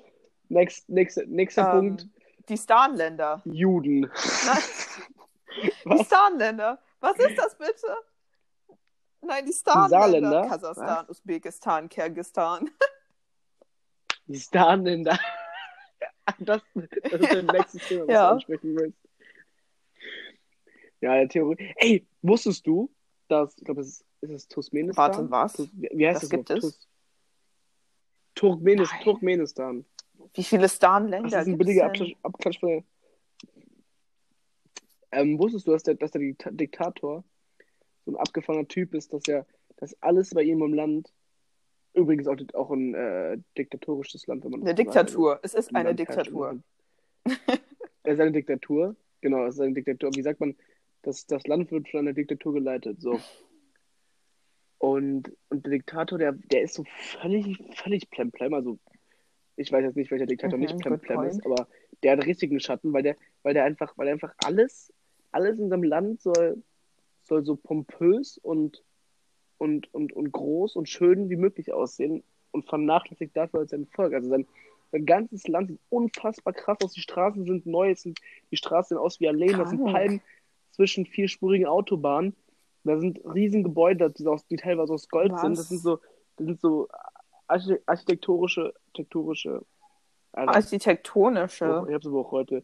Next, 0.50 0.90
nächster 0.90 1.26
nächster 1.26 1.66
Punkt. 1.72 2.04
Ähm, 2.04 2.12
die 2.50 2.58
Starnländer. 2.58 3.42
Juden. 3.46 4.02
Nein, 4.02 4.12
die 5.64 5.72
Was? 5.86 6.06
Starnländer. 6.08 6.80
Was 7.00 7.18
ist 7.18 7.38
das 7.38 7.58
bitte? 7.58 7.96
Nein, 9.22 9.46
die 9.46 9.54
Starnländer. 9.54 10.48
Kasachstan, 10.48 11.06
Usbekistan, 11.10 11.90
Kirgistan. 11.90 12.70
Die 14.28 14.40
Starnländer. 14.40 15.18
Das, 16.40 16.62
das 16.74 17.20
ist 17.20 17.34
dein 17.34 17.46
nächstes 17.48 17.86
Thema, 17.86 18.08
was 18.08 18.08
Ja. 18.14 18.28
du 18.30 18.34
ansprechen 18.36 18.76
willst. 18.78 18.98
Ja, 21.02 21.16
der 21.16 21.28
Theorie. 21.28 21.74
Ey, 21.76 22.08
wusstest 22.22 22.66
du, 22.66 22.90
dass, 23.28 23.58
ich 23.58 23.66
glaube, 23.66 23.82
es 23.82 23.88
ist, 23.90 24.06
ist 24.22 24.32
es 24.32 24.48
Turkmenistan? 24.48 25.30
Warte, 25.30 25.30
was? 25.32 25.70
Wie 25.74 26.08
heißt 26.08 26.16
Was 26.16 26.22
das 26.22 26.30
gibt 26.30 26.50
noch? 26.50 26.58
es? 26.58 26.88
Turkmenis 28.36 28.90
Nein. 28.92 29.04
Turkmenistan. 29.04 29.86
Wie 30.34 30.44
viele 30.44 30.70
Stan-Länder 30.70 31.30
Das 31.30 31.48
ist 31.48 31.54
ein 31.54 31.58
billiger? 31.58 31.86
Abklatsch, 31.86 32.16
Abklatsch 32.24 32.60
von. 32.60 32.84
Ähm, 35.12 35.38
wusstest 35.38 35.68
du, 35.68 35.72
dass 35.72 35.84
der, 35.84 35.96
dass 35.96 36.12
der 36.12 36.22
Dikta- 36.22 36.52
Diktator 36.52 37.24
so 38.06 38.12
ein 38.12 38.16
abgefahrener 38.18 38.68
Typ 38.68 38.94
ist, 38.96 39.14
dass 39.14 39.28
er, 39.28 39.46
dass 39.78 39.96
alles 40.02 40.32
bei 40.32 40.42
ihm 40.44 40.62
im 40.64 40.74
Land, 40.74 41.14
übrigens 41.94 42.28
auch, 42.28 42.38
auch 42.54 42.72
ein 42.72 42.94
äh, 42.96 43.38
diktatorisches 43.58 44.26
Land, 44.28 44.44
wenn 44.44 44.52
man 44.52 44.62
Eine. 44.62 44.74
Diktatur. 44.74 45.40
Es 45.44 45.54
ist 45.54 45.70
Ein 45.70 45.76
eine 45.78 45.90
Land 45.90 46.00
Diktatur. 46.00 46.60
Es 48.06 48.14
ist 48.16 48.20
eine 48.20 48.32
Diktatur, 48.32 48.96
genau, 49.22 49.46
es 49.46 49.56
ist 49.56 49.62
eine 49.62 49.74
Diktatur. 49.74 50.10
Wie 50.16 50.22
sagt 50.24 50.40
man, 50.40 50.56
das, 51.04 51.26
das 51.28 51.46
Land 51.48 51.72
wird 51.72 51.88
von 51.90 52.00
einer 52.02 52.14
Diktatur 52.14 52.54
geleitet, 52.54 53.00
so. 53.00 53.20
Und, 54.84 55.32
und 55.48 55.66
der 55.66 55.72
Diktator, 55.72 56.18
der, 56.18 56.34
der 56.34 56.64
ist 56.64 56.74
so 56.74 56.84
völlig, 56.84 57.58
völlig 57.74 58.10
plemplem, 58.10 58.54
also 58.54 58.78
ich 59.56 59.72
weiß 59.72 59.82
jetzt 59.82 59.96
nicht, 59.96 60.12
welcher 60.12 60.26
Diktator 60.26 60.58
Mhm, 60.58 60.66
nicht 60.66 60.78
plemplem 60.78 61.24
ist, 61.24 61.46
aber 61.46 61.70
der 62.04 62.12
hat 62.12 62.26
richtigen 62.26 62.60
Schatten, 62.60 62.92
weil 62.92 63.02
der, 63.02 63.16
weil 63.44 63.54
der 63.54 63.64
einfach, 63.64 63.98
weil 63.98 64.08
er 64.08 64.14
einfach 64.14 64.34
alles, 64.44 64.92
alles 65.32 65.58
in 65.58 65.70
seinem 65.70 65.84
Land 65.84 66.22
soll, 66.22 66.62
soll 67.22 67.46
so 67.46 67.56
pompös 67.56 68.38
und, 68.40 68.84
und, 69.58 69.88
und, 69.94 70.12
und 70.12 70.34
groß 70.34 70.76
und 70.76 70.90
schön 70.90 71.30
wie 71.30 71.38
möglich 71.38 71.72
aussehen 71.72 72.22
und 72.52 72.68
vernachlässigt 72.68 73.38
dafür 73.38 73.66
sein 73.66 73.86
Volk. 73.86 74.14
Also 74.14 74.28
sein, 74.28 74.46
sein 74.92 75.06
ganzes 75.06 75.48
Land 75.48 75.70
sieht 75.70 75.80
unfassbar 75.88 76.52
krass 76.52 76.80
aus. 76.84 76.92
Die 76.92 77.00
Straßen 77.00 77.46
sind 77.46 77.66
neu, 77.66 77.96
sind, 77.96 78.20
die 78.52 78.58
Straßen 78.58 78.98
sehen 78.98 79.02
aus 79.02 79.22
wie 79.22 79.30
Alleen, 79.30 79.58
das 79.58 79.70
sind. 79.70 79.86
Palmen 79.86 80.22
zwischen 80.72 81.06
vierspurigen 81.06 81.68
Autobahnen. 81.68 82.36
Da 82.84 83.00
sind 83.00 83.20
riesen 83.26 83.64
Gebäude, 83.64 84.10
die, 84.12 84.28
aus, 84.28 84.46
die 84.48 84.58
teilweise 84.58 84.94
aus 84.94 85.08
Gold 85.08 85.32
Was? 85.32 85.42
sind. 85.42 85.58
Das 85.58 85.70
sind 85.70 85.82
so, 85.82 86.00
das 86.38 86.48
sind 86.48 86.60
so 86.62 86.90
archi- 87.48 87.80
architektonische, 87.86 88.74
architektonische, 88.88 89.66
Alter, 90.34 90.54
Architektonische. 90.56 91.86
ich 91.88 91.94
hab's 91.94 92.08
aber 92.08 92.20
auch 92.20 92.32
heute. 92.32 92.64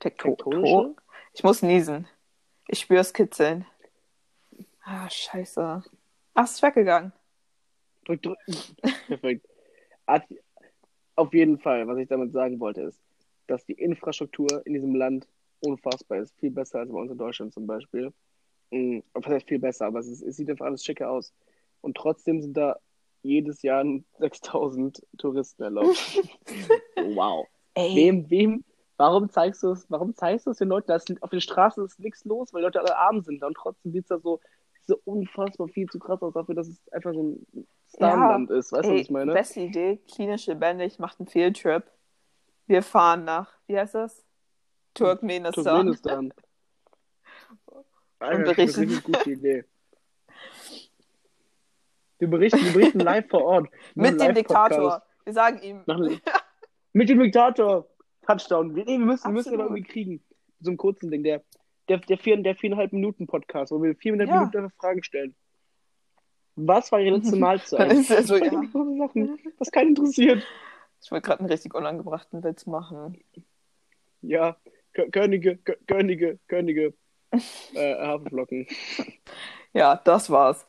Tekto 0.00 0.28
Tektonische? 0.36 0.94
ich 1.32 1.42
muss 1.42 1.60
niesen. 1.62 2.06
Ich 2.68 2.78
spür's 2.78 3.12
kitzeln. 3.12 3.66
Ah, 4.84 5.10
scheiße. 5.10 5.82
Ach, 6.34 6.44
ist 6.44 6.62
weggegangen. 6.62 7.12
Drück, 8.04 8.22
drück. 8.22 8.38
Perfekt. 9.08 9.44
Auf 11.16 11.34
jeden 11.34 11.58
Fall, 11.58 11.88
was 11.88 11.98
ich 11.98 12.06
damit 12.08 12.32
sagen 12.32 12.60
wollte, 12.60 12.82
ist, 12.82 13.00
dass 13.48 13.64
die 13.66 13.72
Infrastruktur 13.72 14.64
in 14.66 14.74
diesem 14.74 14.94
Land 14.94 15.26
unfassbar 15.60 16.18
ist. 16.18 16.32
Viel 16.38 16.52
besser 16.52 16.78
als 16.78 16.92
bei 16.92 16.98
uns 17.00 17.10
in 17.10 17.18
Deutschland 17.18 17.52
zum 17.52 17.66
Beispiel. 17.66 18.12
Mm, 18.70 19.00
Was 19.14 19.26
heißt 19.26 19.48
viel 19.48 19.58
besser, 19.58 19.86
aber 19.86 20.00
es, 20.00 20.08
ist, 20.08 20.22
es 20.22 20.36
sieht 20.36 20.50
einfach 20.50 20.66
alles 20.66 20.84
schicker 20.84 21.10
aus. 21.10 21.32
Und 21.80 21.96
trotzdem 21.96 22.40
sind 22.40 22.56
da 22.56 22.76
jedes 23.22 23.62
Jahr 23.62 23.84
6000 24.18 25.06
Touristen 25.18 25.62
erlaubt. 25.62 26.22
wow. 27.14 27.46
Ey, 27.74 27.94
Wem, 27.94 28.30
wem, 28.30 28.64
warum 28.96 29.30
zeigst 29.30 29.62
du 29.62 29.70
es, 29.70 29.86
warum 29.88 30.14
zeigst 30.14 30.46
du 30.46 30.50
es 30.50 30.58
den 30.58 30.68
Leuten? 30.68 30.88
Da 30.88 30.96
ist, 30.96 31.22
auf 31.22 31.30
den 31.30 31.40
Straßen 31.40 31.84
ist 31.84 31.98
nichts 32.00 32.24
los, 32.24 32.52
weil 32.52 32.62
die 32.62 32.66
Leute 32.66 32.80
alle 32.80 32.96
arm 32.96 33.22
sind. 33.22 33.42
Und 33.42 33.54
trotzdem 33.54 33.92
sieht 33.92 34.04
es 34.04 34.08
da 34.08 34.18
so, 34.18 34.40
so 34.86 34.98
unfassbar 35.04 35.68
viel 35.68 35.86
zu 35.88 35.98
krass 35.98 36.22
aus 36.22 36.34
dafür, 36.34 36.54
dass 36.54 36.68
es 36.68 36.80
einfach 36.92 37.12
so 37.12 37.22
ein 37.22 37.66
Starland 37.94 38.50
ist. 38.50 38.72
Weißt 38.72 38.88
du, 38.88 38.94
was 38.94 39.00
ich 39.00 39.10
meine? 39.10 39.32
beste 39.32 39.60
Idee. 39.60 40.00
Klinisch 40.12 40.46
lebendig 40.46 40.98
macht 40.98 41.20
einen 41.20 41.28
Fieldtrip. 41.28 41.84
Wir 42.66 42.82
fahren 42.82 43.24
nach, 43.24 43.52
wie 43.66 43.78
heißt 43.78 43.94
das? 43.94 44.24
Turkmenistan. 44.94 45.64
Turkmenistan. 45.64 46.32
Alter, 48.18 48.54
das 48.54 48.58
ist 48.70 48.76
berichten. 48.76 48.80
eine 48.92 49.00
gute 49.18 49.30
Idee. 49.32 49.64
Wir 52.20 52.28
berichten, 52.28 52.64
wir 52.64 52.72
berichten 52.72 52.98
live 53.00 53.28
vor 53.28 53.44
Ort. 53.44 53.68
Mit 53.94 54.20
dem. 54.20 54.34
Diktator. 54.34 55.02
Wir 55.24 55.32
sagen 55.32 55.62
ihm, 55.62 55.84
Mit 56.92 57.08
dem 57.08 57.20
Diktator. 57.20 57.86
Touchdown. 58.26 58.74
Wir, 58.74 58.84
nee, 58.84 58.98
wir 58.98 59.06
müssen, 59.06 59.32
müssen 59.32 59.50
Absolut. 59.54 59.70
irgendwie 59.70 59.82
kriegen. 59.84 60.24
So 60.60 60.70
einen 60.70 60.76
kurzen 60.78 61.10
Ding. 61.12 61.22
Der, 61.22 61.44
der, 61.88 61.98
der, 61.98 62.18
vier, 62.18 62.36
der 62.42 62.56
viereinhalb 62.56 62.92
Minuten 62.92 63.28
Podcast, 63.28 63.70
wo 63.70 63.80
wir 63.80 63.94
viereinhalb 63.94 64.28
Ja. 64.30 64.36
Minuten 64.46 64.70
Fragen 64.80 65.02
stellen. 65.04 65.36
Was 66.56 66.90
war 66.90 66.98
Ihre 67.00 67.18
letzte 67.18 67.36
Mahlzeit? 67.38 67.88
Dann 67.88 67.98
ist 68.00 68.08
so, 68.26 68.36
ja. 68.36 68.50
So 68.72 68.98
Sachen, 68.98 69.38
was 69.58 69.70
keinen 69.70 69.90
interessiert. 69.90 70.44
ich 71.00 71.10
wollte 71.12 71.24
gerade 71.24 71.40
einen 71.40 71.50
richtig 71.50 71.72
unangebrachten 71.72 72.42
Witz 72.42 72.66
machen. 72.66 73.16
Ja, 74.22 74.56
Kö- 74.92 75.08
Könige, 75.12 75.52
Kö- 75.64 75.78
Könige, 75.86 76.40
Könige. 76.48 76.94
Äh, 77.74 77.94
Haferflocken. 77.94 78.66
Ja, 79.74 79.96
das 79.96 80.30
war's. 80.30 80.66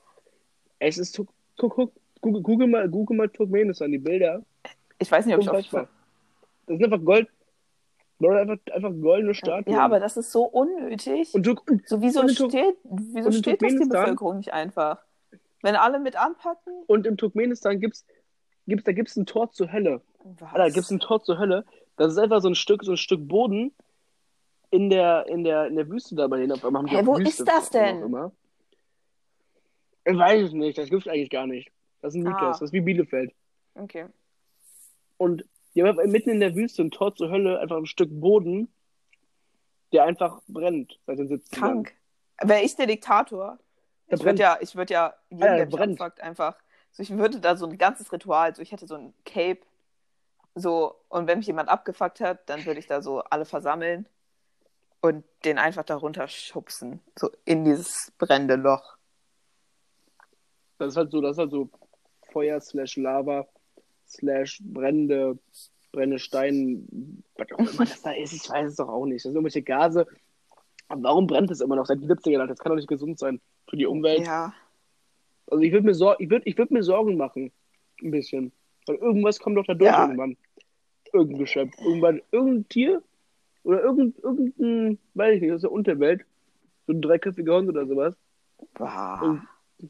Es 0.79 0.97
ist, 0.97 1.17
guck, 1.57 1.75
guck, 1.75 1.93
Google, 2.21 2.41
Google 2.41 2.67
mal, 2.67 2.89
Google 2.89 3.17
mal 3.17 3.29
Turkmenistan, 3.29 3.91
die 3.91 3.97
Bilder. 3.97 4.43
Ich 4.97 5.09
weiß 5.11 5.25
nicht, 5.25 5.35
ob 5.35 5.41
ich 5.41 5.49
Unfassbar. 5.49 5.83
auf. 5.83 5.89
Das 6.67 6.77
sind 6.77 6.85
einfach 6.85 7.03
Gold, 7.03 7.29
einfach, 8.21 8.57
einfach 8.73 8.91
goldene 9.01 9.33
Statuen. 9.33 9.73
Ja, 9.73 9.85
aber 9.85 9.99
das 9.99 10.17
ist 10.17 10.31
so 10.31 10.43
unnötig. 10.43 11.33
und, 11.33 11.47
und, 11.47 11.87
so 11.87 12.01
wieso 12.01 12.21
und 12.21 12.31
steht, 12.31 12.75
wieso 12.83 13.31
steht 13.31 13.61
das 13.61 13.73
die 13.73 13.87
Bevölkerung 13.87 14.37
nicht 14.37 14.53
einfach? 14.53 14.99
Wenn 15.61 15.75
alle 15.75 15.99
mit 15.99 16.15
anpacken? 16.15 16.73
und 16.87 17.07
im 17.07 17.17
Turkmenistan 17.17 17.79
gibt's, 17.79 18.05
gibt's, 18.67 18.83
da 18.83 18.91
gibt's 18.91 19.15
ein 19.15 19.25
Tor 19.25 19.51
zur 19.51 19.71
Hölle. 19.71 20.01
Was? 20.23 20.53
Da 20.53 20.69
gibt's 20.69 20.91
ein 20.91 20.99
Tor 20.99 21.23
zur 21.23 21.37
Hölle. 21.37 21.65
Das 21.97 22.11
ist 22.11 22.17
einfach 22.17 22.41
so 22.41 22.49
ein 22.49 22.55
Stück, 22.55 22.83
so 22.83 22.91
ein 22.91 22.97
Stück 22.97 23.27
Boden 23.27 23.73
in 24.71 24.89
der, 24.89 25.25
in 25.27 25.43
der, 25.43 25.67
in 25.67 25.75
der 25.75 25.89
Wüste 25.89 26.15
da 26.15 26.27
bei 26.27 26.37
denen. 26.37 26.51
Auf 26.51 26.63
einmal 26.63 26.81
haben 26.81 26.87
die 26.89 26.95
Hä, 26.95 27.01
auch 27.01 27.05
wo 27.07 27.17
Wüste, 27.17 27.43
ist 27.43 27.47
das 27.47 27.69
denn? 27.69 28.31
Ich 30.05 30.17
weiß 30.17 30.43
es 30.47 30.53
nicht, 30.53 30.77
das 30.77 30.89
gibt's 30.89 31.07
eigentlich 31.07 31.29
gar 31.29 31.47
nicht. 31.47 31.71
Das 32.01 32.13
ist 32.13 32.19
ein 32.19 32.23
Mythos, 32.23 32.41
Ah. 32.41 32.49
das 32.51 32.61
ist 32.61 32.73
wie 32.73 32.81
Bielefeld. 32.81 33.33
Okay. 33.75 34.05
Und 35.17 35.45
die 35.75 35.83
haben 35.83 36.11
mitten 36.11 36.29
in 36.29 36.39
der 36.39 36.55
Wüste 36.55 36.81
ein 36.83 36.91
Tor 36.91 37.13
zur 37.15 37.29
Hölle, 37.29 37.59
einfach 37.59 37.77
ein 37.77 37.85
Stück 37.85 38.09
Boden, 38.11 38.73
der 39.91 40.05
einfach 40.05 40.41
brennt 40.47 40.99
seit 41.05 41.19
den 41.19 41.27
70ern. 41.29 41.51
Krank. 41.59 41.93
Wäre 42.41 42.61
ich 42.61 42.75
der 42.75 42.87
Diktator? 42.87 43.59
Der 44.09 44.17
Ich 44.17 44.23
würde 44.23 44.41
ja, 44.41 44.57
ich 44.61 44.75
würde 44.75 44.93
ja 44.93 45.13
jeden, 45.29 45.43
Alter, 45.43 45.55
der 45.57 45.65
mich 45.65 45.75
brennt. 45.75 46.01
abfuckt, 46.01 46.21
einfach. 46.21 46.55
So, 46.91 47.03
ich 47.03 47.11
würde 47.15 47.39
da 47.39 47.55
so 47.55 47.67
ein 47.67 47.77
ganzes 47.77 48.11
Ritual, 48.11 48.55
so 48.55 48.61
ich 48.61 48.71
hätte 48.71 48.87
so 48.87 48.95
ein 48.95 49.13
Cape, 49.25 49.59
so, 50.55 50.95
und 51.09 51.27
wenn 51.27 51.37
mich 51.37 51.47
jemand 51.47 51.69
abgefuckt 51.69 52.19
hat, 52.21 52.49
dann 52.49 52.65
würde 52.65 52.79
ich 52.79 52.87
da 52.87 53.01
so 53.01 53.19
alle 53.21 53.45
versammeln 53.45 54.07
und 55.01 55.23
den 55.45 55.57
einfach 55.57 55.83
da 55.83 55.95
runterschubsen, 55.95 56.99
so 57.17 57.29
in 57.45 57.63
dieses 57.65 58.11
brennende 58.17 58.55
Loch. 58.55 58.97
Das 60.77 60.89
ist 60.93 60.97
halt 60.97 61.11
so, 61.11 61.21
das 61.21 61.31
ist 61.33 61.39
halt 61.39 61.51
so 61.51 61.69
Feuer 62.31 62.59
slash 62.61 62.97
Lava 62.97 63.47
slash 64.07 64.59
brennende, 64.63 65.37
brennende 65.91 66.19
Stein, 66.19 67.23
was 67.37 67.47
auch 67.53 67.59
immer 67.59 67.85
das 67.85 68.01
da 68.01 68.11
ist, 68.11 68.33
ich 68.33 68.49
weiß 68.49 68.71
es 68.71 68.75
doch 68.77 68.89
auch 68.89 69.05
nicht. 69.05 69.17
Das 69.17 69.23
sind 69.23 69.35
irgendwelche 69.35 69.61
Gase. 69.61 70.07
Aber 70.87 71.03
warum 71.03 71.27
brennt 71.27 71.51
es 71.51 71.61
immer 71.61 71.75
noch 71.75 71.85
seit 71.85 72.01
den 72.01 72.09
70ern? 72.09 72.47
Das 72.47 72.59
kann 72.59 72.71
doch 72.71 72.77
nicht 72.77 72.87
gesund 72.87 73.19
sein 73.19 73.39
für 73.69 73.77
die 73.77 73.85
Umwelt. 73.85 74.25
Ja. 74.25 74.53
Also 75.47 75.61
ich 75.63 75.71
würde 75.71 75.85
mir, 75.85 75.93
Sor 75.93 76.19
ich 76.19 76.29
würd, 76.29 76.43
ich 76.45 76.57
würd 76.57 76.71
mir 76.71 76.83
Sorgen 76.83 77.15
machen. 77.17 77.51
Ein 78.01 78.11
bisschen. 78.11 78.51
Weil 78.87 78.95
irgendwas 78.97 79.39
kommt 79.39 79.57
doch 79.57 79.65
da 79.65 79.73
durch 79.73 79.89
Ja. 79.91 80.03
irgendwann. 80.05 80.37
Irgendein 81.13 81.39
Geschöpf. 81.39 81.73
Irgendwann, 81.79 82.21
irgendein 82.31 82.69
Tier 82.69 83.03
oder 83.63 83.81
irgendein, 83.81 84.21
irgendein, 84.23 84.99
weiß 85.13 85.35
ich 85.35 85.41
nicht, 85.41 85.53
aus 85.53 85.61
der 85.61 85.71
Unterwelt. 85.71 86.25
So 86.87 86.93
ein 86.93 87.01
dreiköpfiger 87.01 87.55
Hund 87.55 87.69
oder 87.69 87.85
sowas. 87.85 88.15
Bah. 88.73 89.21
Und 89.21 89.47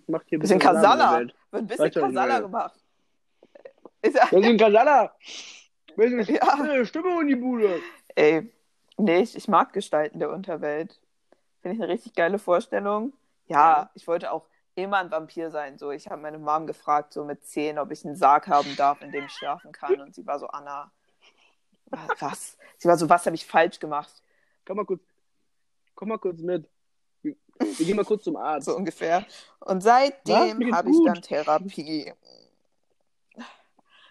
macht 0.09 0.25
hier 0.27 0.37
ein 0.37 0.41
Bisschen 0.41 0.59
Kasala. 0.59 1.19
Wird 1.19 1.33
ein 1.51 1.67
bisschen 1.67 1.91
Kasala 1.91 2.39
gemacht. 2.39 2.75
Ist 4.01 4.15
ja, 4.31 4.41
sind 4.41 4.57
Kasala! 4.59 5.13
Sind 5.95 6.29
Ja. 6.29 6.53
Stimme, 6.53 6.85
Stimme 6.85 7.21
in 7.21 7.27
die 7.27 7.35
Bude! 7.35 7.79
ey, 8.15 8.51
nee, 8.97 9.21
ich, 9.21 9.35
ich 9.35 9.47
mag 9.47 9.73
Gestalten 9.73 10.19
der 10.19 10.29
Unterwelt. 10.31 10.99
Finde 11.61 11.75
ich 11.75 11.81
eine 11.83 11.91
richtig 11.91 12.13
geile 12.13 12.39
Vorstellung. 12.39 13.13
Ja, 13.47 13.57
Ja. 13.81 13.89
ich 13.95 14.07
wollte 14.07 14.31
auch 14.31 14.45
immer 14.75 14.97
ein 14.97 15.11
Vampir 15.11 15.51
sein. 15.51 15.77
So, 15.77 15.91
ich 15.91 16.07
habe 16.09 16.21
meine 16.21 16.37
Mom 16.37 16.67
gefragt, 16.67 17.11
so 17.13 17.25
mit 17.25 17.43
zehn, 17.45 17.79
ob 17.79 17.91
ich 17.91 18.05
einen 18.05 18.15
Sarg 18.15 18.47
haben 18.47 18.75
darf, 18.77 19.01
in 19.01 19.11
dem 19.11 19.25
ich 19.25 19.31
schlafen 19.31 19.71
kann. 19.71 19.99
Und 19.99 20.15
sie 20.15 20.25
war 20.25 20.39
so, 20.39 20.47
Anna, 20.47 20.91
was? 22.19 22.57
Sie 22.77 22.87
war 22.87 22.97
so, 22.97 23.09
was 23.09 23.25
habe 23.25 23.35
ich 23.35 23.45
falsch 23.45 23.79
gemacht? 23.79 24.23
Komm 24.65 24.77
mal 24.77 24.85
kurz, 24.85 25.01
komm 25.95 26.09
mal 26.09 26.17
kurz 26.17 26.39
mit. 26.41 26.69
Wir, 27.21 27.35
wir 27.59 27.85
gehen 27.85 27.95
mal 27.95 28.05
kurz 28.05 28.23
zum 28.23 28.35
Arzt. 28.37 28.65
So 28.67 28.75
ungefähr. 28.75 29.25
Und 29.59 29.81
seitdem 29.81 30.73
habe 30.73 30.89
ich 30.89 30.97
dann 31.05 31.21
Therapie. 31.21 32.13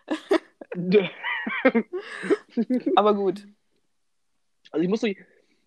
Aber 2.97 3.15
gut. 3.15 3.47
Also 4.71 4.83
ich 4.83 4.89
muss 4.89 5.01
doch, 5.01 5.09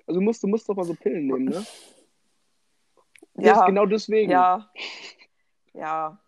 also 0.08 0.20
du 0.20 0.22
musst, 0.22 0.44
du 0.44 0.48
musst 0.48 0.68
doch 0.70 0.76
mal 0.76 0.84
so 0.84 0.94
Pillen 0.94 1.28
nehmen, 1.28 1.46
ne? 1.46 1.66
Ja, 3.36 3.54
Just 3.54 3.66
genau 3.66 3.86
deswegen. 3.86 4.32
ja, 4.32 4.70
ja, 5.74 6.20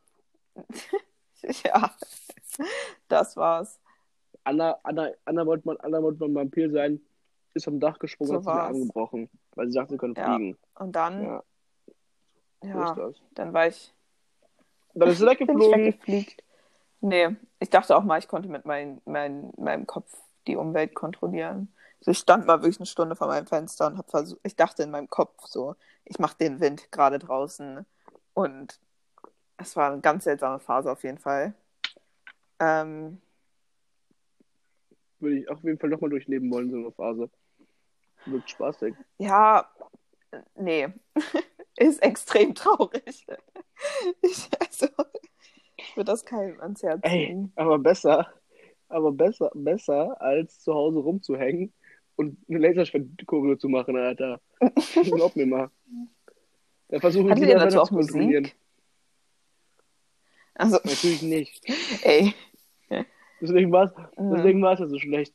ja, 1.66 1.96
das 3.08 3.36
war's. 3.36 3.80
Anna, 4.44 4.78
Anna, 4.84 5.10
Anna 5.26 5.46
wollte 5.46 5.68
mal, 5.68 5.78
Anna 5.82 6.02
wollte 6.02 6.28
mal 6.28 6.34
Vampir 6.41 6.70
sein, 6.72 7.00
ist 7.54 7.66
vom 7.66 7.80
Dach 7.80 8.00
gesprungen 8.00 8.30
So 8.30 8.36
und 8.38 8.39
hat 8.39 8.46
sich 8.46 8.54
den 8.54 8.60
war's. 8.60 8.76
Arm 8.76 8.88
gebrochen, 8.88 9.30
weil 9.56 9.68
sie 9.68 9.76
dachte, 9.76 9.91
sie 9.94 9.98
könnte 9.98 10.22
Ja. 10.22 10.36
fliegen. 10.36 10.58
Und 10.76 10.96
dann, 10.96 11.24
Ja, 11.24 11.44
ja, 12.64 13.12
dann 13.36 13.54
war 13.54 13.68
ich, 13.68 13.94
Dann 14.94 15.10
ist 15.10 15.20
sie 15.20 15.26
weggeflogen. 15.28 15.86
weggefliegt. 15.86 16.44
Nee, 17.02 17.36
ich 17.60 17.70
dachte 17.70 17.96
auch 17.96 18.04
mal, 18.04 18.20
ich 18.20 18.28
konnte 18.28 18.48
mit 18.50 18.66
mein, 18.66 19.02
mein, 19.06 19.52
meinem 19.58 19.86
Kopf 19.86 20.16
die 20.48 20.56
Umwelt 20.56 20.96
kontrollieren. 20.96 21.74
Also 22.00 22.12
ich 22.12 22.20
stand 22.20 22.46
mal 22.46 22.62
wirklich 22.62 22.80
eine 22.80 22.86
Stunde 22.86 23.16
vor 23.16 23.28
meinem 23.28 23.48
Fenster 23.48 23.88
und 23.88 23.98
habe 23.98 24.10
versucht, 24.10 24.39
ich 24.44 24.56
dachte 24.56 24.84
in 24.84 24.91
meinem 24.91 25.10
Kopf 25.10 25.46
so, 25.46 25.76
ich 26.06 26.20
mache 26.20 26.38
den 26.38 26.60
Wind 26.60 26.91
gerade 26.91 27.20
draußen. 27.20 27.86
Und 28.34 28.80
es 29.58 29.76
war 29.76 29.91
eine 29.91 30.02
ganz 30.02 30.24
seltsame 30.26 30.60
Phase 30.60 30.91
auf 30.91 31.04
jeden 31.04 31.18
Fall. 31.18 31.54
Ähm, 32.60 33.22
Würde 35.24 35.40
ich 35.40 35.50
auf 35.50 35.64
jeden 35.64 35.80
Fall 35.80 35.90
nochmal 35.90 36.10
durchleben 36.10 36.52
wollen, 36.52 36.70
so 36.70 36.78
eine 36.78 36.92
Phase. 36.92 37.30
Wirkt 38.26 38.50
spaßig. 38.50 38.94
ja, 39.18 39.70
nee, 40.56 40.88
ist 41.78 42.02
extrem 42.04 42.54
traurig. 42.56 43.26
Ich, 44.22 44.48
also, 44.62 44.88
ich 45.76 45.98
würde 45.98 46.12
das 46.12 46.24
keinem 46.24 46.62
ans 46.62 46.84
Herz 46.84 47.02
legen. 47.04 47.52
aber 47.56 47.80
besser, 47.80 48.32
aber 48.88 49.12
besser, 49.12 49.52
besser, 49.56 50.22
als 50.22 50.62
zu 50.62 50.74
Hause 50.74 51.00
rumzuhängen 51.00 51.74
und 52.16 52.38
eine 52.48 52.60
Laserschwertkugel 52.60 53.58
zu 53.58 53.68
machen, 53.68 53.98
Alter. 53.98 54.40
Glaub 55.04 55.36
mir 55.36 55.48
mal. 55.48 55.72
Da 56.90 57.00
versuchen 57.00 57.32
Hattet 57.32 57.50
die 57.50 57.54
dazu 57.54 57.82
auch 57.82 57.88
zu 57.90 57.96
kontrollieren. 57.96 58.44
Musik? 58.44 58.56
Also, 60.54 60.78
Natürlich 60.84 61.22
nicht. 61.24 61.66
ey. 62.04 62.34
Deswegen 63.42 63.72
war 63.72 63.86
es 63.86 63.92
Mhm. 64.18 64.64
ja 64.64 64.88
so 64.88 64.98
schlecht. 65.00 65.34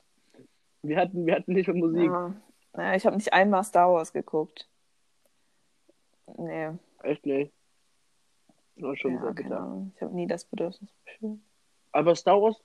Wir 0.82 0.96
hatten, 0.98 1.26
wir 1.26 1.34
hatten 1.34 1.52
nicht 1.52 1.68
mal 1.68 1.76
Musik. 1.76 2.06
Ja. 2.06 2.34
Naja, 2.74 2.94
ich 2.96 3.04
habe 3.06 3.16
nicht 3.16 3.32
einmal 3.32 3.64
Star 3.64 3.92
Wars 3.92 4.12
geguckt. 4.12 4.68
Nee, 6.36 6.70
Echt 7.02 7.24
nicht. 7.26 7.52
War 8.76 8.96
schon 8.96 9.14
ja, 9.14 9.32
sehr. 9.34 9.58
Ahnung. 9.60 9.92
Ich 9.96 10.02
habe 10.02 10.14
nie 10.14 10.26
das 10.26 10.44
Bedürfnis. 10.44 10.90
Aber 11.92 12.14
Star 12.14 12.40
Wars, 12.40 12.62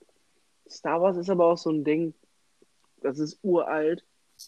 Star 0.70 1.02
Wars 1.02 1.18
ist 1.18 1.30
aber 1.30 1.46
auch 1.46 1.58
so 1.58 1.72
ein 1.72 1.84
Ding, 1.84 2.14
das 3.02 3.18
ist 3.20 3.40
uralt, 3.44 4.06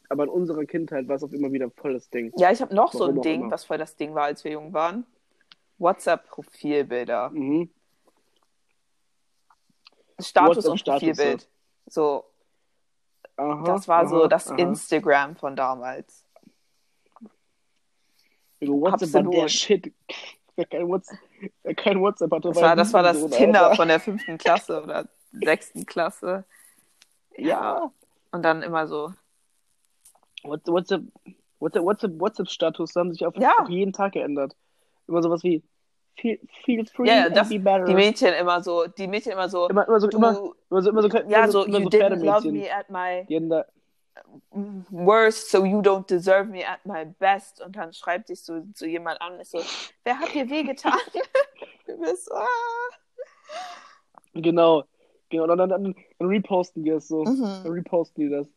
aber 0.09 0.23
in 0.23 0.29
unserer 0.29 0.65
Kindheit 0.65 1.07
war 1.07 1.15
es 1.15 1.23
auch 1.23 1.31
immer 1.31 1.51
wieder 1.51 1.69
voll 1.71 1.93
das 1.93 2.09
Ding. 2.09 2.31
Ja, 2.37 2.51
ich 2.51 2.61
habe 2.61 2.75
noch 2.75 2.91
so 2.91 2.99
Warum 2.99 3.15
ein 3.15 3.19
auch 3.19 3.23
Ding, 3.23 3.41
immer. 3.41 3.51
was 3.51 3.63
voll 3.65 3.77
das 3.77 3.95
Ding 3.95 4.13
war, 4.13 4.25
als 4.25 4.43
wir 4.43 4.51
jung 4.51 4.73
waren. 4.73 5.05
WhatsApp-Profilbilder. 5.77 7.29
Mhm. 7.31 7.69
Status 10.19 10.65
und. 10.65 10.83
Profilbild. 10.83 11.47
So, 11.87 12.25
Aha, 13.37 13.63
das 13.63 13.87
war 13.87 14.07
so 14.07 14.21
aha, 14.21 14.27
das 14.27 14.49
aha. 14.49 14.55
Instagram 14.57 15.35
von 15.35 15.55
damals. 15.55 16.25
Über 18.59 18.73
WhatsApp 18.73 19.13
war 19.13 19.19
Absolut. 19.21 19.33
der 19.35 19.47
Shit. 19.49 19.93
Wer 20.55 20.65
kein 20.65 20.87
WhatsApp, 20.87 21.19
wer 21.63 21.75
kein 21.75 21.99
WhatsApp 21.99 22.31
hatte, 22.31 22.47
Das 22.47 22.61
war, 22.61 22.75
das 22.77 22.93
war 22.93 23.03
das 23.03 23.29
Tinder 23.29 23.75
von 23.75 23.89
der 23.89 23.99
fünften 23.99 24.37
Klasse 24.37 24.81
oder 24.81 25.07
sechsten 25.33 25.85
Klasse. 25.85 26.45
Ja. 27.37 27.91
Und 28.31 28.41
dann 28.43 28.61
immer 28.61 28.87
so, 28.87 29.13
WhatsApp, 30.43 30.73
WhatsApp, 30.73 31.01
WhatsApp, 31.59 31.83
WhatsApp, 31.83 32.19
WhatsApp-Status 32.19 32.95
haben 32.95 33.11
sich 33.11 33.25
auf, 33.25 33.35
Ja. 33.35 33.53
auf 33.59 33.69
jeden 33.69 33.91
Tag 33.91 34.13
geändert. 34.13 34.55
Immer 35.07 35.21
sowas 35.21 35.43
wie 35.43 35.61
feel, 36.17 36.39
feel 36.63 36.85
free 36.85 37.07
Ja, 37.07 37.25
and 37.25 37.35
das- 37.37 37.49
be 37.49 37.59
better. 37.59 37.85
die 37.85 37.93
Mädchen 37.93 38.33
immer 38.33 38.61
so, 38.61 38.87
die 38.87 39.07
Mädchen 39.07 39.33
immer 39.33 39.49
so, 39.49 39.67
immer, 39.69 39.87
immer 39.87 39.99
so, 39.99 40.07
du, 40.07 40.17
immer, 40.17 40.29
immer 40.69 40.81
so, 40.81 40.89
immer 40.89 41.01
so, 41.01 41.07
ja, 41.27 41.47
so, 41.47 41.63
immer 41.65 41.79
you 41.79 41.83
so 41.85 41.89
didn't 41.89 42.23
love 42.23 42.51
me 42.51 42.69
at 42.71 42.89
my 42.89 43.25
da, 43.49 43.65
worst, 44.89 45.51
so 45.51 45.65
you 45.65 45.79
don't 45.81 46.07
deserve 46.07 46.49
me 46.49 46.65
at 46.67 46.85
my 46.85 47.05
best. 47.19 47.61
Und 47.61 47.75
dann 47.75 47.93
schreibt 47.93 48.27
sich 48.27 48.41
so, 48.43 48.61
so 48.73 48.85
jemand 48.85 49.21
an, 49.21 49.39
ist 49.39 49.51
so, 49.51 49.59
wer 50.03 50.19
hat 50.19 50.33
dir 50.33 50.49
wehgetan? 50.49 50.93
du 51.87 51.97
bist, 51.99 52.31
ah. 52.31 52.45
genau, 54.33 54.83
genau, 55.29 55.47
dann, 55.47 55.57
dann, 55.57 55.69
dann, 55.69 55.95
dann 56.19 56.27
reposten 56.27 56.83
die 56.83 56.91
das 56.91 57.07
so. 57.07 57.23
Dann 57.23 57.35
mhm. 57.63 57.71
reposten 57.71 58.23
die 58.23 58.29
das. 58.29 58.47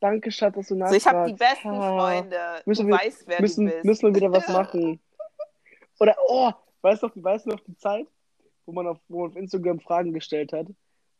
Danke, 0.00 0.30
Schatz, 0.30 0.54
dass 0.54 0.68
du 0.68 0.74
so, 0.74 0.78
nachfragst. 0.78 1.06
ich 1.06 1.12
habe 1.12 1.26
die 1.26 1.34
besten 1.34 1.68
Ah, 1.70 1.96
Freunde. 1.98 2.38
Müssen 2.66 2.86
du 2.86 2.92
wir- 2.92 2.98
weißt, 3.00 3.26
wer 3.26 3.40
müssen, 3.40 3.66
du 3.66 3.72
bist. 3.72 3.84
müssen 3.84 4.02
wir 4.08 4.14
wieder 4.14 4.32
was 4.32 4.48
machen. 4.48 5.00
Oder, 6.00 6.16
oh, 6.28 6.52
weißt 6.82 7.02
du 7.02 7.06
noch, 7.08 7.14
weißt 7.16 7.46
du 7.46 7.50
noch 7.50 7.60
die 7.60 7.76
Zeit, 7.76 8.06
wo 8.66 8.72
man, 8.72 8.86
auf, 8.86 8.98
wo 9.08 9.20
man 9.22 9.30
auf 9.30 9.36
Instagram 9.36 9.80
Fragen 9.80 10.12
gestellt 10.12 10.52
hat 10.52 10.66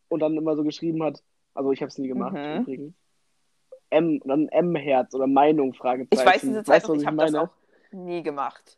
und 0.08 0.20
dann 0.20 0.36
immer 0.36 0.56
so 0.56 0.64
geschrieben 0.64 1.02
hat, 1.02 1.22
also 1.54 1.72
ich 1.72 1.80
habe 1.80 1.88
es 1.88 1.98
nie 1.98 2.08
gemacht, 2.08 2.34
Mhm. 2.34 2.60
übrigens. 2.60 2.94
M, 3.90 4.20
und 4.22 4.28
dann 4.28 4.48
M-Herz 4.48 5.14
oder 5.14 5.26
Meinung, 5.26 5.72
Fragezeichen. 5.72 6.20
ich 6.20 6.26
weiß 6.34 6.40
diese 6.42 6.64
Zeit 6.64 6.82
weißt, 6.82 6.88
noch, 6.88 6.96
ich 6.96 7.06
habe 7.06 7.16
das 7.18 7.34
auch 7.34 7.48
nie 7.92 8.22
gemacht. 8.22 8.76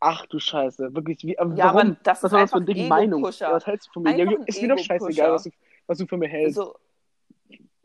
Ach 0.00 0.26
du 0.26 0.38
Scheiße, 0.38 0.94
wirklich, 0.94 1.24
wie, 1.24 1.36
aber 1.38 1.54
Ja, 1.56 1.66
warum? 1.66 1.76
Mann, 1.76 1.96
das 2.04 2.22
was 2.22 2.30
war 2.32 2.40
das 2.40 2.50
für 2.52 2.58
ein 2.58 2.66
Ding? 2.66 2.86
Meinung. 2.88 3.22
Was 3.24 3.66
hältst 3.66 3.88
du 3.88 3.92
von 3.94 4.02
mir? 4.04 4.16
Ja, 4.16 4.30
ist 4.46 4.62
mir 4.62 4.68
doch 4.68 4.78
scheißegal, 4.78 5.32
was 5.32 5.44
du, 5.44 5.50
was 5.86 5.98
du 5.98 6.06
von 6.06 6.18
mir 6.20 6.28
hältst. 6.28 6.56
So, 6.56 6.74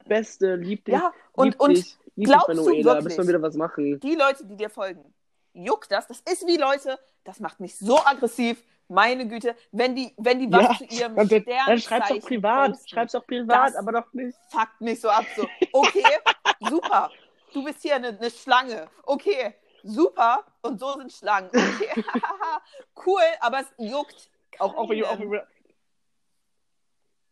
Beste, 0.05 0.55
lieb 0.55 0.83
dich, 0.85 0.93
ja, 0.95 1.11
und, 1.31 1.45
lieb 1.45 1.59
und 1.61 1.77
dich, 1.77 1.97
lieb 2.15 2.27
glaubst 2.27 2.49
dich, 2.49 2.55
du 2.57 2.63
Manuela, 2.65 2.85
wirklich? 2.85 3.03
müssen 3.05 3.17
wir 3.23 3.27
wieder 3.29 3.41
was 3.41 3.55
machen. 3.55 3.99
die 4.01 4.15
Leute, 4.15 4.45
die 4.45 4.55
dir 4.57 4.69
folgen, 4.69 5.12
juckt 5.53 5.91
das. 5.91 6.07
Das 6.07 6.19
ist 6.21 6.45
wie 6.47 6.57
Leute, 6.57 6.99
das 7.23 7.39
macht 7.39 7.59
mich 7.59 7.77
so 7.77 7.97
aggressiv. 8.03 8.63
Meine 8.89 9.27
Güte, 9.27 9.55
wenn 9.71 9.95
die, 9.95 10.13
wenn 10.17 10.39
die 10.39 10.51
was 10.51 10.63
Ja, 10.63 10.75
zu 10.77 10.83
ihrem 10.95 11.15
Dann, 11.15 11.27
Sternzeichen 11.27 11.65
dann 11.67 11.79
schreib's 11.79 12.09
doch 12.09 12.19
privat, 12.21 12.71
posten, 12.71 12.87
schreib's 12.89 13.11
doch 13.13 13.25
privat, 13.25 13.75
aber 13.75 13.91
doch 13.93 14.13
nicht. 14.13 14.37
fuckt 14.49 14.81
mich 14.81 14.99
so 14.99 15.09
ab. 15.09 15.25
So, 15.35 15.47
okay, 15.71 16.03
super. 16.69 17.09
Du 17.53 17.63
bist 17.63 17.81
hier 17.81 17.95
eine, 17.95 18.09
eine 18.09 18.29
Schlange. 18.29 18.89
Okay, 19.03 19.53
super. 19.83 20.43
Und 20.61 20.79
so 20.79 20.93
sind 20.97 21.11
Schlangen. 21.13 21.49
Okay, 21.49 22.03
cool, 23.05 23.21
aber 23.39 23.61
es 23.61 23.67
juckt. 23.77 24.29
Auch, 24.59 24.75
auch, 24.75 24.89
wenn, 24.89 25.03
auch, 25.05 25.19
wenn, 25.19 25.41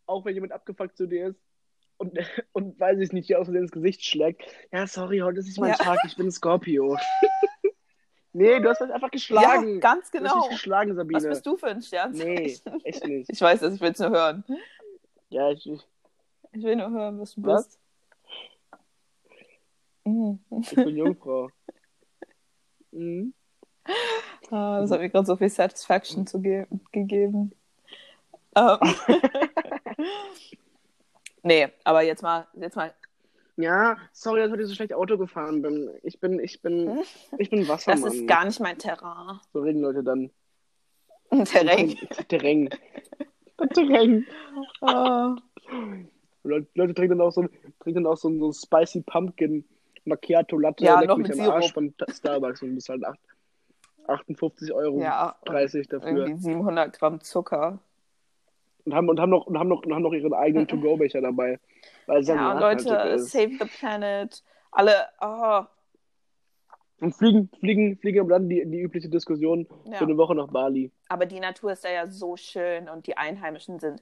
auch 0.05 0.25
wenn 0.25 0.33
jemand 0.33 0.53
abgefuckt 0.53 0.95
zu 0.97 1.07
dir 1.07 1.27
ist 1.27 1.39
und, 1.97 2.17
und 2.53 2.79
weiß 2.79 2.97
ich 2.99 3.11
nicht, 3.11 3.29
dir 3.29 3.39
aus 3.39 3.49
ins 3.49 3.71
Gesicht 3.71 4.03
schlägt. 4.05 4.43
Ja, 4.71 4.87
sorry, 4.87 5.19
heute 5.19 5.39
ist 5.39 5.47
nicht 5.47 5.59
mein 5.59 5.71
Ja. 5.71 5.75
Tag, 5.77 5.99
ich 6.05 6.15
bin 6.15 6.27
ein 6.27 6.31
Scorpio. 6.31 6.97
Nee, 8.33 8.59
du 8.59 8.69
hast 8.69 8.81
mich 8.81 8.91
einfach 8.91 9.11
geschlagen. 9.11 9.75
Ja, 9.75 9.79
ganz 9.79 10.11
Du 10.11 10.17
hast 10.19 10.23
genau. 10.23 10.37
mich 10.41 10.49
geschlagen, 10.49 10.95
Sabine. 10.95 11.17
Was 11.17 11.27
bist 11.27 11.45
du 11.45 11.57
für 11.57 11.67
ein 11.67 11.81
Sternzeichen? 11.81 12.33
Nee, 12.33 12.81
echt 12.83 13.05
nicht. 13.05 13.29
Ich 13.29 13.41
weiß 13.41 13.59
das, 13.61 13.75
ich 13.75 13.81
will 13.81 13.91
es 13.91 13.99
nur 13.99 14.09
hören. 14.11 14.43
Ja, 15.29 15.49
ich, 15.51 15.69
ich, 15.69 15.87
Ich 16.51 16.63
will 16.63 16.75
nur 16.75 16.91
hören, 16.91 17.19
was 17.19 17.35
du 17.35 17.43
Was? 17.43 17.67
bist. 17.67 17.79
Mhm. 20.03 20.39
ich 20.61 20.75
bin 20.75 20.97
Jungfrau. 20.97 21.49
Mhm. 22.93 23.33
Ah, 24.51 24.81
das 24.81 24.91
hat 24.91 24.99
mir 24.99 25.09
gerade 25.09 25.25
so 25.25 25.37
viel 25.37 25.47
Satisfaction 25.47 26.27
zu 26.27 26.41
ge 26.41 26.67
gegeben. 26.91 27.53
Ähm. 28.53 28.77
nee, 31.41 31.69
aber 31.85 32.01
jetzt 32.01 32.21
mal, 32.21 32.47
jetzt 32.55 32.75
mal, 32.75 32.93
Ja, 33.61 33.97
sorry, 34.11 34.39
dass 34.39 34.47
ich 34.47 34.53
heute 34.53 34.65
so 34.65 34.73
schlecht 34.75 34.93
Auto 34.93 35.17
gefahren 35.17 35.61
bin. 35.61 35.89
Ich 36.03 36.19
bin, 36.19 36.39
ich 36.39 36.61
bin, 36.61 36.99
ich 37.37 37.49
bin 37.49 37.59
das 37.67 37.69
Wassermann. 37.87 38.11
ist 38.13 38.27
gar 38.27 38.45
nicht 38.45 38.59
mein 38.59 38.77
Terrain. 38.77 39.39
So 39.53 39.59
reden 39.59 39.81
Leute 39.81 40.03
dann. 40.03 40.29
Terrain. 41.45 41.95
Terrain. 42.27 42.69
Terrain. 43.73 44.25
Ah. 44.81 45.35
Leute, 46.43 46.67
Leute 46.73 46.93
trinken 46.95 47.19
dann 47.19 47.27
auch 47.27 47.31
so, 47.31 47.41
trinken 47.79 48.03
dann 48.03 48.07
auch 48.07 48.17
so, 48.17 48.29
so 48.39 48.47
ein 48.49 48.53
Spicy 48.53 49.01
Pumpkin 49.01 49.63
Macchiato 50.05 50.57
Latte, 50.57 50.83
Ja, 50.83 50.99
noch 51.03 51.17
mit 51.17 51.31
am 51.31 51.39
Arsch 51.51 51.71
von 51.71 51.95
Ta- 51.95 52.11
Starbucks 52.11 52.63
und 52.63 52.73
bist 52.73 52.89
halt 52.89 53.05
acht- 53.05 53.19
58 54.07 54.73
Euro 54.73 54.99
Ja, 54.99 55.35
und 55.45 55.49
30 55.53 55.87
dafür. 55.87 56.07
irgendwie 56.25 56.41
700 56.41 56.97
Gramm 56.97 57.21
Zucker. 57.21 57.77
Und 58.83 58.95
haben, 58.95 59.07
und 59.09 59.19
haben 59.19 59.29
noch, 59.29 59.45
und 59.45 59.59
haben 59.59 59.69
noch, 59.69 59.83
und 59.85 59.93
haben 59.93 60.01
noch 60.01 60.13
ihren 60.13 60.33
eigenen 60.33 60.67
To-Go-Becher 60.67 61.21
dabei. 61.21 61.59
Weil 62.07 62.21
es 62.21 62.27
Ja, 62.27 62.59
Leute, 62.59 62.95
ist. 63.15 63.31
save 63.31 63.51
the 63.59 63.65
planet. 63.65 64.43
Alle, 64.71 64.93
oh, 65.21 65.63
Und 67.01 67.13
fliegen, 67.15 67.49
fliegen, 67.59 67.97
fliegen 67.97 68.27
dann 68.29 68.47
die, 68.47 68.63
die 68.65 68.79
übliche 68.81 69.09
Diskussion 69.09 69.67
ja. 69.85 69.97
für 69.97 70.05
eine 70.05 70.17
Woche 70.17 70.35
nach 70.35 70.47
Bali. 70.47 70.91
Aber 71.09 71.25
die 71.25 71.39
Natur 71.39 71.73
ist 71.73 71.83
da 71.83 71.89
ja 71.91 72.07
so 72.07 72.37
schön 72.37 72.87
und 72.89 73.07
die 73.07 73.17
Einheimischen 73.17 73.79
sind 73.79 74.01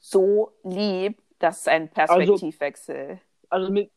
so 0.00 0.52
lieb, 0.64 1.18
das 1.38 1.58
ist 1.60 1.68
ein 1.68 1.88
Perspektivwechsel. 1.88 3.20
Also 3.48 3.70
mir, 3.70 3.88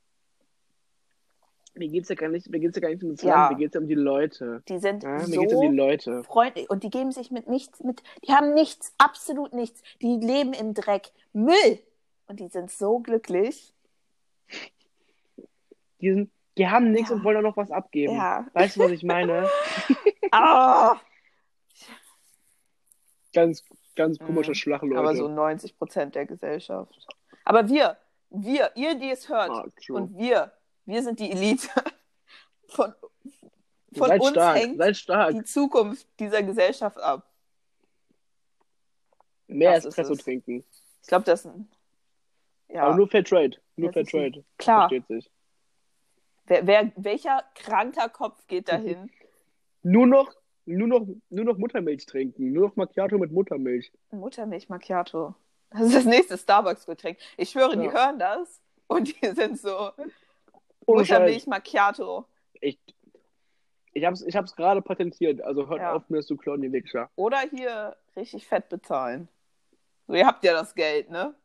mir 1.74 1.88
geht's 1.90 2.10
ja 2.10 2.16
gar 2.16 2.30
nicht, 2.30 2.50
mir 2.50 2.60
geht's 2.60 2.76
ja 2.76 2.82
gar 2.82 2.90
nicht 2.90 3.04
um 3.04 3.12
das 3.16 3.22
Ja. 3.24 3.36
Land, 3.48 3.58
mir 3.58 3.64
geht's 3.64 3.74
ja 3.76 3.82
um 3.82 3.88
die 3.88 3.96
Leute. 3.96 4.62
die 4.68 4.78
sind 4.80 5.04
Ja, 5.04 5.10
mir 5.14 5.22
so 5.22 5.42
geht's 5.42 5.54
um 5.54 5.62
die 5.72 5.76
Leute. 5.76 6.24
freundlich 6.24 6.70
und 6.70 6.84
die 6.84 6.90
geben 6.90 7.12
sich 7.12 7.32
mit 7.32 7.48
nichts 7.48 7.84
mit. 7.84 8.04
Die 8.28 8.34
haben 8.34 8.54
nichts, 8.54 8.94
absolut 8.98 9.54
nichts. 9.54 9.82
Die 10.02 10.18
leben 10.18 10.54
im 10.54 10.74
Dreck, 10.74 11.12
Müll 11.34 11.80
und 12.28 12.40
die 12.40 12.48
sind 12.48 12.72
so 12.72 13.00
glücklich. 13.00 13.74
Die, 16.02 16.12
sind, 16.14 16.32
die 16.58 16.68
haben 16.68 16.92
nichts 16.92 17.10
Ja. 17.10 17.16
und 17.16 17.24
wollen 17.24 17.38
auch 17.38 17.42
noch 17.50 17.58
was 17.58 17.72
abgeben. 17.72 18.16
Ja. 18.16 18.46
Weißt 18.54 18.76
du, 18.76 18.82
was 18.82 18.92
ich 18.92 19.04
meine? 19.04 19.50
Ah, 20.32 21.00
ganz, 23.32 23.64
ganz 23.96 24.18
komische 24.20 24.52
Mhm. 24.52 24.56
Schlachleute. 24.56 24.98
Aber 25.00 25.16
so 25.16 25.30
90 25.30 25.78
Prozent 25.78 26.16
der 26.16 26.26
Gesellschaft. 26.26 27.08
Aber 27.46 27.70
wir, 27.70 27.98
wir, 28.32 28.72
ihr, 28.76 28.96
die 28.96 29.12
es 29.12 29.30
hört, 29.30 29.50
ah, 29.52 29.66
und 29.94 30.18
wir, 30.18 30.52
wir 30.86 31.04
sind 31.04 31.20
die 31.20 31.32
Elite. 31.32 31.70
Von, 32.68 32.94
von 33.96 34.08
seid 34.10 34.20
uns 34.20 34.30
stark, 34.32 34.58
hängt 34.58 34.78
seid 34.78 34.98
stark. 34.98 35.32
die 35.36 35.44
Zukunft 35.44 36.08
dieser 36.20 36.44
Gesellschaft 36.44 36.98
ab. 36.98 37.32
Mehr 39.48 39.76
das 39.76 39.86
ist 39.86 39.90
Espresso 39.90 40.14
es. 40.14 40.20
trinken. 40.24 40.66
Ich 41.02 41.08
glaube, 41.08 41.24
das 41.24 41.44
sind. 41.44 41.70
Ja, 42.70 42.84
Aber 42.84 42.96
nur 42.96 43.08
Fair 43.08 43.24
Trade. 43.24 43.58
Nur 43.76 43.92
Das 43.92 43.94
Fair 43.94 44.02
ist 44.04 44.14
ein- 44.14 44.32
Trade. 44.34 44.46
klar. 44.58 44.90
Versteht 44.90 45.08
sich. 45.08 45.32
Wer, 46.48 46.68
wer, 46.68 46.92
welcher 46.96 47.44
kranker 47.56 48.10
Kopf 48.10 48.46
geht 48.48 48.70
dahin? 48.70 49.10
Nur 49.88 50.08
noch, 50.08 50.34
nur 50.66 50.88
noch, 50.88 51.06
nur 51.30 51.46
noch 51.46 51.58
Muttermilch 51.60 52.08
trinken. 52.08 52.52
Nur 52.52 52.70
noch 52.70 52.76
Macchiato 52.76 53.20
mit 53.20 53.32
Muttermilch. 53.32 53.92
Muttermilch 54.10 54.68
Macchiato. 54.68 55.36
Das 55.70 55.82
ist 55.82 55.96
das 55.96 56.06
nächste 56.06 56.40
Starbucks-Getränk. 56.40 57.20
Ich 57.38 57.52
schwöre, 57.52 57.78
die 57.78 57.86
Ja. 57.86 57.92
hören 57.92 58.18
das 58.18 58.62
und 58.88 59.10
die 59.22 59.28
sind 59.28 59.60
so 59.60 59.92
Ohne 60.88 61.02
Muttermilch 61.02 61.36
Scheiß. 61.44 61.46
Macchiato. 61.48 62.26
Ich, 62.62 62.80
ich 63.94 64.06
hab's, 64.06 64.24
ich 64.24 64.36
hab's 64.36 64.56
gerade 64.56 64.82
patentiert. 64.82 65.40
Also 65.42 65.68
hört 65.70 65.82
Ja. 65.82 65.94
auf, 65.94 66.10
mir 66.10 66.24
zu 66.24 66.36
klauen, 66.36 66.62
die 66.62 66.72
Wichser. 66.72 67.12
Oder 67.16 67.42
hier 67.42 67.96
richtig 68.16 68.48
fett 68.48 68.68
bezahlen. 68.70 69.28
So, 70.08 70.16
ihr 70.16 70.26
habt 70.26 70.44
ja 70.44 70.54
das 70.54 70.74
Geld, 70.74 71.12
ne? 71.12 71.36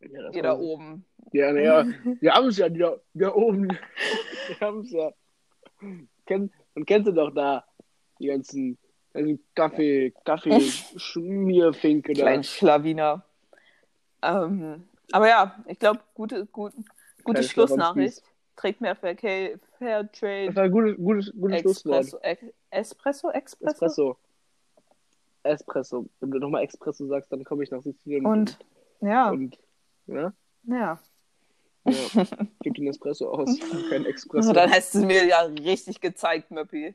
Ja, 0.00 0.22
das 0.22 0.36
Ihr 0.36 0.42
da 0.42 0.56
oben. 0.56 1.04
Ja, 1.32 1.52
naja, 1.52 1.86
wir 2.20 2.32
haben 2.32 2.48
es 2.48 2.58
ja, 2.58 2.68
die 2.68 2.78
da, 2.78 2.96
die 3.12 3.20
da 3.20 3.34
oben. 3.34 3.68
Wir 3.68 4.60
haben 4.60 4.80
es 4.80 4.92
ja. 4.92 5.12
Kenn, 6.26 6.50
und 6.74 6.86
kennst 6.86 7.08
du 7.08 7.12
doch 7.12 7.32
da 7.34 7.64
die 8.18 8.26
ganzen, 8.26 8.78
ganzen 9.12 9.42
Kaffee, 9.54 10.12
Kaffee, 10.24 10.60
Schmierfinke 10.60 12.12
da. 12.12 12.22
Kleinen 12.22 12.44
Schlawiner. 12.44 13.24
Ähm, 14.22 14.88
aber 15.12 15.28
ja, 15.28 15.64
ich 15.66 15.78
glaube, 15.78 16.00
gute, 16.14 16.46
gut, 16.46 16.72
gute 17.24 17.40
Kleine 17.40 17.48
Schlussnachricht. 17.48 18.22
Trägt 18.56 18.80
mehr 18.80 18.96
Fair, 18.96 19.16
Fair 19.16 20.02
Das 20.02 20.18
Trade 20.18 20.56
war 20.56 20.64
ein 20.64 20.70
gutes, 20.72 20.96
gutes, 20.96 21.32
gutes 21.32 21.60
Schlusswort. 21.60 22.06
Espresso, 22.70 23.30
Espresso, 23.30 23.30
Espresso. 23.30 24.16
Espresso. 25.44 26.06
Wenn 26.18 26.32
du 26.32 26.38
nochmal 26.40 26.64
Espresso 26.64 27.06
sagst, 27.06 27.30
dann 27.30 27.44
komme 27.44 27.62
ich 27.62 27.70
nach 27.70 27.82
Sizilien. 27.82 28.26
Und 28.26 28.58
ja, 29.00 29.30
und 29.30 29.56
ja, 30.08 30.32
ja. 30.64 31.00
ja. 31.84 32.26
gib 32.62 32.74
den 32.74 32.88
Espresso 32.88 33.30
aus. 33.30 33.58
Kein 33.90 34.04
Espresso. 34.06 34.52
Dann 34.52 34.70
hast 34.70 34.94
du 34.94 35.00
mir 35.00 35.24
ja 35.26 35.40
richtig 35.42 36.00
gezeigt, 36.00 36.50
Möppi. 36.50 36.94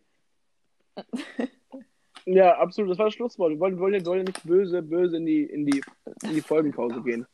Ja, 2.26 2.57
absolut. 2.57 2.91
Das 2.91 2.97
war 2.99 3.05
das 3.05 3.16
Schlusswort. 3.16 3.51
Wir 3.51 3.59
wollen, 3.59 3.80
wollen, 3.80 4.05
wollen 4.05 4.24
nicht 4.26 4.43
böse, 4.43 4.82
böse 4.82 5.18
in 5.18 5.26
die, 5.26 5.43
in 5.43 5.66
die, 5.66 5.82
in 6.24 6.30
die 6.36 6.41
Folgenpause 6.41 7.01
gehen. 7.01 7.26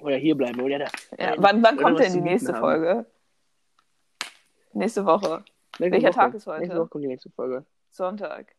Oder 0.00 0.16
hier 0.16 0.34
bleiben. 0.34 0.60
Wollen 0.60 0.72
ja 0.72 0.78
da, 0.78 0.90
Ja, 1.18 1.34
wann 1.38 1.62
wann 1.62 1.76
Oder 1.76 1.84
kommt 1.84 2.00
denn 2.00 2.12
die 2.14 2.20
nächste 2.20 2.52
haben. 2.54 2.60
Folge? 2.60 3.06
Nächste 4.72 5.04
Woche. 5.04 5.44
Nächste 5.78 5.92
Welcher 5.92 6.08
Woche. 6.08 6.16
Tag 6.16 6.34
ist 6.34 6.46
heute? 6.46 6.60
Nächste 6.60 6.78
Woche 6.80 6.88
kommt 6.88 7.04
die 7.04 7.08
nächste 7.08 7.30
Folge. 7.30 7.66
Sonntag. 7.90 8.54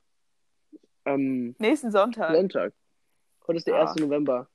Ähm, 1.06 1.56
Nächsten 1.58 1.92
Sonntag. 1.92 2.36
Sonntag. 2.36 2.74
Heute 3.48 3.58
ist 3.58 3.68
der 3.68 3.76
Ah. 3.76 3.90
1. 3.92 3.96
November. 4.02 4.48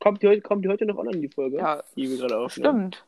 Kommt 0.00 0.22
die, 0.22 0.28
heute- 0.28 0.40
kommt 0.40 0.64
die 0.64 0.68
heute 0.68 0.86
noch 0.86 0.96
online, 0.96 1.20
die 1.20 1.28
Folge? 1.28 1.58
Ja, 1.58 1.82
Die 1.94 2.08
wir 2.10 2.16
gerade 2.16 2.38
aufnehmen. 2.38 2.92
Stimmt. 2.92 3.06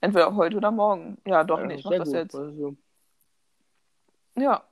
Entweder 0.00 0.34
heute 0.36 0.56
oder 0.58 0.70
morgen. 0.70 1.18
Ja, 1.26 1.44
doch 1.44 1.60
Ja, 1.60 1.66
nicht. 1.66 1.84
Mach 1.84 1.92
das 1.92 2.08
gut. 2.08 2.14
jetzt. 2.16 2.34
Also, 2.34 2.76
Ja. 4.36 4.64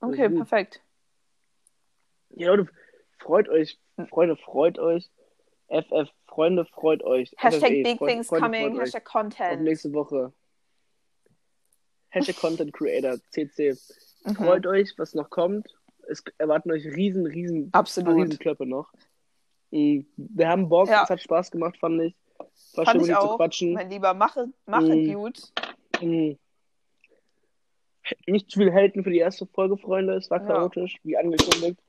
Okay, 0.00 0.28
perfekt. 0.30 0.80
ja, 2.30 2.48
Leute, 2.54 2.68
freut 3.18 3.48
euch. 3.48 3.78
Freunde, 4.08 4.36
freut 4.36 4.78
euch. 4.78 5.10
FF, 5.68 6.08
Freunde, 6.26 6.64
freut 6.64 7.02
euch. 7.04 7.32
Hashtag 7.36 7.70
FFE, 7.70 7.82
Big 7.82 7.98
Freunde, 7.98 8.12
Things 8.14 8.28
Freunde, 8.28 8.44
Coming. 8.46 8.78
Hashtag 8.80 9.06
Auf 9.06 9.12
Content. 9.12 9.62
nächste 9.62 9.92
Woche. 9.92 10.32
Hashtag 12.10 12.36
Content 12.36 12.72
Creator, 12.72 13.18
CC. 13.30 13.76
Mhm. 14.24 14.34
Freut 14.36 14.66
euch, 14.66 14.92
was 14.98 15.14
noch 15.14 15.30
kommt. 15.30 15.68
Es 16.08 16.22
erwarten 16.38 16.70
euch 16.72 16.84
riesen, 16.84 17.26
riesen, 17.26 17.68
Absolut. 17.72 18.16
riesen 18.16 18.38
Klöppe 18.38 18.66
noch. 18.66 18.92
Mhm. 19.72 20.06
Wir 20.16 20.48
haben 20.48 20.68
Bock, 20.68 20.88
Ja. 20.88 21.02
es 21.02 21.10
hat 21.10 21.20
Spaß 21.20 21.50
gemacht, 21.50 21.76
fand 21.78 22.00
ich. 22.02 22.14
War 22.74 22.84
Fand 22.84 22.88
schön, 22.90 23.00
ich 23.00 23.06
dir 23.08 23.14
zu 23.14 23.20
auch. 23.20 23.36
quatschen. 23.36 23.72
Mein 23.72 23.90
Lieber, 23.90 24.14
mache, 24.14 24.48
mache 24.66 24.94
Mhm. 24.94 25.14
gut. 25.14 25.52
Mhm. 26.00 26.38
Nicht 28.26 28.50
zu 28.50 28.58
viel 28.60 28.70
Helden 28.72 29.04
für 29.04 29.10
die 29.10 29.18
erste 29.18 29.46
Folge, 29.46 29.76
Freunde. 29.76 30.14
Es 30.14 30.30
war 30.30 30.40
Ja. 30.42 30.46
chaotisch, 30.46 30.96
wie 31.02 31.16
angekündigt. 31.16 31.80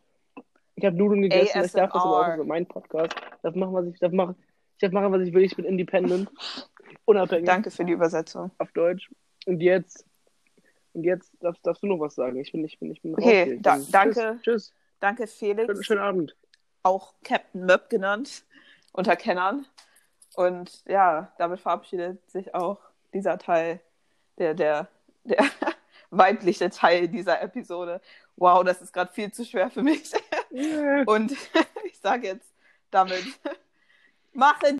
Ich 0.75 0.85
habe 0.85 0.95
Nudeln 0.95 1.21
gegessen. 1.23 1.45
Ich 1.45 1.51
darf 1.53 1.63
das 1.63 1.75
aber 1.75 2.05
auch 2.05 2.21
ASMR. 2.23 2.35
über 2.35 2.45
meinen 2.45 2.65
Podcast. 2.67 3.13
Ich 3.15 3.41
darf 3.41 3.55
machen, 3.55 3.73
was 3.73 3.85
ich, 3.87 3.99
darf 3.99 4.11
machen. 4.11 4.35
Ich 4.75 4.79
darf 4.81 4.91
machen, 4.91 5.11
was 5.11 5.21
ich 5.27 5.33
will. 5.33 5.43
Ich 5.43 5.55
bin 5.55 5.65
independent. 5.65 6.29
Unabhängig 7.05 7.45
Danke 7.45 7.69
für 7.71 7.83
die 7.85 7.93
Übersetzung. 7.93 8.51
auf 8.57 8.71
Deutsch. 8.71 9.09
Und 9.45 9.59
jetzt, 9.61 10.05
und 10.93 11.03
jetzt 11.03 11.31
darfst, 11.41 11.65
darfst 11.65 11.83
du 11.83 11.87
noch 11.87 11.99
was 11.99 12.15
sagen. 12.15 12.37
Ich 12.39 12.51
bin, 12.51 12.63
ich 12.63 12.79
bin, 12.79 12.91
ich 12.91 13.01
bin 13.01 13.13
Okay, 13.15 13.59
da- 13.61 13.79
danke. 13.91 14.39
Tschüss. 14.41 14.41
tschüss. 14.43 14.73
Danke, 14.99 15.27
Felix. 15.27 15.65
Schönen, 15.65 15.83
schönen 15.83 15.99
Abend. 16.01 16.35
Auch 16.83 17.13
Captain 17.23 17.65
Möb 17.65 17.89
genannt, 17.89 18.43
unter 18.91 19.15
Kennern. 19.15 19.65
Und 20.35 20.83
ja, 20.85 21.31
damit 21.37 21.59
verabschiedet 21.59 22.29
sich 22.29 22.53
auch 22.53 22.79
dieser 23.13 23.37
Teil, 23.37 23.79
der, 24.37 24.53
der, 24.53 24.87
der 25.23 25.45
weibliche 26.09 26.69
Teil 26.69 27.07
dieser 27.07 27.41
Episode. 27.41 28.01
Wow, 28.35 28.63
das 28.63 28.81
ist 28.81 28.93
gerade 28.93 29.13
viel 29.13 29.31
zu 29.31 29.45
schwer 29.45 29.69
für 29.69 29.83
mich. 29.83 30.11
Und 31.05 31.31
ich 31.85 31.99
sage 31.99 32.27
jetzt 32.27 32.53
damit, 32.91 33.25
mache 34.33 34.67